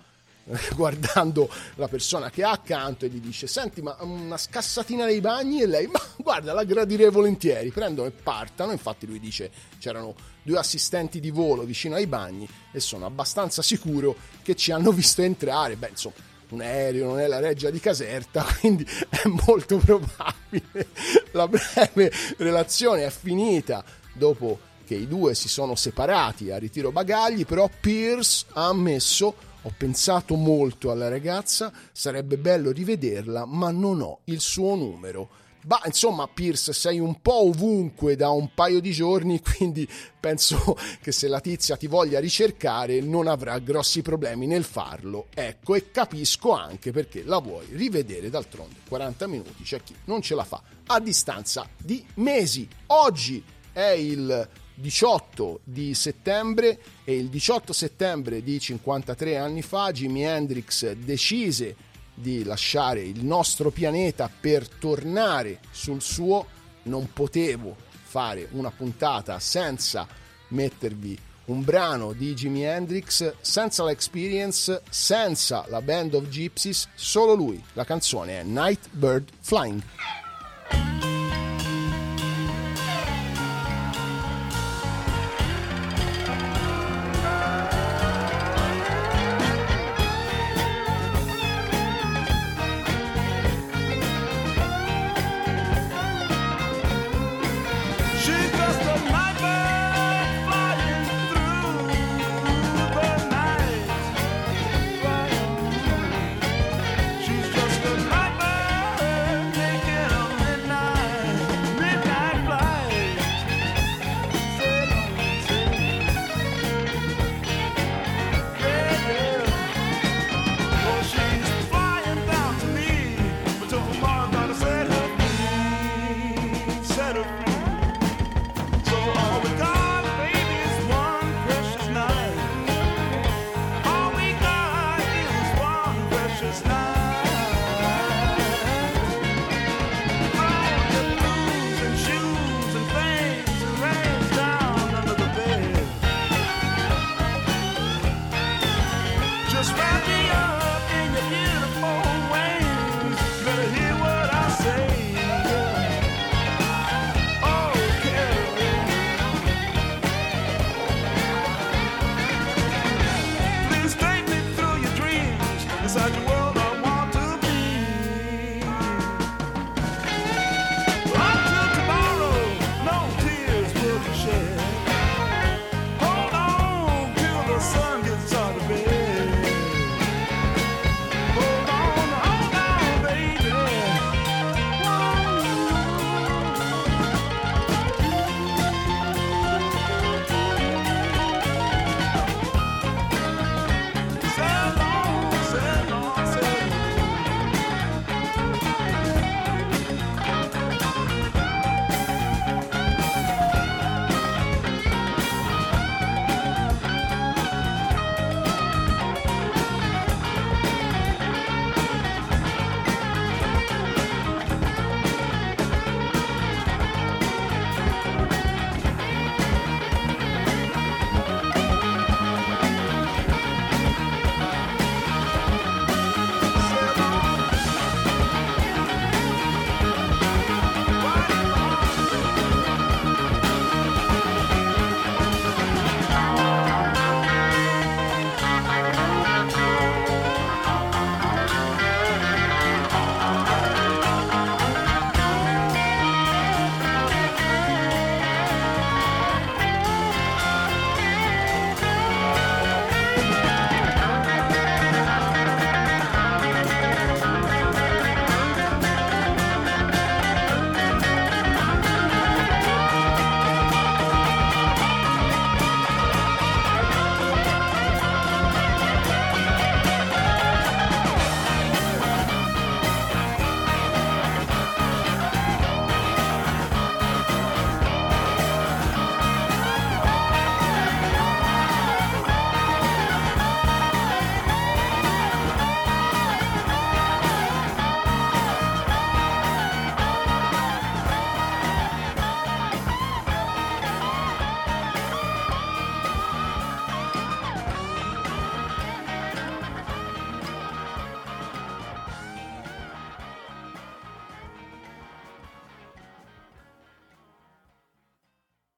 guardando 0.76 1.50
la 1.76 1.88
persona 1.88 2.30
che 2.30 2.44
ha 2.44 2.52
accanto 2.52 3.06
e 3.06 3.10
gli 3.10 3.20
dice 3.20 3.48
senti 3.48 3.82
ma 3.82 3.98
una 4.02 4.38
scassatina 4.38 5.06
nei 5.06 5.20
bagni 5.20 5.62
e 5.62 5.66
lei 5.66 5.88
ma 5.88 6.00
guarda 6.16 6.54
la 6.54 6.64
gradirei 6.64 7.10
volentieri 7.10 7.70
prendono 7.70 8.08
e 8.08 8.12
partano 8.12 8.72
infatti 8.72 9.06
lui 9.06 9.20
dice 9.20 9.52
c'erano 9.78 10.16
due 10.48 10.60
assistenti 10.60 11.20
di 11.20 11.30
volo 11.30 11.64
vicino 11.64 11.96
ai 11.96 12.08
bagni 12.08 12.48
e 12.72 12.80
sono 12.80 13.06
abbastanza 13.06 13.62
sicuro 13.62 14.16
che 14.44 14.56
ci 14.56 14.72
hanno 14.72 14.94
visto 14.94 15.22
entrare 15.22 15.76
beh 15.76 15.90
insomma 15.90 16.16
un 16.52 16.62
aereo 16.62 17.08
non 17.08 17.20
è 17.20 17.28
la 17.28 17.42
reggia 17.42 17.70
di 17.70 17.82
Caserta 17.82 18.46
quindi 18.62 18.88
è 19.10 19.24
molto 19.46 19.76
probabile 19.76 20.88
la 21.32 21.50
breve 21.50 22.10
relazione 22.38 23.06
è 23.06 23.10
finita 23.10 23.84
dopo 24.14 24.58
che 24.86 24.96
i 24.96 25.06
due 25.06 25.36
si 25.36 25.50
sono 25.50 25.76
separati 25.76 26.50
a 26.50 26.58
ritiro 26.58 26.94
bagagli 26.94 27.46
però 27.46 27.70
Pierce 27.82 28.46
ha 28.54 28.68
ammesso 28.68 29.36
ho 29.64 29.74
pensato 29.76 30.36
molto 30.36 30.92
alla 30.92 31.10
ragazza, 31.10 31.74
sarebbe 31.92 32.38
bello 32.38 32.72
rivederla, 32.72 33.46
ma 33.46 33.70
non 33.70 34.00
ho 34.00 34.20
il 34.26 34.40
suo 34.40 34.76
numero. 34.76 35.28
Bah, 35.68 35.82
insomma, 35.84 36.30
Pierce, 36.30 36.72
sei 36.72 36.98
un 36.98 37.20
po' 37.20 37.50
ovunque 37.50 38.16
da 38.16 38.30
un 38.30 38.54
paio 38.54 38.80
di 38.80 38.94
giorni, 38.94 39.42
quindi 39.44 39.86
penso 40.18 40.78
che 41.02 41.12
se 41.12 41.28
la 41.28 41.42
tizia 41.42 41.76
ti 41.76 41.88
voglia 41.88 42.22
ricercare 42.22 43.02
non 43.02 43.28
avrà 43.28 43.60
grossi 43.60 44.02
problemi 44.02 44.48
nel 44.48 44.64
farlo. 44.64 45.28
Ecco, 45.34 45.76
e 45.76 45.92
capisco 45.92 46.54
anche 46.54 46.92
perché 46.92 47.22
la 47.26 47.40
vuoi 47.40 47.66
rivedere 47.72 48.30
d'altronde. 48.30 48.76
40 48.88 49.28
minuti 49.28 49.64
c'è 49.64 49.84
chi 49.84 49.94
non 50.06 50.22
ce 50.22 50.36
la 50.36 50.46
fa 50.46 50.62
a 50.86 51.02
distanza 51.02 51.68
di 51.76 52.02
mesi. 52.14 52.66
Oggi 52.86 53.44
è 53.74 53.90
il 53.90 54.48
18 54.74 55.62
di 55.66 55.94
settembre 55.96 56.80
e 57.04 57.18
il 57.18 57.28
18 57.28 57.74
settembre 57.74 58.42
di 58.42 58.58
53 58.58 59.36
anni 59.36 59.62
fa 59.62 59.92
Jimi 59.92 60.24
Hendrix 60.24 60.92
decise 60.94 61.76
di 62.20 62.44
lasciare 62.44 63.02
il 63.02 63.24
nostro 63.24 63.70
pianeta 63.70 64.30
per 64.30 64.68
tornare 64.68 65.60
sul 65.72 66.02
suo. 66.02 66.46
Non 66.84 67.12
potevo 67.14 67.76
fare 68.04 68.48
una 68.52 68.72
puntata 68.72 69.40
senza 69.40 70.08
mettervi 70.50 71.18
un 71.46 71.64
brano 71.64 72.14
di 72.14 72.34
Jimi 72.34 72.64
Hendrix, 72.64 73.36
senza 73.40 73.84
l'experience, 73.84 74.82
senza 74.90 75.66
la 75.68 75.82
Band 75.82 76.14
of 76.16 76.28
Gypsies, 76.28 76.90
solo 76.96 77.34
lui. 77.36 77.64
La 77.74 77.86
canzone 77.86 78.40
è 78.40 78.44
Night 78.44 78.90
Bird 78.92 79.30
Flying. 79.40 79.82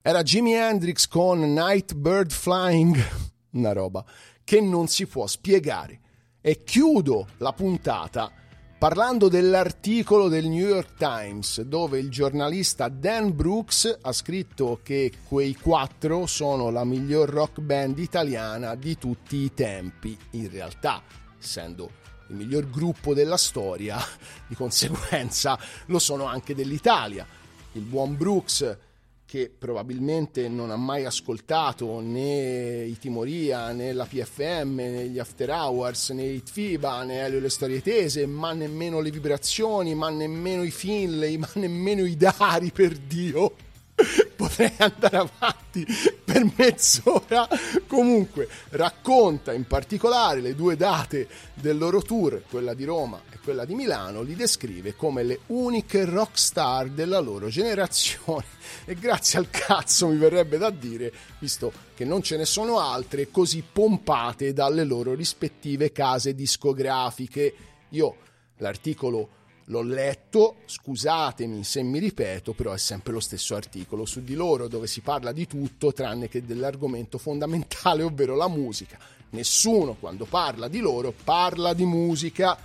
Era 0.09 0.23
Jimi 0.23 0.53
Hendrix 0.55 1.07
con 1.07 1.39
Night 1.53 1.93
Bird 1.93 2.31
Flying, 2.31 2.97
una 3.53 3.73
roba 3.73 4.03
che 4.43 4.59
non 4.59 4.87
si 4.87 5.05
può 5.05 5.27
spiegare. 5.27 5.99
E 6.41 6.63
chiudo 6.63 7.27
la 7.37 7.53
puntata 7.53 8.31
parlando 8.79 9.27
dell'articolo 9.27 10.27
del 10.27 10.47
New 10.47 10.67
York 10.67 10.95
Times 10.97 11.61
dove 11.61 11.99
il 11.99 12.09
giornalista 12.09 12.89
Dan 12.89 13.35
Brooks 13.35 13.99
ha 14.01 14.11
scritto 14.11 14.79
che 14.81 15.11
quei 15.27 15.53
quattro 15.53 16.25
sono 16.25 16.71
la 16.71 16.83
miglior 16.83 17.29
rock 17.29 17.59
band 17.59 17.99
italiana 17.99 18.73
di 18.73 18.97
tutti 18.97 19.35
i 19.35 19.53
tempi. 19.53 20.17
In 20.31 20.49
realtà, 20.49 21.03
essendo 21.39 21.91
il 22.29 22.35
miglior 22.35 22.67
gruppo 22.67 23.13
della 23.13 23.37
storia, 23.37 23.99
di 24.47 24.55
conseguenza 24.55 25.55
lo 25.85 25.99
sono 25.99 26.25
anche 26.25 26.55
dell'Italia. 26.55 27.27
Il 27.73 27.83
buon 27.83 28.17
Brooks 28.17 28.87
che 29.29 29.51
probabilmente 29.55 30.47
non 30.47 30.71
ha 30.71 30.75
mai 30.75 31.05
ascoltato 31.05 31.99
né 31.99 32.81
i 32.81 32.97
Timoria 32.97 33.71
né 33.73 33.93
la 33.93 34.07
PFM 34.07 34.73
né 34.73 35.07
gli 35.07 35.19
After 35.19 35.51
Hours 35.51 36.09
né 36.09 36.23
i 36.23 36.41
FIBA 36.43 37.03
né 37.03 37.25
Elio 37.25 37.39
le 37.39 37.49
storie 37.49 37.79
tese 37.83 38.25
ma 38.25 38.53
nemmeno 38.53 38.99
le 39.01 39.11
vibrazioni 39.11 39.93
ma 39.93 40.09
nemmeno 40.09 40.63
i 40.63 40.71
Finlay 40.71 41.37
ma 41.37 41.47
nemmeno 41.53 42.05
i 42.05 42.17
Dari 42.17 42.71
per 42.71 42.97
Dio 42.97 43.53
potrei 44.35 44.71
andare 44.77 45.17
avanti 45.17 45.85
per 46.23 46.49
mezz'ora. 46.55 47.47
Comunque, 47.85 48.47
racconta 48.69 49.51
in 49.51 49.67
particolare 49.67 50.39
le 50.39 50.55
due 50.55 50.77
date 50.77 51.27
del 51.53 51.77
loro 51.77 52.01
tour, 52.01 52.43
quella 52.49 52.73
di 52.73 52.85
Roma 52.85 53.28
quella 53.49 53.65
di 53.65 53.73
Milano, 53.73 54.21
li 54.21 54.35
descrive 54.35 54.95
come 54.95 55.23
le 55.23 55.39
uniche 55.47 56.05
rock 56.05 56.37
star 56.37 56.89
della 56.89 57.17
loro 57.17 57.47
generazione. 57.49 58.45
E 58.85 58.93
grazie 58.93 59.39
al 59.39 59.49
cazzo 59.49 60.07
mi 60.07 60.17
verrebbe 60.17 60.59
da 60.59 60.69
dire, 60.69 61.11
visto 61.39 61.73
che 61.95 62.05
non 62.05 62.21
ce 62.21 62.37
ne 62.37 62.45
sono 62.45 62.79
altre 62.79 63.31
così 63.31 63.63
pompate 63.63 64.53
dalle 64.53 64.83
loro 64.83 65.15
rispettive 65.15 65.91
case 65.91 66.35
discografiche. 66.35 67.53
Io 67.89 68.15
l'articolo 68.57 69.37
L'ho 69.69 69.83
letto, 69.83 70.55
scusatemi 70.65 71.63
se 71.63 71.83
mi 71.83 71.99
ripeto, 71.99 72.53
però 72.53 72.73
è 72.73 72.79
sempre 72.79 73.13
lo 73.13 73.19
stesso 73.19 73.53
articolo 73.53 74.03
su 74.03 74.23
di 74.23 74.33
loro 74.33 74.67
dove 74.67 74.87
si 74.87 75.01
parla 75.01 75.31
di 75.31 75.45
tutto 75.45 75.93
tranne 75.93 76.27
che 76.27 76.43
dell'argomento 76.43 77.19
fondamentale, 77.19 78.01
ovvero 78.01 78.35
la 78.35 78.47
musica. 78.47 78.97
Nessuno 79.29 79.93
quando 79.93 80.25
parla 80.25 80.67
di 80.67 80.79
loro 80.79 81.13
parla 81.23 81.73
di 81.73 81.85
musica. 81.85 82.57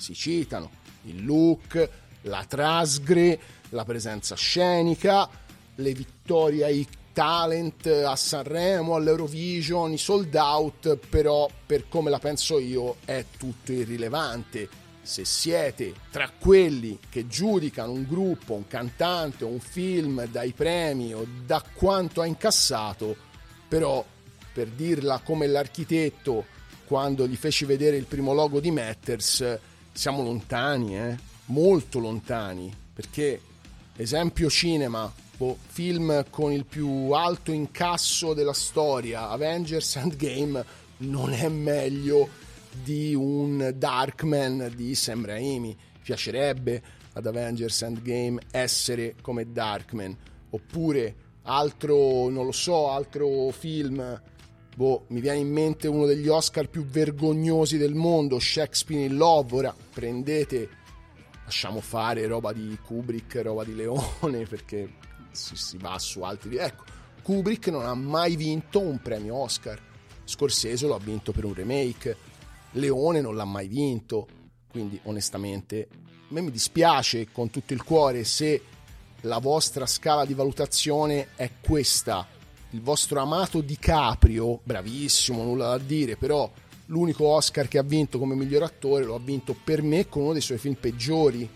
Si 0.00 0.14
citano 0.14 0.70
il 1.02 1.24
look, 1.24 1.88
la 2.22 2.42
trasgre, 2.48 3.38
la 3.70 3.84
presenza 3.84 4.34
scenica, 4.34 5.28
le 5.74 5.92
vittorie 5.92 6.64
ai 6.64 6.86
talent 7.12 7.86
a 7.86 8.16
Sanremo, 8.16 8.94
all'Eurovision, 8.94 9.92
i 9.92 9.98
sold 9.98 10.34
out, 10.34 10.96
però 10.96 11.48
per 11.66 11.86
come 11.88 12.08
la 12.08 12.18
penso 12.18 12.58
io 12.58 12.96
è 13.04 13.26
tutto 13.36 13.72
irrilevante. 13.72 14.68
Se 15.02 15.26
siete 15.26 15.92
tra 16.10 16.30
quelli 16.30 16.98
che 17.10 17.26
giudicano 17.26 17.92
un 17.92 18.06
gruppo, 18.06 18.54
un 18.54 18.66
cantante 18.66 19.44
un 19.44 19.60
film 19.60 20.26
dai 20.28 20.52
premi 20.52 21.12
o 21.12 21.26
da 21.44 21.62
quanto 21.74 22.22
ha 22.22 22.26
incassato, 22.26 23.16
però 23.68 24.02
per 24.52 24.68
dirla 24.68 25.20
come 25.22 25.46
l'architetto 25.46 26.44
quando 26.86 27.26
gli 27.26 27.36
feci 27.36 27.66
vedere 27.66 27.96
il 27.96 28.06
primo 28.06 28.32
logo 28.32 28.60
di 28.60 28.70
Matters, 28.70 29.58
siamo 29.92 30.22
lontani, 30.22 30.98
eh? 30.98 31.16
molto 31.46 31.98
lontani, 31.98 32.72
perché 32.92 33.40
esempio 33.96 34.48
cinema, 34.48 35.12
boh, 35.36 35.58
film 35.66 36.24
con 36.30 36.52
il 36.52 36.64
più 36.64 37.10
alto 37.10 37.52
incasso 37.52 38.34
della 38.34 38.52
storia, 38.52 39.28
Avengers 39.28 39.96
Endgame, 39.96 40.64
non 40.98 41.32
è 41.32 41.48
meglio 41.48 42.28
di 42.82 43.14
un 43.14 43.72
Darkman 43.74 44.72
di 44.74 44.94
Sam 44.94 45.24
Raimi. 45.24 45.76
Piacerebbe 46.02 46.82
ad 47.14 47.26
Avengers 47.26 47.82
Endgame 47.82 48.40
essere 48.50 49.14
come 49.20 49.52
Darkman. 49.52 50.16
Oppure 50.50 51.14
altro, 51.42 52.28
non 52.28 52.44
lo 52.44 52.52
so, 52.52 52.90
altro 52.90 53.50
film. 53.50 54.20
Boh, 54.74 55.04
mi 55.08 55.20
viene 55.20 55.38
in 55.38 55.50
mente 55.50 55.88
uno 55.88 56.06
degli 56.06 56.28
Oscar 56.28 56.68
più 56.68 56.84
vergognosi 56.84 57.76
del 57.76 57.94
mondo, 57.94 58.38
Shakespeare 58.38 59.04
in 59.04 59.16
Love. 59.16 59.56
Ora 59.56 59.74
prendete, 59.92 60.68
lasciamo 61.44 61.80
fare 61.80 62.26
roba 62.26 62.52
di 62.52 62.78
Kubrick, 62.84 63.40
roba 63.42 63.64
di 63.64 63.74
Leone, 63.74 64.44
perché 64.48 64.94
si, 65.32 65.56
si 65.56 65.76
va 65.76 65.98
su 65.98 66.22
altri. 66.22 66.56
Ecco, 66.56 66.84
Kubrick 67.22 67.68
non 67.68 67.84
ha 67.84 67.94
mai 67.94 68.36
vinto 68.36 68.80
un 68.80 69.00
premio 69.00 69.36
Oscar. 69.36 69.80
Scorsese 70.24 70.86
lo 70.86 70.94
ha 70.94 71.00
vinto 71.00 71.32
per 71.32 71.44
un 71.44 71.54
remake. 71.54 72.16
Leone 72.72 73.20
non 73.20 73.34
l'ha 73.34 73.44
mai 73.44 73.66
vinto, 73.66 74.28
quindi 74.70 74.98
onestamente 75.04 75.88
a 76.30 76.32
me 76.32 76.42
mi 76.42 76.52
dispiace 76.52 77.28
con 77.32 77.50
tutto 77.50 77.72
il 77.72 77.82
cuore 77.82 78.22
se 78.22 78.62
la 79.22 79.38
vostra 79.38 79.84
scala 79.84 80.24
di 80.24 80.32
valutazione 80.32 81.30
è 81.34 81.50
questa. 81.60 82.24
Il 82.70 82.82
vostro 82.82 83.20
amato 83.20 83.60
DiCaprio, 83.60 84.60
bravissimo, 84.62 85.42
nulla 85.42 85.70
da 85.70 85.78
dire, 85.78 86.16
però 86.16 86.50
l'unico 86.86 87.26
Oscar 87.26 87.66
che 87.66 87.78
ha 87.78 87.82
vinto 87.82 88.18
come 88.18 88.34
miglior 88.34 88.62
attore 88.62 89.04
lo 89.04 89.16
ha 89.16 89.20
vinto 89.20 89.56
per 89.64 89.82
me 89.82 90.08
con 90.08 90.22
uno 90.22 90.32
dei 90.32 90.40
suoi 90.40 90.58
film 90.58 90.74
peggiori, 90.74 91.48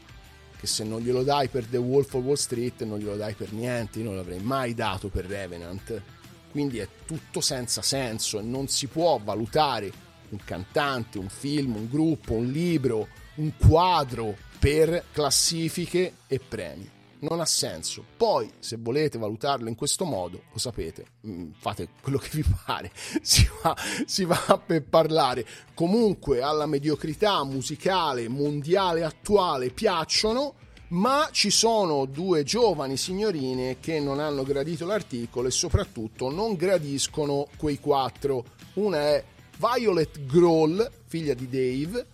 che 0.58 0.66
se 0.66 0.82
non 0.82 1.00
glielo 1.00 1.22
dai 1.22 1.48
per 1.48 1.66
The 1.66 1.76
Wolf 1.76 2.14
of 2.14 2.24
Wall 2.24 2.34
Street 2.34 2.82
non 2.82 2.98
glielo 2.98 3.16
dai 3.16 3.34
per 3.34 3.52
niente, 3.52 3.98
io 3.98 4.06
non 4.06 4.16
l'avrei 4.16 4.40
mai 4.40 4.74
dato 4.74 5.08
per 5.08 5.26
Revenant. 5.26 6.02
Quindi 6.50 6.78
è 6.78 6.88
tutto 7.04 7.40
senza 7.40 7.82
senso 7.82 8.38
e 8.38 8.42
non 8.42 8.68
si 8.68 8.86
può 8.86 9.20
valutare 9.22 9.92
un 10.30 10.38
cantante, 10.44 11.18
un 11.18 11.28
film, 11.28 11.76
un 11.76 11.88
gruppo, 11.88 12.32
un 12.32 12.46
libro, 12.46 13.08
un 13.36 13.52
quadro 13.56 14.36
per 14.58 15.04
classifiche 15.12 16.14
e 16.26 16.40
premi. 16.40 16.93
Non 17.24 17.40
ha 17.40 17.46
senso. 17.46 18.04
Poi, 18.16 18.50
se 18.58 18.76
volete 18.78 19.18
valutarlo 19.18 19.68
in 19.68 19.74
questo 19.74 20.04
modo, 20.04 20.42
lo 20.52 20.58
sapete, 20.58 21.06
mm, 21.26 21.52
fate 21.56 21.88
quello 22.02 22.18
che 22.18 22.28
vi 22.32 22.44
pare, 22.64 22.90
si 23.22 23.48
va, 23.62 23.74
si 24.04 24.24
va 24.24 24.60
per 24.64 24.82
parlare. 24.84 25.46
Comunque, 25.72 26.42
alla 26.42 26.66
mediocrità 26.66 27.42
musicale 27.44 28.28
mondiale 28.28 29.04
attuale 29.04 29.70
piacciono, 29.70 30.54
ma 30.88 31.28
ci 31.32 31.48
sono 31.48 32.04
due 32.04 32.42
giovani 32.42 32.98
signorine 32.98 33.80
che 33.80 34.00
non 34.00 34.20
hanno 34.20 34.42
gradito 34.42 34.84
l'articolo 34.84 35.48
e 35.48 35.50
soprattutto 35.50 36.30
non 36.30 36.54
gradiscono 36.56 37.48
quei 37.56 37.80
quattro. 37.80 38.44
Una 38.74 38.98
è 38.98 39.24
Violet 39.56 40.26
Grohl, 40.26 40.90
figlia 41.06 41.32
di 41.32 41.48
Dave, 41.48 42.06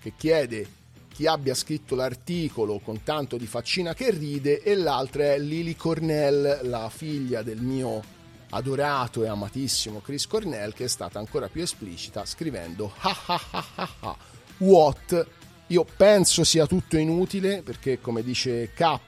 che 0.00 0.12
chiede 0.16 0.75
chi 1.16 1.26
abbia 1.26 1.54
scritto 1.54 1.94
l'articolo 1.94 2.78
con 2.78 3.02
tanto 3.02 3.38
di 3.38 3.46
faccina 3.46 3.94
che 3.94 4.10
ride, 4.10 4.62
e 4.62 4.74
l'altra 4.74 5.32
è 5.32 5.38
Lily 5.38 5.74
Cornell, 5.74 6.68
la 6.68 6.90
figlia 6.90 7.40
del 7.40 7.62
mio 7.62 8.02
adorato 8.50 9.24
e 9.24 9.28
amatissimo 9.28 10.00
Chris 10.00 10.26
Cornell, 10.26 10.74
che 10.74 10.84
è 10.84 10.88
stata 10.88 11.18
ancora 11.18 11.48
più 11.48 11.62
esplicita 11.62 12.26
scrivendo 12.26 12.92
ha 12.98 13.16
ha 13.28 13.40
ha 13.50 13.64
ha 13.76 13.88
ha 14.00 14.16
what? 14.58 15.26
Io 15.68 15.86
penso 15.96 16.44
sia 16.44 16.66
tutto 16.66 16.98
inutile 16.98 17.62
perché 17.62 17.98
come 17.98 18.22
dice 18.22 18.72
K 18.74 18.98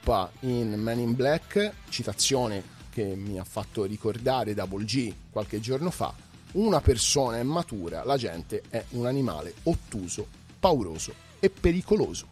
in 0.40 0.80
Man 0.80 1.00
in 1.00 1.14
Black 1.14 1.72
citazione 1.90 2.62
che 2.88 3.04
mi 3.16 3.38
ha 3.38 3.44
fatto 3.44 3.84
ricordare 3.84 4.54
Double 4.54 4.86
G 4.86 5.12
qualche 5.30 5.60
giorno 5.60 5.90
fa 5.90 6.14
una 6.52 6.80
persona 6.80 7.36
è 7.36 7.42
matura, 7.42 8.02
la 8.02 8.16
gente 8.16 8.62
è 8.70 8.82
un 8.92 9.04
animale 9.04 9.52
ottuso, 9.64 10.26
pauroso 10.58 11.26
e 11.40 11.50
pericoloso. 11.50 12.28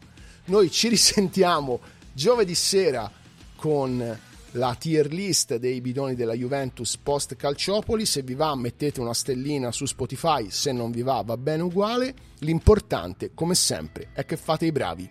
Noi 0.47 0.71
ci 0.71 0.89
risentiamo 0.89 1.81
giovedì 2.13 2.55
sera 2.55 3.11
con 3.57 4.19
la 4.53 4.75
tier 4.75 5.13
list 5.13 5.57
dei 5.57 5.81
bidoni 5.81 6.15
della 6.15 6.35
Juventus 6.35 6.97
post 6.97 7.37
Calciopoli. 7.37 8.07
Se 8.07 8.23
vi 8.23 8.35
va, 8.35 8.55
mettete 8.55 9.01
una 9.01 9.13
stellina 9.13 9.71
su 9.73 9.87
Spotify, 9.87 10.51
se 10.51 10.73
non 10.73 10.91
vi 10.91 11.03
va, 11.03 11.23
va 11.23 11.37
bene 11.37 11.63
uguale. 11.63 12.15
L'importante, 12.41 13.35
come 13.35 13.55
sempre, 13.55 14.11
è 14.13 14.25
che 14.25 14.37
fate 14.37 14.67
i 14.67 14.73
bravi. 14.73 15.11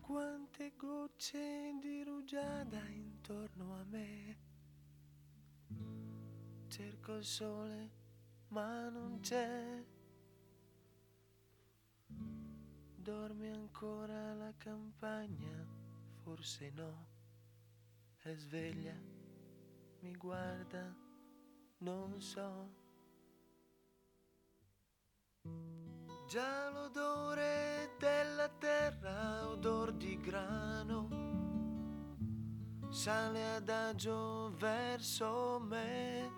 Quante 0.00 0.72
gocce 0.76 1.38
di 1.80 2.02
rugiada 2.04 2.82
intorno 2.90 3.74
a 3.74 3.84
me. 3.88 4.36
Cerco 6.68 7.14
il 7.14 7.24
sole, 7.24 7.90
ma 8.48 8.88
non 8.88 9.18
c'è. 9.20 9.96
Dorme 13.08 13.50
ancora 13.50 14.34
la 14.34 14.52
campagna? 14.58 15.66
Forse 16.24 16.70
no. 16.74 17.06
È 18.18 18.34
sveglia, 18.34 18.92
mi 20.00 20.14
guarda, 20.14 20.94
non 21.78 22.20
so. 22.20 22.68
Già 26.28 26.68
l'odore 26.68 27.94
della 27.98 28.50
terra, 28.50 29.48
odor 29.48 29.94
di 29.94 30.20
grano 30.20 31.08
sale 32.90 33.54
adagio 33.54 34.52
verso 34.58 35.58
me. 35.66 36.37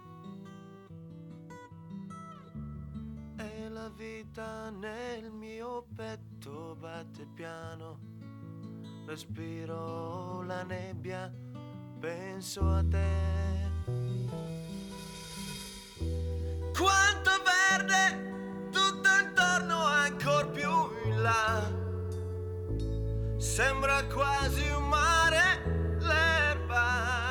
La 3.72 3.88
vita 3.88 4.68
nel 4.70 5.30
mio 5.30 5.86
petto 5.94 6.76
batte 6.78 7.24
piano. 7.34 7.98
Respiro 9.06 10.42
la 10.42 10.62
nebbia, 10.64 11.32
penso 12.00 12.68
a 12.68 12.82
te. 12.82 13.70
Quanto 16.76 17.30
verde 17.44 18.68
tutto 18.70 19.08
intorno 19.24 19.76
ancor 19.84 20.50
più 20.50 20.70
in 21.04 21.22
là. 21.22 21.62
Sembra 23.38 24.04
quasi 24.06 24.68
un 24.68 24.88
mare 24.88 25.96
l'erba. 26.00 27.29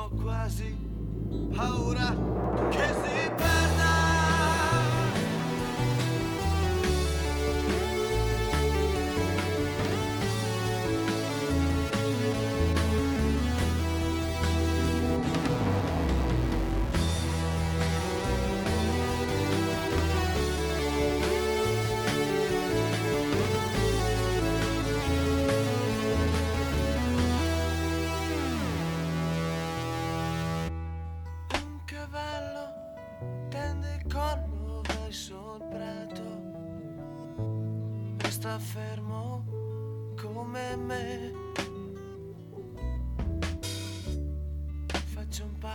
Ho 0.00 0.08
quasi 0.22 0.74
paura 1.54 2.16
che 2.70 2.86
si 3.02 3.19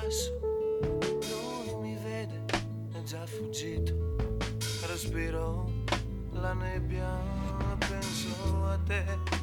passo, 0.01 0.39
lui 0.41 1.75
mi 1.81 1.95
vede, 1.95 2.43
è 2.91 3.03
già 3.03 3.25
fuggito. 3.25 4.15
Respiro 4.87 5.71
la 6.33 6.53
nebbia, 6.53 7.17
penso 7.87 8.65
a 8.65 8.77
te. 8.85 9.34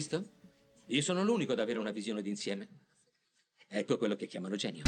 Visto? 0.00 0.24
Io 0.86 1.02
sono 1.02 1.22
l'unico 1.22 1.52
ad 1.52 1.58
avere 1.58 1.78
una 1.78 1.90
visione 1.90 2.22
d'insieme. 2.22 2.68
Ecco 3.68 3.98
quello 3.98 4.16
che 4.16 4.26
chiamano 4.26 4.56
genio. 4.56 4.82